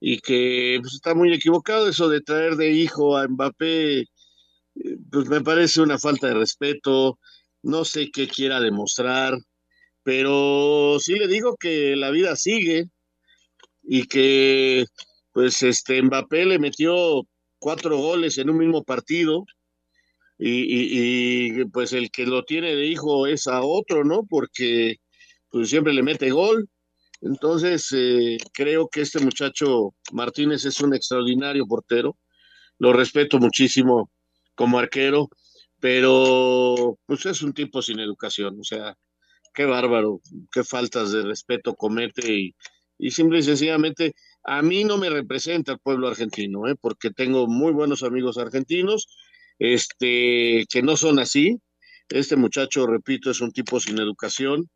y 0.00 0.20
que 0.20 0.78
pues, 0.80 0.94
está 0.94 1.14
muy 1.14 1.32
equivocado 1.32 1.88
eso 1.88 2.08
de 2.08 2.20
traer 2.20 2.56
de 2.56 2.70
hijo 2.70 3.16
a 3.16 3.26
Mbappé, 3.28 4.00
eh, 4.00 4.06
pues 5.10 5.28
me 5.28 5.40
parece 5.42 5.80
una 5.80 5.98
falta 5.98 6.28
de 6.28 6.34
respeto, 6.34 7.18
no 7.62 7.84
sé 7.84 8.10
qué 8.12 8.28
quiera 8.28 8.60
demostrar, 8.60 9.34
pero 10.02 10.98
sí 11.00 11.14
le 11.14 11.28
digo 11.28 11.56
que 11.56 11.96
la 11.96 12.10
vida 12.10 12.36
sigue 12.36 12.86
y 13.82 14.06
que 14.06 14.86
pues 15.32 15.62
este 15.62 16.02
Mbappé 16.02 16.46
le 16.46 16.58
metió 16.58 17.22
cuatro 17.58 17.98
goles 17.98 18.38
en 18.38 18.50
un 18.50 18.58
mismo 18.58 18.84
partido 18.84 19.44
y, 20.38 21.58
y 21.60 21.64
pues 21.66 21.92
el 21.92 22.10
que 22.10 22.26
lo 22.26 22.44
tiene 22.44 22.76
de 22.76 22.86
hijo 22.86 23.26
es 23.26 23.48
a 23.48 23.62
otro, 23.62 24.04
¿no? 24.04 24.22
Porque 24.28 24.96
pues 25.50 25.68
siempre 25.70 25.92
le 25.92 26.02
mete 26.02 26.30
gol 26.30 26.68
Entonces, 27.20 27.88
eh, 27.92 28.38
creo 28.52 28.88
que 28.88 29.00
este 29.02 29.20
muchacho 29.20 29.94
Martínez 30.12 30.64
es 30.64 30.80
un 30.80 30.94
extraordinario 30.94 31.66
portero. 31.66 32.16
Lo 32.78 32.92
respeto 32.92 33.38
muchísimo 33.38 34.10
como 34.54 34.78
arquero, 34.78 35.28
pero 35.80 36.98
pues 37.06 37.26
es 37.26 37.42
un 37.42 37.52
tipo 37.52 37.82
sin 37.82 38.00
educación. 38.00 38.58
O 38.60 38.64
sea, 38.64 38.96
qué 39.54 39.64
bárbaro, 39.64 40.20
qué 40.52 40.64
faltas 40.64 41.12
de 41.12 41.22
respeto 41.22 41.74
comete 41.74 42.32
y, 42.32 42.54
y 42.98 43.10
simple 43.10 43.40
y 43.40 43.42
sencillamente 43.42 44.14
a 44.44 44.62
mí 44.62 44.84
no 44.84 44.96
me 44.96 45.10
representa 45.10 45.72
el 45.72 45.78
pueblo 45.78 46.08
argentino, 46.08 46.68
¿eh? 46.68 46.74
porque 46.80 47.10
tengo 47.10 47.46
muy 47.46 47.72
buenos 47.72 48.02
amigos 48.02 48.38
argentinos 48.38 49.08
este, 49.58 50.64
que 50.70 50.82
no 50.82 50.96
son 50.96 51.18
así. 51.18 51.58
Este 52.08 52.36
muchacho, 52.36 52.86
repito, 52.86 53.30
es 53.30 53.40
un 53.40 53.52
tipo 53.52 53.80
sin 53.80 53.98
educación 53.98 54.70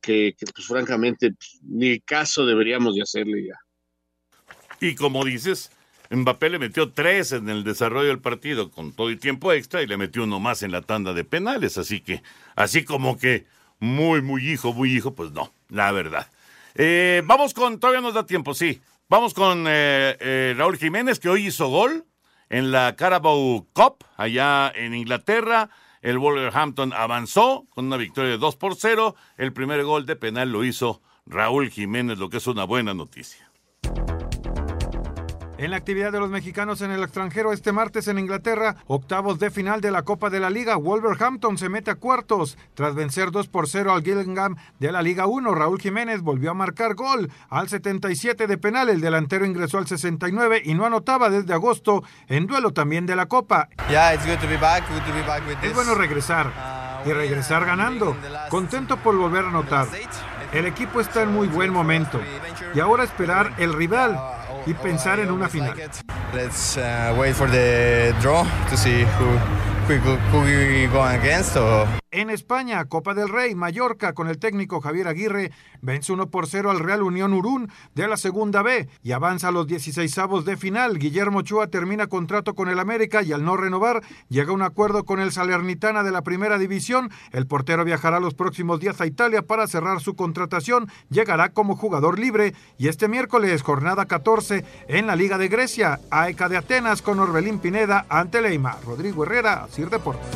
que, 0.00 0.34
pues 0.54 0.66
francamente 0.66 1.34
ni 1.62 2.00
caso 2.00 2.46
deberíamos 2.46 2.94
de 2.94 3.02
hacerle 3.02 3.46
ya. 3.46 3.58
Y 4.80 4.94
como 4.94 5.24
dices, 5.24 5.70
Mbappé 6.10 6.50
le 6.50 6.58
metió 6.58 6.92
tres 6.92 7.32
en 7.32 7.48
el 7.48 7.64
desarrollo 7.64 8.08
del 8.08 8.20
partido 8.20 8.70
con 8.70 8.92
todo 8.92 9.08
el 9.08 9.18
tiempo 9.18 9.52
extra 9.52 9.82
y 9.82 9.86
le 9.86 9.96
metió 9.96 10.24
uno 10.24 10.38
más 10.38 10.62
en 10.62 10.72
la 10.72 10.82
tanda 10.82 11.14
de 11.14 11.24
penales, 11.24 11.78
así 11.78 12.00
que, 12.00 12.22
así 12.54 12.84
como 12.84 13.18
que 13.18 13.46
muy, 13.78 14.22
muy 14.22 14.48
hijo, 14.50 14.72
muy 14.72 14.94
hijo, 14.94 15.14
pues 15.14 15.32
no, 15.32 15.52
la 15.68 15.92
verdad. 15.92 16.28
Eh, 16.74 17.22
vamos 17.24 17.54
con, 17.54 17.80
todavía 17.80 18.02
nos 18.02 18.14
da 18.14 18.26
tiempo, 18.26 18.54
sí. 18.54 18.80
Vamos 19.08 19.34
con 19.34 19.66
eh, 19.68 20.16
eh, 20.20 20.54
Raúl 20.56 20.76
Jiménez, 20.76 21.20
que 21.20 21.28
hoy 21.28 21.46
hizo 21.46 21.68
gol 21.68 22.04
en 22.48 22.70
la 22.70 22.96
Carabao 22.96 23.66
Cup, 23.72 24.04
allá 24.16 24.72
en 24.74 24.94
Inglaterra. 24.94 25.70
El 26.06 26.20
Wolverhampton 26.20 26.92
avanzó 26.92 27.66
con 27.70 27.86
una 27.86 27.96
victoria 27.96 28.30
de 28.30 28.38
2 28.38 28.54
por 28.54 28.76
0. 28.76 29.16
El 29.36 29.52
primer 29.52 29.82
gol 29.82 30.06
de 30.06 30.14
penal 30.14 30.52
lo 30.52 30.62
hizo 30.62 31.02
Raúl 31.26 31.68
Jiménez, 31.68 32.16
lo 32.16 32.30
que 32.30 32.36
es 32.36 32.46
una 32.46 32.62
buena 32.62 32.94
noticia. 32.94 33.45
En 35.58 35.70
la 35.70 35.78
actividad 35.78 36.12
de 36.12 36.20
los 36.20 36.28
mexicanos 36.28 36.82
en 36.82 36.90
el 36.90 37.02
extranjero 37.02 37.50
este 37.50 37.72
martes 37.72 38.08
en 38.08 38.18
Inglaterra, 38.18 38.76
octavos 38.86 39.38
de 39.38 39.50
final 39.50 39.80
de 39.80 39.90
la 39.90 40.02
Copa 40.02 40.28
de 40.28 40.38
la 40.38 40.50
Liga, 40.50 40.76
Wolverhampton 40.76 41.56
se 41.56 41.70
mete 41.70 41.90
a 41.90 41.94
cuartos. 41.94 42.58
Tras 42.74 42.94
vencer 42.94 43.30
2 43.30 43.48
por 43.48 43.66
0 43.66 43.94
al 43.94 44.02
Gillingham 44.02 44.56
de 44.78 44.92
la 44.92 45.00
Liga 45.00 45.26
1, 45.26 45.54
Raúl 45.54 45.80
Jiménez 45.80 46.20
volvió 46.20 46.50
a 46.50 46.54
marcar 46.54 46.94
gol 46.94 47.30
al 47.48 47.70
77 47.70 48.46
de 48.46 48.58
penal. 48.58 48.90
El 48.90 49.00
delantero 49.00 49.46
ingresó 49.46 49.78
al 49.78 49.86
69 49.86 50.60
y 50.62 50.74
no 50.74 50.84
anotaba 50.84 51.30
desde 51.30 51.54
agosto 51.54 52.04
en 52.28 52.46
duelo 52.46 52.72
también 52.72 53.06
de 53.06 53.16
la 53.16 53.24
Copa. 53.24 53.70
Es 55.62 55.74
bueno 55.74 55.94
regresar 55.94 56.52
y 57.06 57.12
regresar 57.12 57.64
ganando. 57.64 58.14
Contento 58.50 58.98
por 58.98 59.16
volver 59.16 59.46
a 59.46 59.48
anotar. 59.48 59.86
El 60.56 60.64
equipo 60.64 61.02
está 61.02 61.20
en 61.20 61.34
muy 61.34 61.48
buen 61.48 61.70
momento 61.70 62.18
y 62.74 62.80
ahora 62.80 63.04
esperar 63.04 63.52
el 63.58 63.74
rival 63.74 64.18
y 64.64 64.72
pensar 64.72 65.20
en 65.20 65.30
una 65.30 65.50
final. 65.50 65.76
Let's 66.32 66.78
wait 67.18 67.34
for 67.34 67.50
the 67.50 68.14
draw 68.22 68.42
to 68.70 68.74
see 68.74 69.04
who, 69.04 69.36
who, 69.86 70.16
who 70.32 70.40
we 70.40 70.86
go 70.86 71.02
against. 71.02 71.58
Or... 71.58 71.86
En 72.10 72.30
España, 72.30 72.86
Copa 72.86 73.12
del 73.12 73.28
Rey, 73.28 73.54
Mallorca, 73.54 74.14
con 74.14 74.28
el 74.28 74.38
técnico 74.38 74.80
Javier 74.80 75.08
Aguirre, 75.08 75.52
vence 75.86 76.12
1 76.12 76.30
por 76.30 76.46
0 76.46 76.70
al 76.70 76.80
Real 76.80 77.02
Unión 77.02 77.32
Urún 77.32 77.70
de 77.94 78.08
la 78.08 78.16
Segunda 78.16 78.62
B 78.62 78.88
y 79.02 79.12
avanza 79.12 79.48
a 79.48 79.52
los 79.52 79.66
16 79.66 80.14
de 80.44 80.56
final. 80.56 80.98
Guillermo 80.98 81.42
Chua 81.42 81.68
termina 81.68 82.08
contrato 82.08 82.54
con 82.54 82.68
el 82.68 82.80
América 82.80 83.22
y 83.22 83.32
al 83.32 83.44
no 83.44 83.56
renovar, 83.56 84.02
llega 84.28 84.50
a 84.50 84.54
un 84.54 84.62
acuerdo 84.62 85.04
con 85.04 85.20
el 85.20 85.30
Salernitana 85.30 86.02
de 86.02 86.10
la 86.10 86.22
Primera 86.22 86.58
División. 86.58 87.10
El 87.30 87.46
portero 87.46 87.84
viajará 87.84 88.18
los 88.18 88.34
próximos 88.34 88.80
días 88.80 89.00
a 89.00 89.06
Italia 89.06 89.42
para 89.42 89.66
cerrar 89.68 90.00
su 90.00 90.16
contratación. 90.16 90.90
Llegará 91.08 91.50
como 91.50 91.76
jugador 91.76 92.18
libre 92.18 92.54
y 92.78 92.88
este 92.88 93.06
miércoles, 93.06 93.62
jornada 93.62 94.06
14 94.06 94.64
en 94.88 95.06
la 95.06 95.14
Liga 95.14 95.38
de 95.38 95.48
Grecia, 95.48 96.00
AECA 96.10 96.48
de 96.48 96.56
Atenas 96.56 97.00
con 97.00 97.20
Orbelín 97.20 97.60
Pineda 97.60 98.06
ante 98.08 98.42
Leima. 98.42 98.78
Rodrigo 98.84 99.22
Herrera, 99.24 99.68
Sir 99.70 99.88
Deportes. 99.88 100.26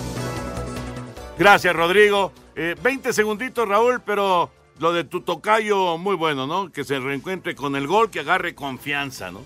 Gracias, 1.38 1.74
Rodrigo. 1.74 2.32
Eh, 2.55 2.76
20 2.82 3.12
segunditos, 3.12 3.66
Raúl, 3.66 4.03
pero 4.05 4.51
lo 4.81 4.95
de 4.95 5.05
tu 5.05 5.20
tocayo, 5.20 5.99
muy 5.99 6.16
bueno, 6.16 6.47
¿no? 6.47 6.72
Que 6.72 6.85
se 6.85 6.99
reencuentre 6.99 7.55
con 7.55 7.76
el 7.76 7.87
gol, 7.87 8.11
que 8.11 8.20
agarre 8.20 8.55
confianza, 8.55 9.31
¿no? 9.31 9.43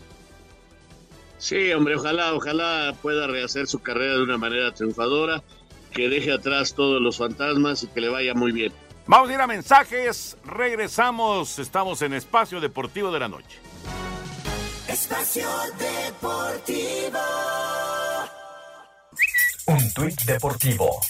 Sí, 1.39 1.73
hombre, 1.73 1.97
ojalá, 1.97 2.33
ojalá 2.35 2.95
pueda 3.03 3.27
rehacer 3.27 3.67
su 3.67 3.81
carrera 3.81 4.15
de 4.15 4.23
una 4.23 4.39
manera 4.39 4.73
triunfadora, 4.73 5.43
que 5.91 6.09
deje 6.09 6.33
atrás 6.33 6.75
todos 6.75 7.03
los 7.03 7.19
fantasmas 7.19 7.83
y 7.83 7.89
que 7.89 8.01
le 8.01 8.09
vaya 8.11 8.33
muy 8.35 8.53
bien. 8.53 8.73
Vamos 9.07 9.29
a 9.29 9.35
ir 9.35 9.41
a 9.41 9.49
mensajes, 9.49 10.37
regresamos, 10.45 11.59
estamos 11.59 12.01
en 12.03 12.15
Espacio 12.15 12.61
Deportivo 12.61 13.11
de 13.11 13.19
la 13.19 13.29
Noche. 13.29 13.59
Espacio 14.87 15.49
Deportivo. 15.77 17.19
Un 19.67 19.93
tuit 19.95 20.23
deportivo. 20.23 21.01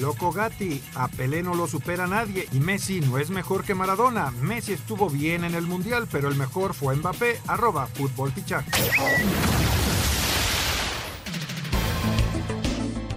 Loco 0.00 0.32
Gatti, 0.32 0.82
a 0.94 1.08
Pelé 1.08 1.42
no 1.42 1.54
lo 1.54 1.66
supera 1.66 2.06
nadie 2.06 2.48
y 2.52 2.60
Messi 2.60 3.00
no 3.00 3.18
es 3.18 3.30
mejor 3.30 3.64
que 3.64 3.74
Maradona. 3.74 4.30
Messi 4.30 4.72
estuvo 4.72 5.10
bien 5.10 5.44
en 5.44 5.54
el 5.54 5.66
Mundial, 5.66 6.08
pero 6.10 6.28
el 6.28 6.36
mejor 6.36 6.74
fue 6.74 6.96
Mbappé, 6.96 7.40
arroba 7.46 7.86
fútbol 7.86 8.32
fichaje. 8.32 8.70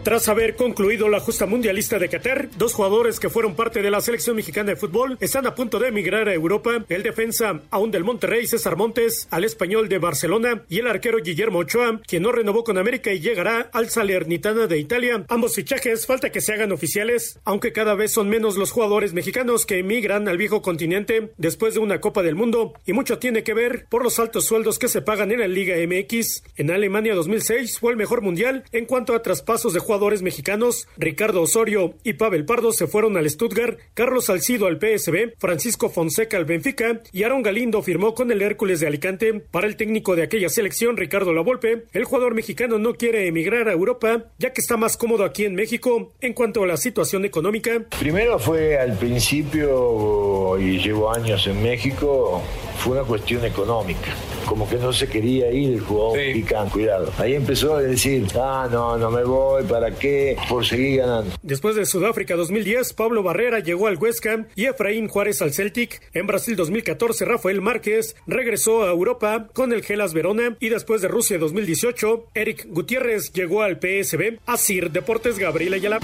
Tras 0.04 0.28
haber 0.30 0.56
concluido 0.56 1.10
la 1.10 1.20
justa 1.20 1.46
mundialista 1.46 2.00
de 2.00 2.10
Qatar, 2.10 2.50
dos 2.58 2.74
jugadores 2.74 3.20
que 3.20 3.30
fueron 3.30 3.56
parte 3.56 3.84
de 3.84 3.92
la 3.92 4.02
selección 4.02 4.36
mexicana 4.36 4.72
de 4.72 4.76
fútbol 4.76 5.16
están 5.22 5.46
a 5.46 5.54
punto 5.54 5.78
de 5.78 5.90
emigrar 5.90 6.28
a 6.28 6.34
Europa. 6.34 6.84
El 6.90 7.04
defensa 7.04 7.62
aún 7.70 7.92
del 7.92 8.04
Monterrey, 8.04 8.48
César 8.48 8.78
Montes, 8.78 9.28
al 9.30 9.44
español 9.44 9.90
de 9.90 10.00
Barcelona 10.00 10.64
y 10.70 10.80
el 10.80 10.88
arquero 10.88 11.20
Guillermo 11.20 11.60
Ochoa, 11.60 12.02
quien 12.08 12.24
no 12.24 12.32
renovó 12.32 12.64
con 12.64 12.80
América 12.80 13.14
y 13.14 13.20
llegará 13.20 13.70
al 13.74 13.92
Salernitana 13.92 14.66
de 14.66 14.80
Italia. 14.80 15.24
Ambos 15.30 15.54
fichajes 15.54 16.08
falta 16.08 16.32
que 16.32 16.42
se 16.42 16.54
hagan 16.54 16.72
oficiales, 16.72 17.40
aunque 17.46 17.72
cada 17.72 17.94
vez 17.94 18.12
son 18.12 18.28
menos 18.28 18.58
los 18.58 18.72
jugadores 18.72 19.14
mexicanos 19.14 19.68
que 19.68 19.78
emigran 19.78 20.28
al 20.28 20.40
viejo 20.40 20.64
continente 20.64 21.32
después 21.38 21.76
de 21.76 21.80
una 21.80 22.02
Copa 22.02 22.24
del 22.24 22.34
Mundo 22.34 22.74
y 22.88 22.94
mucho 22.94 23.20
tiene 23.20 23.44
que 23.44 23.54
ver 23.54 23.86
por 23.88 24.04
los 24.04 24.18
altos 24.18 24.46
sueldos 24.46 24.80
que 24.80 24.88
se 24.88 25.04
pagan 25.04 25.32
en 25.32 25.42
la 25.42 25.48
Liga 25.48 25.76
MX. 25.76 26.44
En 26.56 26.72
Alemania 26.72 27.14
2006 27.14 27.78
fue 27.78 27.92
el 27.92 27.98
mejor 27.98 28.22
mundial 28.22 28.64
en 28.72 28.86
cuanto 28.86 29.14
a 29.14 29.22
traspasos 29.22 29.74
de 29.74 29.80
jugadores 29.80 29.91
mexicanos, 30.22 30.88
Ricardo 30.98 31.42
Osorio 31.42 31.96
y 32.04 32.14
Pavel 32.14 32.46
Pardo 32.46 32.72
se 32.72 32.88
fueron 32.88 33.18
al 33.18 33.30
Stuttgart, 33.30 33.78
Carlos 33.94 34.26
Salcido 34.26 34.68
al 34.68 34.80
PSB, 34.80 35.34
Francisco 35.38 35.90
Fonseca 35.90 36.38
al 36.38 36.46
Benfica 36.46 37.02
y 37.12 37.24
Aaron 37.24 37.42
Galindo 37.42 37.82
firmó 37.82 38.14
con 38.14 38.32
el 38.32 38.42
Hércules 38.42 38.80
de 38.80 38.88
Alicante. 38.88 39.34
Para 39.34 39.68
el 39.68 39.76
técnico 39.76 40.16
de 40.16 40.24
aquella 40.24 40.50
selección, 40.50 40.98
Ricardo 40.98 41.34
Lavolpe, 41.34 41.84
el 41.94 42.06
jugador 42.06 42.36
mexicano 42.36 42.78
no 42.78 42.94
quiere 42.94 43.28
emigrar 43.28 43.68
a 43.68 43.74
Europa, 43.74 44.26
ya 44.38 44.54
que 44.54 44.62
está 44.62 44.78
más 44.78 44.98
cómodo 44.98 45.24
aquí 45.24 45.46
en 45.46 45.56
México 45.56 46.14
en 46.22 46.34
cuanto 46.34 46.64
a 46.64 46.68
la 46.68 46.78
situación 46.78 47.26
económica. 47.26 47.84
Primero 48.00 48.40
fue 48.40 48.78
al 48.78 48.98
principio, 48.98 50.58
y 50.60 50.80
llevo 50.80 51.12
años 51.12 51.46
en 51.48 51.62
México, 51.62 52.42
fue 52.78 52.98
una 52.98 53.04
cuestión 53.04 53.46
económica. 53.46 54.12
Como 54.46 54.68
que 54.68 54.76
no 54.78 54.92
se 54.92 55.08
quería 55.08 55.52
ir 55.52 55.74
el 55.74 55.80
jugador 55.82 56.18
mexicano, 56.18 56.70
cuidado. 56.72 57.12
Ahí 57.18 57.36
empezó 57.36 57.76
a 57.76 57.82
decir, 57.82 58.28
ah, 58.36 58.68
no, 58.70 58.98
no 58.98 59.12
me 59.12 59.24
voy, 59.24 59.64
¿para 59.64 59.81
qué? 59.90 60.38
Por 60.48 60.66
seguir 60.66 61.00
ganando. 61.00 61.32
Después 61.42 61.76
de 61.76 61.86
Sudáfrica 61.88 62.36
2010, 62.36 62.94
Pablo 62.94 63.24
Barrera 63.24 63.60
llegó 63.60 63.88
al 63.88 63.98
West 63.98 64.24
Ham 64.28 64.48
y 64.56 64.66
Efraín 64.66 65.08
Juárez 65.08 65.42
al 65.42 65.54
Celtic. 65.54 66.02
En 66.14 66.28
Brasil 66.28 66.56
2014, 66.56 67.26
Rafael 67.26 67.62
Márquez 67.62 68.16
regresó 68.28 68.84
a 68.84 68.92
Europa 68.92 69.48
con 69.54 69.74
el 69.74 69.84
Gelas 69.84 70.14
Verona 70.14 70.58
y 70.60 70.70
después 70.70 71.02
de 71.02 71.08
Rusia 71.08 71.40
2018, 71.40 72.28
Eric 72.36 72.68
Gutiérrez 72.70 73.34
llegó 73.34 73.64
al 73.64 73.80
PSB. 73.80 74.40
Asir 74.46 74.92
Deportes 74.92 75.40
Gabriel 75.40 75.74
Ayala. 75.74 76.00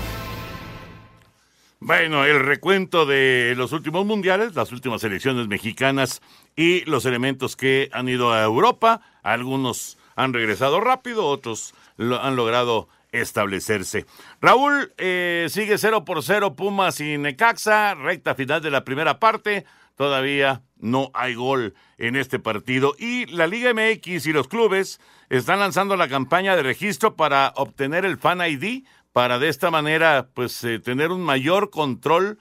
Bueno, 1.80 2.26
el 2.26 2.40
recuento 2.40 3.06
de 3.06 3.54
los 3.56 3.72
últimos 3.72 4.04
mundiales, 4.04 4.56
las 4.56 4.72
últimas 4.72 5.02
selecciones 5.02 5.48
mexicanas 5.48 6.22
y 6.56 6.84
los 6.86 7.06
elementos 7.06 7.56
que 7.56 7.90
han 7.94 8.10
ido 8.10 8.34
a 8.34 8.44
Europa. 8.44 9.02
Algunos 9.22 10.00
han 10.16 10.34
regresado 10.34 10.82
rápido, 10.82 11.28
otros 11.28 11.76
lo 11.96 12.20
han 12.20 12.36
logrado 12.36 12.90
establecerse. 13.12 14.06
Raúl, 14.42 14.94
eh, 14.98 15.48
sigue 15.50 15.78
0 15.78 16.06
por 16.06 16.24
0 16.24 16.56
Pumas 16.56 17.00
y 17.00 17.18
Necaxa, 17.18 17.96
recta 17.96 18.36
final 18.36 18.62
de 18.62 18.72
la 18.72 18.84
primera 18.84 19.20
parte. 19.20 19.66
Todavía 19.96 20.62
no 20.78 21.10
hay 21.14 21.34
gol 21.34 21.74
en 21.98 22.16
este 22.16 22.40
partido. 22.40 22.96
Y 23.00 23.26
la 23.28 23.48
Liga 23.48 23.74
MX 23.74 24.28
y 24.28 24.34
los 24.34 24.48
clubes 24.48 25.00
están 25.30 25.60
lanzando 25.60 25.96
la 25.98 26.08
campaña 26.08 26.56
de 26.56 26.64
registro 26.64 27.16
para 27.16 27.54
obtener 27.56 28.06
el 28.06 28.18
Fan 28.18 28.42
ID, 28.42 28.84
para 29.12 29.40
de 29.40 29.50
esta 29.50 29.72
manera, 29.72 30.30
pues, 30.34 30.64
eh, 30.64 30.80
tener 30.80 31.12
un 31.12 31.22
mayor 31.22 31.72
control 31.72 32.38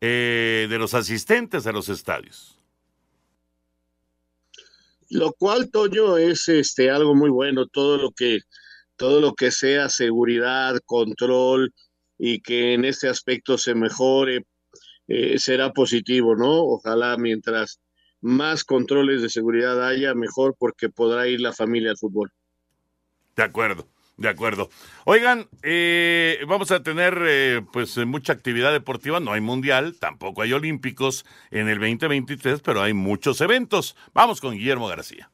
eh, 0.00 0.66
de 0.70 0.78
los 0.78 0.94
asistentes 0.94 1.66
a 1.66 1.72
los 1.72 1.88
estadios. 1.88 2.58
Lo 5.10 5.32
cual, 5.32 5.70
Toño, 5.70 6.16
es 6.16 6.48
este 6.48 6.90
algo 6.90 7.14
muy 7.14 7.30
bueno, 7.30 7.66
todo 7.66 7.98
lo 7.98 8.10
que, 8.10 8.40
todo 8.96 9.20
lo 9.20 9.34
que 9.34 9.50
sea 9.50 9.88
seguridad, 9.88 10.78
control 10.84 11.72
y 12.18 12.40
que 12.40 12.74
en 12.74 12.84
este 12.84 13.08
aspecto 13.08 13.58
se 13.58 13.74
mejore 13.74 14.44
eh, 15.08 15.38
será 15.38 15.72
positivo, 15.72 16.34
¿no? 16.36 16.62
Ojalá 16.62 17.16
mientras 17.16 17.80
más 18.20 18.64
controles 18.64 19.20
de 19.20 19.28
seguridad 19.28 19.86
haya, 19.86 20.14
mejor 20.14 20.56
porque 20.58 20.88
podrá 20.88 21.28
ir 21.28 21.40
la 21.40 21.52
familia 21.52 21.90
al 21.90 21.98
fútbol. 21.98 22.32
De 23.36 23.42
acuerdo. 23.42 23.86
De 24.16 24.28
acuerdo. 24.28 24.70
Oigan, 25.06 25.48
eh, 25.62 26.38
vamos 26.46 26.70
a 26.70 26.84
tener 26.84 27.18
eh, 27.26 27.62
pues 27.72 27.96
mucha 28.06 28.32
actividad 28.32 28.72
deportiva. 28.72 29.18
No 29.18 29.32
hay 29.32 29.40
mundial, 29.40 29.96
tampoco 29.98 30.42
hay 30.42 30.52
olímpicos 30.52 31.26
en 31.50 31.68
el 31.68 31.80
2023, 31.80 32.60
pero 32.60 32.80
hay 32.80 32.92
muchos 32.92 33.40
eventos. 33.40 33.96
Vamos 34.14 34.40
con 34.40 34.54
Guillermo 34.54 34.86
García. 34.86 35.30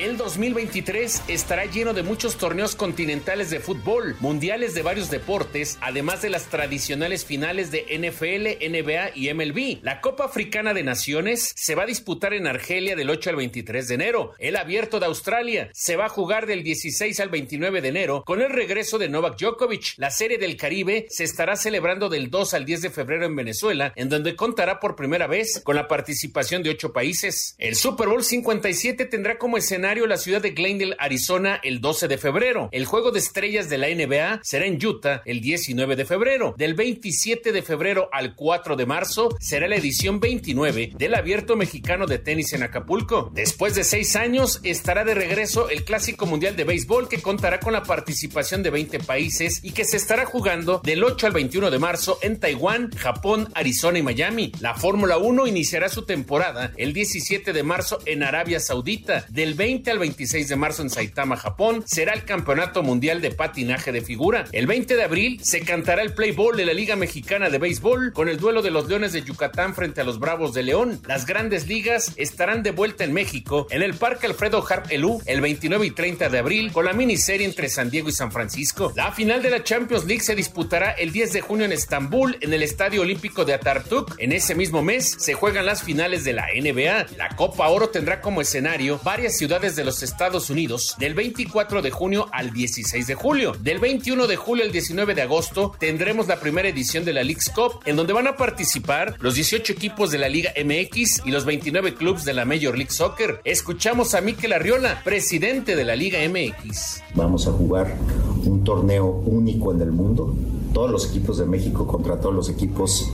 El 0.00 0.16
2023 0.16 1.24
estará 1.28 1.66
lleno 1.66 1.92
de 1.92 2.02
muchos 2.02 2.36
torneos 2.36 2.74
continentales 2.74 3.50
de 3.50 3.60
fútbol, 3.60 4.16
mundiales 4.20 4.72
de 4.72 4.80
varios 4.80 5.10
deportes, 5.10 5.76
además 5.82 6.22
de 6.22 6.30
las 6.30 6.46
tradicionales 6.46 7.26
finales 7.26 7.70
de 7.70 7.82
NFL, 7.82 8.66
NBA 8.66 9.10
y 9.14 9.34
MLB. 9.34 9.84
La 9.84 10.00
Copa 10.00 10.24
Africana 10.24 10.72
de 10.72 10.84
Naciones 10.84 11.52
se 11.54 11.74
va 11.74 11.82
a 11.82 11.86
disputar 11.86 12.32
en 12.32 12.46
Argelia 12.46 12.96
del 12.96 13.10
8 13.10 13.28
al 13.28 13.36
23 13.36 13.88
de 13.88 13.94
enero. 13.94 14.32
El 14.38 14.56
Abierto 14.56 15.00
de 15.00 15.04
Australia 15.04 15.68
se 15.74 15.96
va 15.96 16.06
a 16.06 16.08
jugar 16.08 16.46
del 16.46 16.62
16 16.62 17.20
al 17.20 17.28
29 17.28 17.82
de 17.82 17.88
enero 17.88 18.22
con 18.24 18.40
el 18.40 18.48
regreso 18.48 18.96
de 18.96 19.10
Novak 19.10 19.38
Djokovic. 19.38 19.98
La 19.98 20.10
Serie 20.10 20.38
del 20.38 20.56
Caribe 20.56 21.08
se 21.10 21.24
estará 21.24 21.56
celebrando 21.56 22.08
del 22.08 22.30
2 22.30 22.54
al 22.54 22.64
10 22.64 22.80
de 22.80 22.90
febrero 22.90 23.26
en 23.26 23.36
Venezuela, 23.36 23.92
en 23.96 24.08
donde 24.08 24.34
contará 24.34 24.80
por 24.80 24.96
primera 24.96 25.26
vez 25.26 25.60
con 25.62 25.76
la 25.76 25.88
participación 25.88 26.62
de 26.62 26.70
ocho 26.70 26.94
países. 26.94 27.54
El 27.58 27.76
Super 27.76 28.08
Bowl 28.08 28.24
57 28.24 29.04
tendrá 29.04 29.36
como 29.36 29.58
escenario 29.58 29.89
la 29.90 30.16
ciudad 30.18 30.40
de 30.40 30.50
Glendale, 30.50 30.94
Arizona, 31.00 31.60
el 31.64 31.80
12 31.80 32.06
de 32.06 32.16
febrero. 32.16 32.68
El 32.70 32.86
juego 32.86 33.10
de 33.10 33.18
estrellas 33.18 33.68
de 33.68 33.76
la 33.76 33.88
NBA 33.88 34.40
será 34.44 34.64
en 34.64 34.84
Utah 34.84 35.20
el 35.24 35.40
19 35.40 35.96
de 35.96 36.04
febrero. 36.04 36.54
Del 36.56 36.74
27 36.74 37.50
de 37.50 37.62
febrero 37.62 38.08
al 38.12 38.36
4 38.36 38.76
de 38.76 38.86
marzo 38.86 39.36
será 39.40 39.66
la 39.66 39.74
edición 39.74 40.20
29 40.20 40.92
del 40.96 41.14
Abierto 41.14 41.56
Mexicano 41.56 42.06
de 42.06 42.18
Tenis 42.18 42.52
en 42.52 42.62
Acapulco. 42.62 43.32
Después 43.34 43.74
de 43.74 43.82
seis 43.82 44.14
años 44.14 44.60
estará 44.62 45.04
de 45.04 45.14
regreso 45.14 45.68
el 45.68 45.84
Clásico 45.84 46.24
Mundial 46.24 46.54
de 46.54 46.64
Béisbol 46.64 47.08
que 47.08 47.20
contará 47.20 47.58
con 47.58 47.72
la 47.72 47.82
participación 47.82 48.62
de 48.62 48.70
20 48.70 49.00
países 49.00 49.58
y 49.64 49.72
que 49.72 49.84
se 49.84 49.96
estará 49.96 50.24
jugando 50.24 50.80
del 50.84 51.02
8 51.02 51.26
al 51.26 51.32
21 51.32 51.68
de 51.68 51.78
marzo 51.80 52.20
en 52.22 52.38
Taiwán, 52.38 52.92
Japón, 52.96 53.48
Arizona 53.54 53.98
y 53.98 54.02
Miami. 54.02 54.52
La 54.60 54.74
Fórmula 54.74 55.18
1 55.18 55.48
iniciará 55.48 55.88
su 55.88 56.02
temporada 56.02 56.72
el 56.76 56.92
17 56.92 57.52
de 57.52 57.62
marzo 57.64 57.98
en 58.06 58.22
Arabia 58.22 58.60
Saudita. 58.60 59.26
Del 59.28 59.54
20 59.54 59.79
al 59.88 60.00
26 60.00 60.48
de 60.48 60.56
marzo 60.56 60.82
en 60.82 60.90
Saitama, 60.90 61.36
Japón, 61.36 61.84
será 61.86 62.12
el 62.12 62.24
Campeonato 62.24 62.82
Mundial 62.82 63.20
de 63.20 63.30
Patinaje 63.30 63.92
de 63.92 64.00
Figura. 64.00 64.46
El 64.50 64.66
20 64.66 64.96
de 64.96 65.04
abril 65.04 65.40
se 65.44 65.60
cantará 65.60 66.02
el 66.02 66.12
Play 66.12 66.34
de 66.56 66.64
la 66.64 66.72
Liga 66.72 66.96
Mexicana 66.96 67.50
de 67.50 67.58
Béisbol 67.58 68.12
con 68.12 68.28
el 68.28 68.38
duelo 68.38 68.62
de 68.62 68.70
los 68.70 68.88
Leones 68.88 69.12
de 69.12 69.22
Yucatán 69.22 69.74
frente 69.74 70.00
a 70.00 70.04
los 70.04 70.18
Bravos 70.18 70.54
de 70.54 70.62
León. 70.62 71.00
Las 71.06 71.26
grandes 71.26 71.68
ligas 71.68 72.12
estarán 72.16 72.62
de 72.62 72.70
vuelta 72.70 73.04
en 73.04 73.12
México 73.12 73.66
en 73.70 73.82
el 73.82 73.94
Parque 73.94 74.26
Alfredo 74.26 74.64
Harp 74.66 74.90
Elú 74.90 75.20
el 75.26 75.40
29 75.40 75.86
y 75.86 75.90
30 75.90 76.30
de 76.30 76.38
abril 76.38 76.72
con 76.72 76.86
la 76.86 76.94
miniserie 76.94 77.46
entre 77.46 77.68
San 77.68 77.90
Diego 77.90 78.08
y 78.08 78.12
San 78.12 78.32
Francisco. 78.32 78.92
La 78.96 79.12
final 79.12 79.42
de 79.42 79.50
la 79.50 79.62
Champions 79.62 80.06
League 80.06 80.22
se 80.22 80.34
disputará 80.34 80.92
el 80.92 81.12
10 81.12 81.34
de 81.34 81.40
junio 81.42 81.66
en 81.66 81.72
Estambul 81.72 82.38
en 82.40 82.54
el 82.54 82.62
Estadio 82.62 83.02
Olímpico 83.02 83.44
de 83.44 83.54
Atartuk. 83.54 84.14
En 84.18 84.32
ese 84.32 84.54
mismo 84.54 84.82
mes 84.82 85.14
se 85.18 85.34
juegan 85.34 85.66
las 85.66 85.82
finales 85.82 86.24
de 86.24 86.32
la 86.32 86.46
NBA. 86.54 87.16
La 87.18 87.28
Copa 87.36 87.68
Oro 87.68 87.90
tendrá 87.90 88.22
como 88.22 88.40
escenario 88.40 88.98
varias 89.04 89.36
ciudades 89.36 89.69
de 89.76 89.84
los 89.84 90.02
Estados 90.02 90.50
Unidos 90.50 90.96
del 90.98 91.14
24 91.14 91.82
de 91.82 91.90
junio 91.90 92.26
al 92.32 92.52
16 92.52 93.06
de 93.06 93.14
julio. 93.14 93.52
Del 93.60 93.78
21 93.78 94.26
de 94.26 94.36
julio 94.36 94.64
al 94.64 94.72
19 94.72 95.14
de 95.14 95.22
agosto 95.22 95.72
tendremos 95.78 96.28
la 96.28 96.40
primera 96.40 96.68
edición 96.68 97.04
de 97.04 97.12
la 97.12 97.22
League's 97.22 97.50
Cup 97.50 97.80
en 97.84 97.96
donde 97.96 98.12
van 98.12 98.26
a 98.26 98.36
participar 98.36 99.16
los 99.20 99.34
18 99.34 99.72
equipos 99.72 100.10
de 100.10 100.18
la 100.18 100.28
Liga 100.28 100.52
MX 100.56 101.22
y 101.24 101.30
los 101.30 101.44
29 101.44 101.94
clubes 101.94 102.24
de 102.24 102.34
la 102.34 102.44
Major 102.44 102.76
League 102.76 102.92
Soccer. 102.92 103.40
Escuchamos 103.44 104.14
a 104.14 104.20
Mikel 104.20 104.52
Arriola, 104.52 105.02
presidente 105.04 105.76
de 105.76 105.84
la 105.84 105.96
Liga 105.96 106.18
MX. 106.28 107.02
Vamos 107.14 107.46
a 107.46 107.52
jugar 107.52 107.96
un 108.44 108.64
torneo 108.64 109.06
único 109.06 109.72
en 109.72 109.82
el 109.82 109.92
mundo. 109.92 110.34
Todos 110.72 110.90
los 110.90 111.08
equipos 111.10 111.38
de 111.38 111.46
México 111.46 111.86
contra 111.86 112.20
todos 112.20 112.34
los 112.34 112.48
equipos 112.48 113.10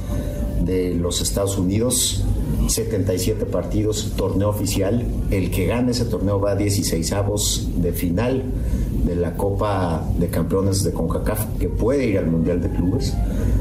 de 0.61 0.95
los 0.95 1.21
Estados 1.21 1.59
Unidos 1.59 2.25
77 2.69 3.47
partidos, 3.47 4.13
torneo 4.17 4.49
oficial. 4.49 5.05
El 5.31 5.51
que 5.51 5.67
gane 5.67 5.93
ese 5.93 6.05
torneo 6.05 6.41
va 6.41 6.53
a 6.53 6.57
16 6.57 7.13
avos 7.13 7.69
de 7.77 7.93
final 7.93 8.43
de 9.05 9.17
la 9.17 9.37
Copa 9.37 10.05
de 10.19 10.29
Campeones 10.29 10.83
de 10.83 10.93
CONCACAF, 10.93 11.59
que 11.59 11.69
puede 11.69 12.07
ir 12.07 12.19
al 12.19 12.27
Mundial 12.27 12.61
de 12.61 12.71
Clubes. 12.71 13.15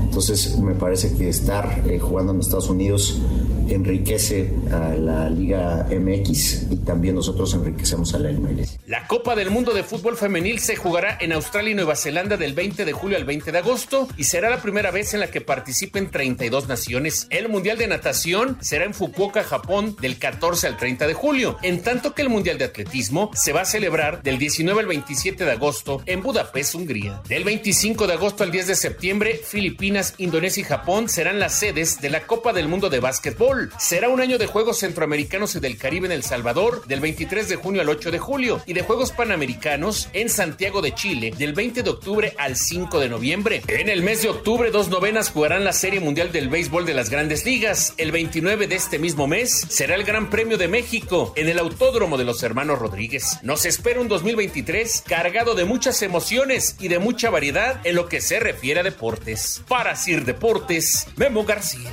Entonces, 0.03 0.57
me 0.59 0.73
parece 0.73 1.13
que 1.13 1.29
estar 1.29 1.83
eh, 1.88 1.99
jugando 1.99 2.33
en 2.33 2.39
Estados 2.39 2.69
Unidos 2.69 3.21
enriquece 3.70 4.53
a 4.72 4.95
la 4.95 5.30
Liga 5.30 5.88
MX 5.89 6.72
y 6.72 6.78
también 6.78 7.16
nosotros 7.16 7.53
enriquecemos 7.53 8.13
a 8.13 8.20
la 8.20 8.32
MLS. 8.32 8.78
La 8.86 9.07
Copa 9.07 9.36
del 9.36 9.49
Mundo 9.49 9.74
de 9.74 9.84
Fútbol 9.84 10.18
Femenil 10.18 10.59
se 10.59 10.76
jugará 10.76 11.18
en 11.20 11.34
Australia 11.34 11.72
y 11.72 11.76
Nueva 11.76 11.95
Zelanda 11.95 12.38
del 12.38 12.53
20 12.53 12.86
de 12.86 12.93
julio 12.93 13.18
al 13.18 13.26
20 13.26 13.51
de 13.51 13.57
agosto 13.57 14.07
y 14.18 14.26
será 14.26 14.49
la 14.49 14.61
primera 14.61 14.91
vez 14.91 15.13
en 15.13 15.20
la 15.20 15.32
que 15.32 15.41
participen 15.41 16.11
32 16.11 16.68
naciones. 16.68 17.28
El 17.30 17.49
Mundial 17.49 17.78
de 17.78 17.88
Natación 17.88 18.57
será 18.61 18.86
en 18.86 18.93
Fukuoka, 18.93 19.43
Japón, 19.43 19.95
del 19.99 20.18
14 20.18 20.68
al 20.68 20.78
30 20.78 21.07
de 21.07 21.13
julio, 21.13 21.57
en 21.61 21.82
tanto 21.82 22.13
que 22.13 22.22
el 22.22 22.30
Mundial 22.30 22.57
de 22.57 22.66
Atletismo 22.66 23.32
se 23.34 23.53
va 23.53 23.61
a 23.61 23.66
celebrar 23.66 24.22
del 24.24 24.38
19 24.38 24.82
al 24.82 24.88
27 24.88 25.45
de 25.45 25.51
agosto 25.51 26.01
en 26.05 26.22
Budapest, 26.22 26.76
Hungría. 26.76 27.22
Del 27.28 27.43
25 27.43 28.07
de 28.07 28.13
agosto 28.13 28.43
al 28.43 28.51
10 28.51 28.68
de 28.68 28.76
septiembre, 28.76 29.39
Filipinas, 29.43 30.13
Indonesia 30.18 30.61
y 30.61 30.66
Japón 30.66 31.09
serán 31.09 31.39
las 31.39 31.55
sedes 31.55 32.01
de 32.01 32.09
la 32.09 32.28
Copa 32.28 32.53
del 32.53 32.68
Mundo 32.68 32.89
de 32.89 32.99
Básquetbol 32.99 33.55
Será 33.80 34.10
un 34.10 34.22
año 34.22 34.38
de 34.38 34.47
Juegos 34.47 34.80
Centroamericanos 34.80 35.56
y 35.56 35.60
del 35.60 35.78
Caribe 35.78 36.08
en 36.08 36.12
El 36.12 36.24
Salvador 36.24 36.86
del 36.88 36.99
23 36.99 37.47
de 37.47 37.56
junio 37.56 37.82
al 37.82 37.89
8 37.89 38.12
de 38.12 38.20
julio 38.20 38.62
y 38.66 38.74
de 38.74 38.82
Juegos 38.82 39.12
Panamericanos 39.12 40.10
en 40.14 40.30
Santiago 40.30 40.82
de 40.82 40.93
Chile 40.93 41.34
del 41.38 41.53
20 41.53 41.84
de 41.84 41.89
octubre 41.89 42.34
al 42.38 42.56
5 42.56 42.99
de 42.99 43.10
noviembre. 43.10 43.62
En 43.68 43.89
el 43.89 44.01
mes 44.01 44.22
de 44.22 44.30
octubre, 44.30 44.72
dos 44.72 44.89
novenas 44.89 45.30
jugarán 45.30 45.64
la 45.64 45.74
Serie 45.74 45.99
Mundial 45.99 46.32
del 46.32 46.49
Béisbol 46.49 46.86
de 46.86 46.93
las 46.93 47.10
Grandes 47.10 47.45
Ligas. 47.45 47.93
El 47.97 48.12
29 48.12 48.68
de 48.68 48.76
este 48.76 48.99
mismo 48.99 49.28
mes 49.28 49.66
será 49.70 49.95
el 49.95 50.03
Gran 50.03 50.30
Premio 50.30 50.58
de 50.58 50.68
México 50.68 51.34
en 51.36 51.49
el 51.49 51.60
Autódromo 51.60 52.18
de 52.18 52.26
los 52.26 52.43
Hermanos 52.43 52.80
Rodríguez. 52.80 53.39
Nos 53.43 53.66
espera 53.66 54.01
un 54.01 54.08
2023 54.08 55.03
cargado 55.08 55.56
de 55.56 55.66
muchas 55.66 56.01
emociones 56.01 56.76
y 56.80 56.88
de 56.88 56.99
mucha 56.99 57.30
variedad 57.30 57.80
en 57.86 57.95
lo 57.95 58.08
que 58.10 58.22
se 58.22 58.39
refiere 58.39 58.82
a 58.82 58.84
deportes. 58.84 59.62
Para 59.68 59.95
Sir 59.95 60.26
Deportes, 60.26 61.08
Memo 61.16 61.45
García. 61.45 61.91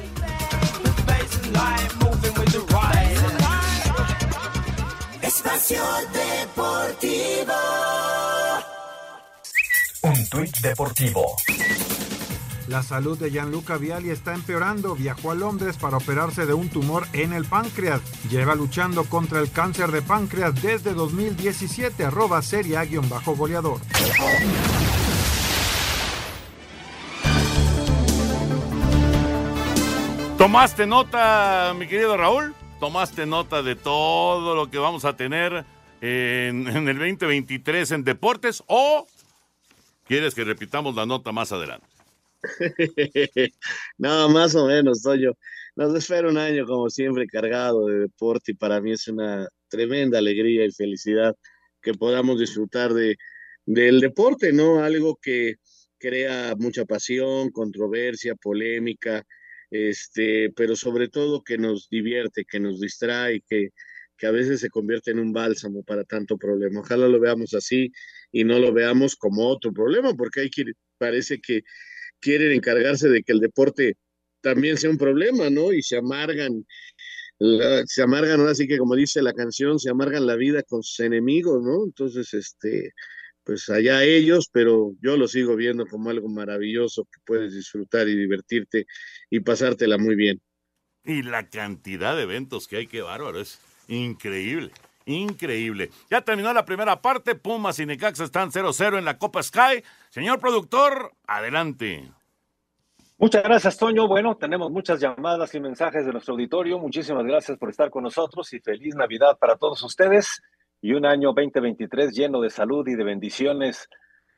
Espacio 5.23 5.83
Deportivo. 6.13 7.53
Un 10.03 10.29
tuit 10.29 10.59
deportivo. 10.59 11.37
La 12.69 12.83
salud 12.83 13.19
de 13.19 13.31
Gianluca 13.31 13.77
Viali 13.77 14.11
está 14.11 14.35
empeorando. 14.35 14.95
Viajó 14.95 15.31
a 15.31 15.35
Londres 15.35 15.77
para 15.77 15.99
operarse 15.99 16.47
de 16.47 16.55
un 16.55 16.69
tumor 16.69 17.07
en 17.13 17.33
el 17.33 17.45
páncreas. 17.45 18.01
Lleva 18.31 18.55
luchando 18.55 19.05
contra 19.05 19.41
el 19.41 19.51
cáncer 19.51 19.93
de 19.93 20.01
páncreas 20.03 20.55
desde 20.63 20.95
2017. 20.95 22.05
Arroba 22.05 22.41
serie 22.41 22.79
¿Tomaste 30.43 30.88
nota, 30.88 31.72
mi 31.78 31.86
querido 31.86 32.16
Raúl? 32.16 32.53
¿Tomaste 32.80 33.26
nota 33.26 33.62
de 33.62 33.76
todo 33.76 34.57
lo 34.57 34.68
que 34.68 34.76
vamos 34.76 35.05
a 35.05 35.14
tener 35.16 35.64
en, 36.01 36.66
el 36.66 36.99
2023 36.99 37.93
en 37.93 38.03
deportes 38.03 38.61
o 38.66 39.07
quieres 40.05 40.34
que 40.34 40.43
repitamos 40.43 40.97
la 40.97 41.07
nota 41.07 41.30
más 41.30 41.53
adelante? 41.53 41.86
no, 43.99 44.28
más 44.30 44.57
o 44.57 44.66
menos, 44.66 45.05
yo. 45.16 45.30
Nos 45.76 45.95
espera 45.95 46.28
un 46.28 46.38
año, 46.38 46.66
como 46.66 46.90
siempre, 46.90 47.28
cargado 47.28 47.86
de 47.86 48.01
deporte 48.01 48.51
y 48.51 48.57
para 48.57 48.80
mí 48.80 48.90
es 48.90 49.07
una 49.07 49.47
tremenda 49.68 50.18
alegría 50.18 50.64
y 50.64 50.72
felicidad 50.72 51.36
que 51.80 51.95
podamos 51.95 52.40
disfrutar 52.40 52.93
de, 52.95 53.16
del 53.64 54.01
deporte, 54.01 54.53
¿no? 54.53 54.82
Algo 54.82 55.16
que 55.22 55.55
crea 55.99 56.57
mucha 56.59 56.84
pasión, 56.84 57.51
controversia, 57.53 58.34
polémica, 58.34 59.24
este, 59.73 60.53
pero 60.55 60.77
sobre 60.77 61.09
todo 61.09 61.43
que 61.43 61.57
nos 61.57 61.89
divierte, 61.89 62.45
que 62.45 62.61
nos 62.61 62.79
distrae, 62.79 63.43
que, 63.49 63.70
que 64.18 64.27
a 64.27 64.31
veces 64.31 64.61
se 64.61 64.68
convierte 64.68 65.12
en 65.12 65.18
un 65.18 65.33
bálsamo 65.33 65.83
para 65.83 66.05
tanto 66.05 66.37
problema. 66.37 66.81
Ojalá 66.81 67.09
lo 67.09 67.18
veamos 67.18 67.55
así 67.55 67.91
y 68.31 68.45
no 68.45 68.59
lo 68.59 68.75
veamos 68.75 69.16
como 69.16 69.49
otro 69.49 69.73
problema, 69.73 70.14
porque 70.14 70.41
hay 70.43 70.51
que, 70.51 70.64
parece 70.99 71.41
que 71.41 71.62
quieren 72.20 72.53
encargarse 72.53 73.09
de 73.09 73.23
que 73.23 73.33
el 73.33 73.41
deporte 73.41 73.97
también 74.43 74.77
sea 74.77 74.91
un 74.91 74.99
problema, 74.99 75.49
¿no? 75.49 75.73
Y 75.73 75.83
se 75.83 75.97
amargan, 75.97 76.66
se 77.87 78.03
amargan, 78.03 78.41
ahora 78.41 78.55
sí 78.55 78.68
que 78.68 78.77
como 78.77 78.95
dice 78.95 79.23
la 79.23 79.33
canción, 79.33 79.79
se 79.79 79.89
amargan 79.89 80.27
la 80.27 80.37
vida 80.37 80.62
con 80.64 80.83
sus 80.83 81.01
enemigos, 81.01 81.62
¿no? 81.62 81.85
Entonces, 81.85 82.35
este, 82.35 82.93
pues 83.45 83.68
allá 83.68 84.03
ellos, 84.05 84.49
pero 84.53 84.93
yo 85.01 85.16
lo 85.16 85.28
sigo 85.28 85.57
viendo 85.57 85.86
como 85.86 86.11
algo 86.11 86.28
maravilloso 86.28 87.05
que 87.05 87.20
puedes 87.24 87.55
disfrutar 87.55 88.09
y 88.09 88.16
divertirte 88.16 88.86
y 89.30 89.40
pasártela 89.40 89.99
muy 89.99 90.14
bien. 90.14 90.40
Y 91.05 91.22
la 91.22 91.49
cantidad 91.49 92.16
de 92.16 92.22
eventos 92.22 92.68
que 92.68 92.76
hay, 92.76 92.86
qué 92.86 93.03
bárbaro, 93.03 93.40
es 93.40 93.59
increíble. 93.88 94.70
Increíble. 95.05 95.90
Ya 96.11 96.20
terminó 96.20 96.53
la 96.53 96.64
primera 96.64 97.03
parte. 97.03 97.34
Pumas 97.34 97.78
y 97.80 97.86
Necaxa 97.86 98.24
están 98.24 98.53
0-0 98.53 98.99
en 98.99 99.05
la 99.05 99.18
Copa 99.18 99.43
Sky. 99.43 99.82
Señor 100.11 100.38
productor, 100.38 101.12
adelante. 101.26 102.09
Muchas 103.18 103.43
gracias, 103.43 103.76
Toño. 103.76 104.07
Bueno, 104.07 104.36
tenemos 104.36 104.70
muchas 104.70 105.01
llamadas 105.01 105.55
y 105.55 105.61
mensajes 105.61 106.07
de 106.07 106.12
nuestro 106.12 106.34
auditorio. 106.34 106.78
Muchísimas 106.78 107.24
gracias 107.24 107.59
por 107.59 107.70
estar 107.70 107.90
con 107.90 108.05
nosotros 108.05 108.53
y 108.53 108.61
feliz 108.61 108.95
Navidad 108.95 109.38
para 109.38 109.57
todos 109.57 109.82
ustedes 109.82 110.40
y 110.83 110.93
un 110.95 111.07
año 111.07 111.33
2023 111.33 112.12
lleno 112.12 112.41
de 112.41 112.51
salud 112.51 112.87
y 112.89 112.97
de 112.97 113.05
bendiciones. 113.05 113.89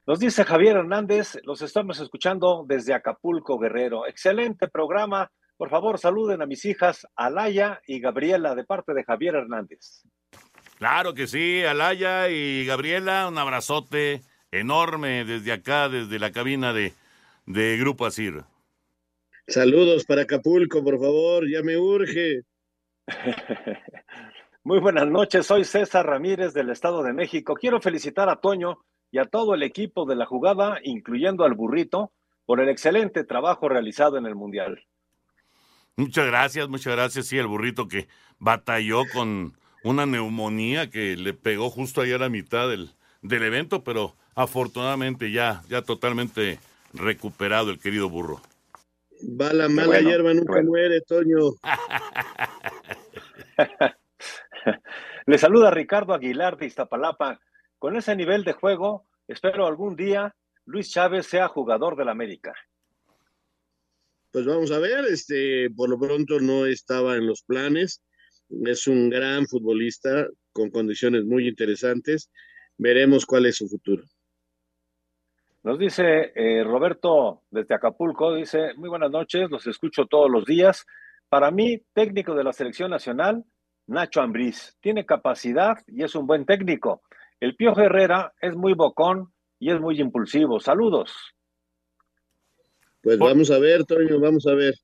Nos 0.07 0.21
dice 0.21 0.45
Javier 0.45 0.77
Hernández, 0.77 1.39
los 1.45 1.63
estamos 1.63 1.99
escuchando 2.01 2.67
desde 2.69 2.93
Acapulco, 2.93 3.59
Guerrero. 3.59 4.07
Excelente 4.07 4.69
programa. 4.69 5.33
Por 5.57 5.71
favor, 5.71 5.99
saluden 5.99 6.43
a 6.43 6.47
mis 6.47 6.67
hijas 6.67 7.07
Alaya 7.17 7.81
y 7.87 7.99
Gabriela 7.99 8.55
de 8.55 8.65
parte 8.65 8.93
de 8.93 9.05
Javier 9.05 9.37
Hernández. 9.37 10.03
Claro 10.77 11.15
que 11.15 11.27
sí, 11.27 11.63
Alaya 11.63 12.29
y 12.29 12.67
Gabriela, 12.67 13.27
un 13.27 13.39
abrazote 13.39 14.21
enorme 14.51 15.25
desde 15.25 15.53
acá, 15.53 15.89
desde 15.89 16.19
la 16.19 16.31
cabina 16.31 16.75
de, 16.75 16.93
de 17.47 17.79
Grupo 17.79 18.05
Asir. 18.05 18.45
Saludos 19.47 20.05
para 20.05 20.23
Acapulco, 20.23 20.85
por 20.85 21.01
favor, 21.01 21.49
ya 21.51 21.63
me 21.63 21.79
urge. 21.79 22.43
Muy 24.67 24.81
buenas 24.81 25.07
noches, 25.07 25.47
soy 25.47 25.65
César 25.65 26.07
Ramírez 26.07 26.55
del 26.55 26.71
Estado 26.71 27.03
de 27.03 27.13
México. 27.13 27.55
Quiero 27.55 27.83
felicitar 27.83 28.31
a 28.31 28.37
Toño 28.37 28.79
y 29.11 29.19
a 29.19 29.27
todo 29.27 29.53
el 29.53 29.63
equipo 29.63 30.07
de 30.07 30.17
la 30.17 30.25
jugada, 30.25 30.79
incluyendo 30.83 31.45
al 31.45 31.53
burrito, 31.53 32.13
por 32.47 32.63
el 32.63 32.71
excelente 32.71 33.25
trabajo 33.25 33.69
realizado 33.69 34.17
en 34.17 34.25
el 34.25 34.35
Mundial. 34.35 34.87
Muchas 35.97 36.27
gracias, 36.27 36.67
muchas 36.71 36.95
gracias. 36.95 37.27
Sí, 37.27 37.37
el 37.37 37.47
burrito 37.47 37.89
que 37.89 38.09
batalló 38.39 39.03
con 39.13 39.53
una 39.83 40.07
neumonía 40.07 40.89
que 40.89 41.15
le 41.15 41.35
pegó 41.35 41.69
justo 41.69 42.01
ahí 42.01 42.13
a 42.13 42.19
la 42.19 42.31
mitad 42.31 42.67
del, 42.67 42.89
del 43.21 43.43
evento, 43.43 43.85
pero 43.85 44.15
afortunadamente 44.35 45.31
ya, 45.31 45.63
ya 45.69 45.83
totalmente 45.83 46.59
recuperado 46.95 47.71
el 47.71 47.79
querido 47.79 48.09
burro. 48.09 48.41
Va 49.21 49.53
la 49.53 49.69
mala 49.69 50.01
hierba, 50.01 50.33
nunca 50.33 50.63
muere, 50.63 51.03
Toño. 51.03 51.51
Le 55.27 55.39
saluda 55.39 55.71
Ricardo 55.71 56.15
Aguilar 56.15 56.57
de 56.57 56.67
Iztapalapa. 56.67 57.41
Con 57.79 57.97
ese 57.97 58.17
nivel 58.17 58.45
de 58.45 58.53
juego, 58.53 59.07
espero 59.29 59.67
algún 59.67 59.97
día 59.97 60.35
Luis 60.65 60.91
Chávez 60.91 61.27
sea 61.27 61.49
jugador 61.49 61.97
del 61.97 62.09
América. 62.09 62.55
Pues 64.33 64.47
vamos 64.47 64.73
a 64.73 64.79
ver, 64.79 65.05
este, 65.05 65.71
por 65.71 65.89
lo 65.89 65.99
pronto 65.99 66.41
no 66.41 66.67
estaba 66.67 67.17
en 67.17 67.27
los 67.27 67.43
planes 67.43 68.03
es 68.65 68.87
un 68.87 69.11
gran 69.11 69.47
futbolista 69.47 70.27
con 70.53 70.71
condiciones 70.71 71.25
muy 71.25 71.49
interesantes. 71.49 72.31
Veremos 72.77 73.27
cuál 73.27 73.47
es 73.47 73.57
su 73.57 73.69
futuro. 73.69 74.05
Nos 75.63 75.79
dice 75.79 76.33
eh, 76.35 76.63
Roberto 76.63 77.43
desde 77.51 77.75
Acapulco, 77.75 78.35
dice, 78.35 78.75
muy 78.75 78.89
buenas 78.89 79.11
noches, 79.11 79.51
los 79.51 79.67
escucho 79.67 80.07
todos 80.07 80.31
los 80.31 80.45
días. 80.45 80.85
Para 81.29 81.51
mí, 81.51 81.83
técnico 81.95 82.35
de 82.35 82.45
la 82.45 82.53
selección 82.53 82.91
nacional, 82.91 83.45
Nacho 83.87 84.23
Ambriz, 84.23 84.77
tiene 84.81 85.05
capacidad 85.05 85.79
y 85.87 86.03
es 86.03 86.15
un 86.15 86.27
buen 86.27 86.47
técnico. 86.47 87.03
El 87.41 87.57
Pío 87.57 87.77
Herrera 87.77 88.33
es 88.41 88.55
muy 88.55 88.73
bocón 88.73 89.33
y 89.59 89.71
es 89.71 89.81
muy 89.81 90.01
impulsivo. 90.01 90.61
Saludos. 90.61 91.13
Pues 93.03 93.19
vamos 93.19 93.51
a 93.51 93.59
ver, 93.59 93.85
Toño, 93.85 94.19
vamos 94.19 94.47
a 94.47 94.55
ver. 94.55 94.75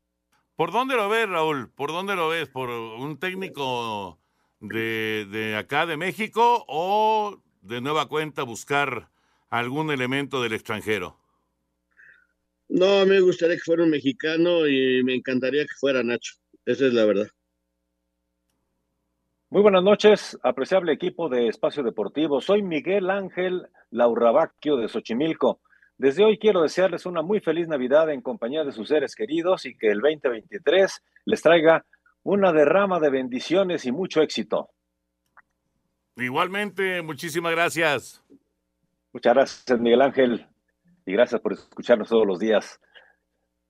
¿Por 0.55 0.73
dónde 0.73 0.95
lo 0.95 1.09
ves, 1.09 1.27
Raúl? 1.27 1.73
¿Por 1.73 1.91
dónde 1.91 2.15
lo 2.15 2.29
ves? 2.29 2.51
¿Por 2.51 2.69
un 2.69 3.19
técnico 3.19 4.19
de, 4.61 5.27
de, 5.31 5.57
acá 5.57 5.87
de 5.87 5.97
México 5.97 6.67
o 6.69 7.43
de 7.63 7.81
nueva 7.81 8.09
cuenta 8.09 8.43
buscar 8.43 9.09
algún 9.49 9.91
elemento 9.91 10.43
del 10.43 10.53
extranjero? 10.53 11.19
No, 12.69 13.07
me 13.07 13.21
gustaría 13.21 13.57
que 13.57 13.63
fuera 13.63 13.85
un 13.85 13.91
mexicano 13.91 14.69
y 14.69 15.03
me 15.03 15.15
encantaría 15.15 15.63
que 15.63 15.75
fuera 15.81 16.03
Nacho. 16.03 16.35
Esa 16.67 16.87
es 16.87 16.93
la 16.93 17.07
verdad. 17.07 17.29
Muy 19.53 19.63
buenas 19.63 19.83
noches, 19.83 20.39
apreciable 20.45 20.93
equipo 20.93 21.29
de 21.29 21.49
Espacio 21.49 21.83
Deportivo. 21.83 22.41
Soy 22.41 22.63
Miguel 22.63 23.11
Ángel 23.11 23.67
Laurabacchio 23.91 24.77
de 24.77 24.87
Xochimilco. 24.87 25.59
Desde 25.99 26.25
hoy 26.25 26.39
quiero 26.39 26.63
desearles 26.63 27.05
una 27.05 27.21
muy 27.23 27.41
feliz 27.41 27.67
Navidad 27.67 28.11
en 28.11 28.21
compañía 28.21 28.63
de 28.63 28.71
sus 28.71 28.87
seres 28.87 29.17
queridos 29.17 29.67
y 29.67 29.77
que 29.77 29.89
el 29.89 29.99
2023 30.03 31.03
les 31.25 31.43
traiga 31.43 31.85
una 32.23 32.53
derrama 32.53 33.01
de 33.01 33.11
bendiciones 33.11 33.87
y 33.87 33.91
mucho 33.91 34.23
éxito. 34.23 34.71
Igualmente, 36.15 37.03
muchísimas 37.03 37.51
gracias. 37.51 38.23
Muchas 39.13 39.35
gracias, 39.35 39.81
Miguel 39.81 40.03
Ángel, 40.03 40.47
y 41.05 41.13
gracias 41.13 41.41
por 41.41 41.55
escucharnos 41.55 42.09
todos 42.09 42.25
los 42.25 42.39
días. 42.39 42.81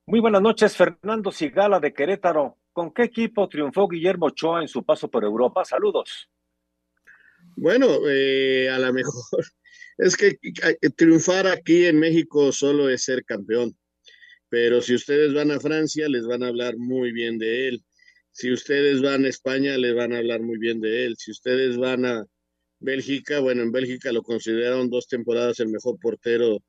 Muy 0.04 0.20
buenas 0.20 0.42
noches, 0.42 0.76
Fernando 0.76 1.32
Sigala 1.32 1.80
de 1.80 1.94
Querétaro. 1.94 2.58
¿Con 2.72 2.92
qué 2.92 3.04
equipo 3.04 3.48
triunfó 3.48 3.88
Guillermo 3.88 4.26
Ochoa 4.26 4.62
en 4.62 4.68
su 4.68 4.84
paso 4.84 5.10
por 5.10 5.24
Europa? 5.24 5.64
Saludos. 5.64 6.28
Bueno, 7.56 7.86
eh, 8.08 8.68
a 8.70 8.78
lo 8.78 8.92
mejor 8.92 9.12
es 9.98 10.16
que 10.16 10.38
triunfar 10.96 11.46
aquí 11.46 11.86
en 11.86 11.98
México 11.98 12.52
solo 12.52 12.88
es 12.88 13.02
ser 13.04 13.24
campeón. 13.24 13.76
Pero 14.48 14.82
si 14.82 14.94
ustedes 14.94 15.32
van 15.32 15.50
a 15.50 15.60
Francia, 15.60 16.08
les 16.08 16.26
van 16.26 16.42
a 16.42 16.48
hablar 16.48 16.76
muy 16.76 17.12
bien 17.12 17.38
de 17.38 17.68
él. 17.68 17.84
Si 18.32 18.52
ustedes 18.52 19.00
van 19.00 19.24
a 19.24 19.28
España, 19.28 19.76
les 19.76 19.94
van 19.94 20.12
a 20.12 20.18
hablar 20.18 20.40
muy 20.40 20.58
bien 20.58 20.80
de 20.80 21.06
él. 21.06 21.16
Si 21.18 21.30
ustedes 21.30 21.76
van 21.76 22.04
a 22.04 22.26
Bélgica, 22.80 23.40
bueno, 23.40 23.62
en 23.62 23.72
Bélgica 23.72 24.12
lo 24.12 24.22
consideraron 24.22 24.90
dos 24.90 25.06
temporadas 25.06 25.60
el 25.60 25.68
mejor 25.68 25.98
portero 26.00 26.62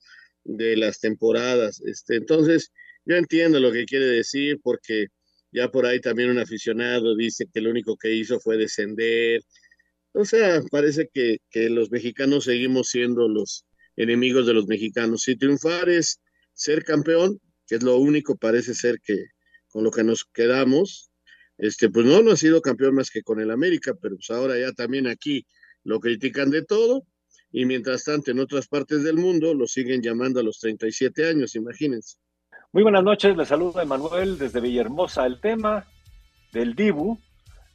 de 0.44 0.76
las 0.78 1.00
temporadas. 1.00 1.82
Este, 1.86 2.18
entonces, 2.18 2.72
yo 3.06 3.16
entiendo 3.16 3.60
lo 3.60 3.72
que 3.72 3.86
quiere 3.86 4.06
decir 4.06 4.60
porque 4.62 5.08
ya 5.52 5.70
por 5.70 5.86
ahí 5.86 6.00
también 6.02 6.30
un 6.30 6.40
aficionado 6.40 7.16
dice 7.16 7.46
que 7.54 7.62
lo 7.62 7.70
único 7.70 7.98
que 7.98 8.14
hizo 8.14 8.40
fue 8.40 8.58
descender 8.58 9.42
o 10.14 10.26
sea, 10.26 10.62
parece 10.70 11.10
que, 11.14 11.40
los 11.70 11.90
mexicanos 11.92 12.46
seguimos 12.46 12.90
siendo 12.90 13.28
los 13.28 13.66
enemigos 13.96 14.46
de 14.46 14.54
los 14.54 14.68
mexicanos. 14.68 15.24
Si 15.24 15.36
triunfar 15.38 15.90
es 15.90 16.20
ser 16.54 16.84
campeón, 16.84 17.40
que 17.68 17.76
es 17.76 17.84
lo 17.84 17.98
único 17.98 18.36
parece 18.36 18.74
ser 18.74 19.00
que 19.02 19.26
con 19.70 19.84
lo 19.84 19.92
que 19.92 20.04
nos 20.04 20.26
quedamos, 20.26 21.12
este, 21.58 21.90
pues 21.90 22.06
no, 22.06 22.22
no 22.22 22.32
ha 22.32 22.38
sido 22.38 22.62
campeón 22.62 22.96
más 22.96 23.10
que 23.10 23.22
con 23.24 23.40
el 23.40 23.52
América, 23.52 23.94
pero 24.02 24.16
pues 24.16 24.30
ahora 24.32 24.60
ya 24.60 24.74
también 24.74 25.08
aquí 25.08 25.46
lo 25.84 26.00
critican 26.00 26.50
de 26.50 26.64
todo 26.64 27.06
y 27.52 27.66
mientras 27.66 28.04
tanto 28.04 28.32
en 28.32 28.40
otras 28.40 28.68
partes 28.68 29.04
del 29.04 29.16
mundo 29.16 29.54
lo 29.54 29.68
siguen 29.68 30.02
llamando 30.02 30.40
a 30.42 30.44
los 30.44 30.60
37 30.60 31.26
años, 31.28 31.56
imagínense. 31.56 32.18
Muy 32.74 32.84
buenas 32.84 33.04
noches, 33.04 33.36
les 33.36 33.50
saluda 33.50 33.84
Emanuel 33.84 34.38
desde 34.38 34.62
Villahermosa. 34.62 35.26
El 35.26 35.42
tema 35.42 35.84
del 36.54 36.74
Dibu 36.74 37.20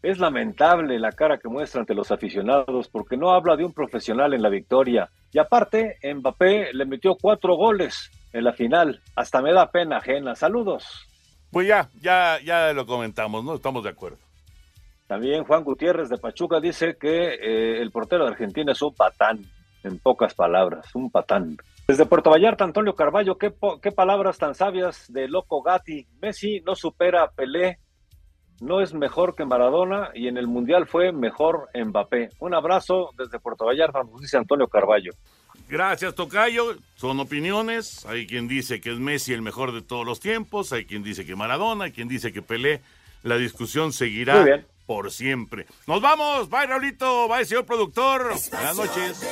es 0.03 0.18
lamentable 0.18 0.99
la 0.99 1.12
cara 1.12 1.36
que 1.36 1.51
muestra 1.51 1.80
ante 1.80 1.92
los 1.92 2.11
aficionados 2.11 2.88
porque 2.88 3.18
no 3.18 3.32
habla 3.32 3.57
de 3.57 3.66
un 3.66 3.74
profesional 3.74 4.32
en 4.32 4.40
la 4.40 4.49
victoria. 4.49 5.11
Y 5.34 5.38
aparte, 5.38 5.99
Mbappé 6.03 6.72
le 6.72 6.86
metió 6.86 7.14
cuatro 7.20 7.57
goles 7.57 8.11
en 8.32 8.44
la 8.44 8.55
final. 8.55 9.03
Hasta 9.14 9.42
me 9.42 9.53
da 9.53 9.70
pena 9.70 9.99
ajena. 9.99 10.34
Saludos. 10.34 11.07
Pues 11.51 11.68
ya, 11.68 11.90
ya, 12.01 12.38
ya 12.42 12.72
lo 12.72 12.86
comentamos, 12.86 13.44
¿no? 13.44 13.57
Estamos 13.57 13.84
de 13.84 13.90
acuerdo. 13.90 14.16
También 15.07 15.44
Juan 15.44 15.62
Gutiérrez 15.62 16.09
de 16.09 16.16
Pachuca 16.16 16.59
dice 16.59 16.97
que 16.99 17.34
eh, 17.34 17.82
el 17.82 17.90
portero 17.90 18.24
de 18.24 18.30
Argentina 18.30 18.72
es 18.72 18.80
un 18.80 18.94
patán, 18.94 19.44
en 19.84 19.99
pocas 19.99 20.32
palabras, 20.32 20.86
un 20.94 21.11
patán. 21.11 21.59
Desde 21.87 22.07
Puerto 22.07 22.30
Vallarta, 22.30 22.64
Antonio 22.64 22.95
Carballo, 22.95 23.39
qué, 23.39 23.55
qué 23.80 23.93
palabras 23.93 24.39
tan 24.39 24.55
sabias 24.55 25.11
de 25.12 25.28
Loco 25.28 25.62
Gatti. 25.62 26.07
Messi 26.20 26.61
no 26.61 26.74
supera 26.74 27.22
a 27.22 27.30
Pelé 27.30 27.78
no 28.61 28.80
es 28.80 28.95
mejor 28.95 29.34
que 29.34 29.45
Maradona 29.45 30.11
y 30.14 30.28
en 30.28 30.39
el 30.39 30.47
Mundial 30.47 30.87
fue 30.87 31.12
mejor 31.12 31.68
Mbappé. 31.74 32.30
Un 32.41 32.55
abrazo 32.55 33.11
desde 33.16 33.39
Puerto 33.39 33.66
Vallarta, 33.66 34.03
nos 34.03 34.20
dice 34.20 34.39
Antonio 34.39 34.66
Carballo. 34.68 35.12
Gracias, 35.68 36.14
Tocayo. 36.14 36.76
Son 36.95 37.20
opiniones. 37.20 38.07
Hay 38.07 38.26
quien 38.26 38.49
dice 38.49 38.80
que 38.80 38.93
es 38.93 38.99
Messi 38.99 39.32
el 39.32 39.43
mejor 39.43 39.72
de 39.72 39.82
todos 39.82 40.07
los 40.07 40.20
tiempos, 40.20 40.72
hay 40.72 40.87
quien 40.87 41.03
dice 41.03 41.26
que 41.26 41.37
Maradona, 41.37 41.84
hay 41.84 41.93
quien 41.93 42.09
dice 42.09 42.32
que 42.32 42.43
Pelé. 42.43 42.80
La 43.22 43.37
discusión 43.37 43.93
seguirá 43.93 44.64
por 44.87 45.11
siempre. 45.11 45.66
Nos 45.87 46.01
vamos. 46.01 46.49
Bye, 46.49 46.66
Raulito. 46.66 47.28
Bye, 47.28 47.45
señor 47.45 47.66
productor. 47.66 48.34
Buenas 48.53 48.76
noches. 48.76 49.26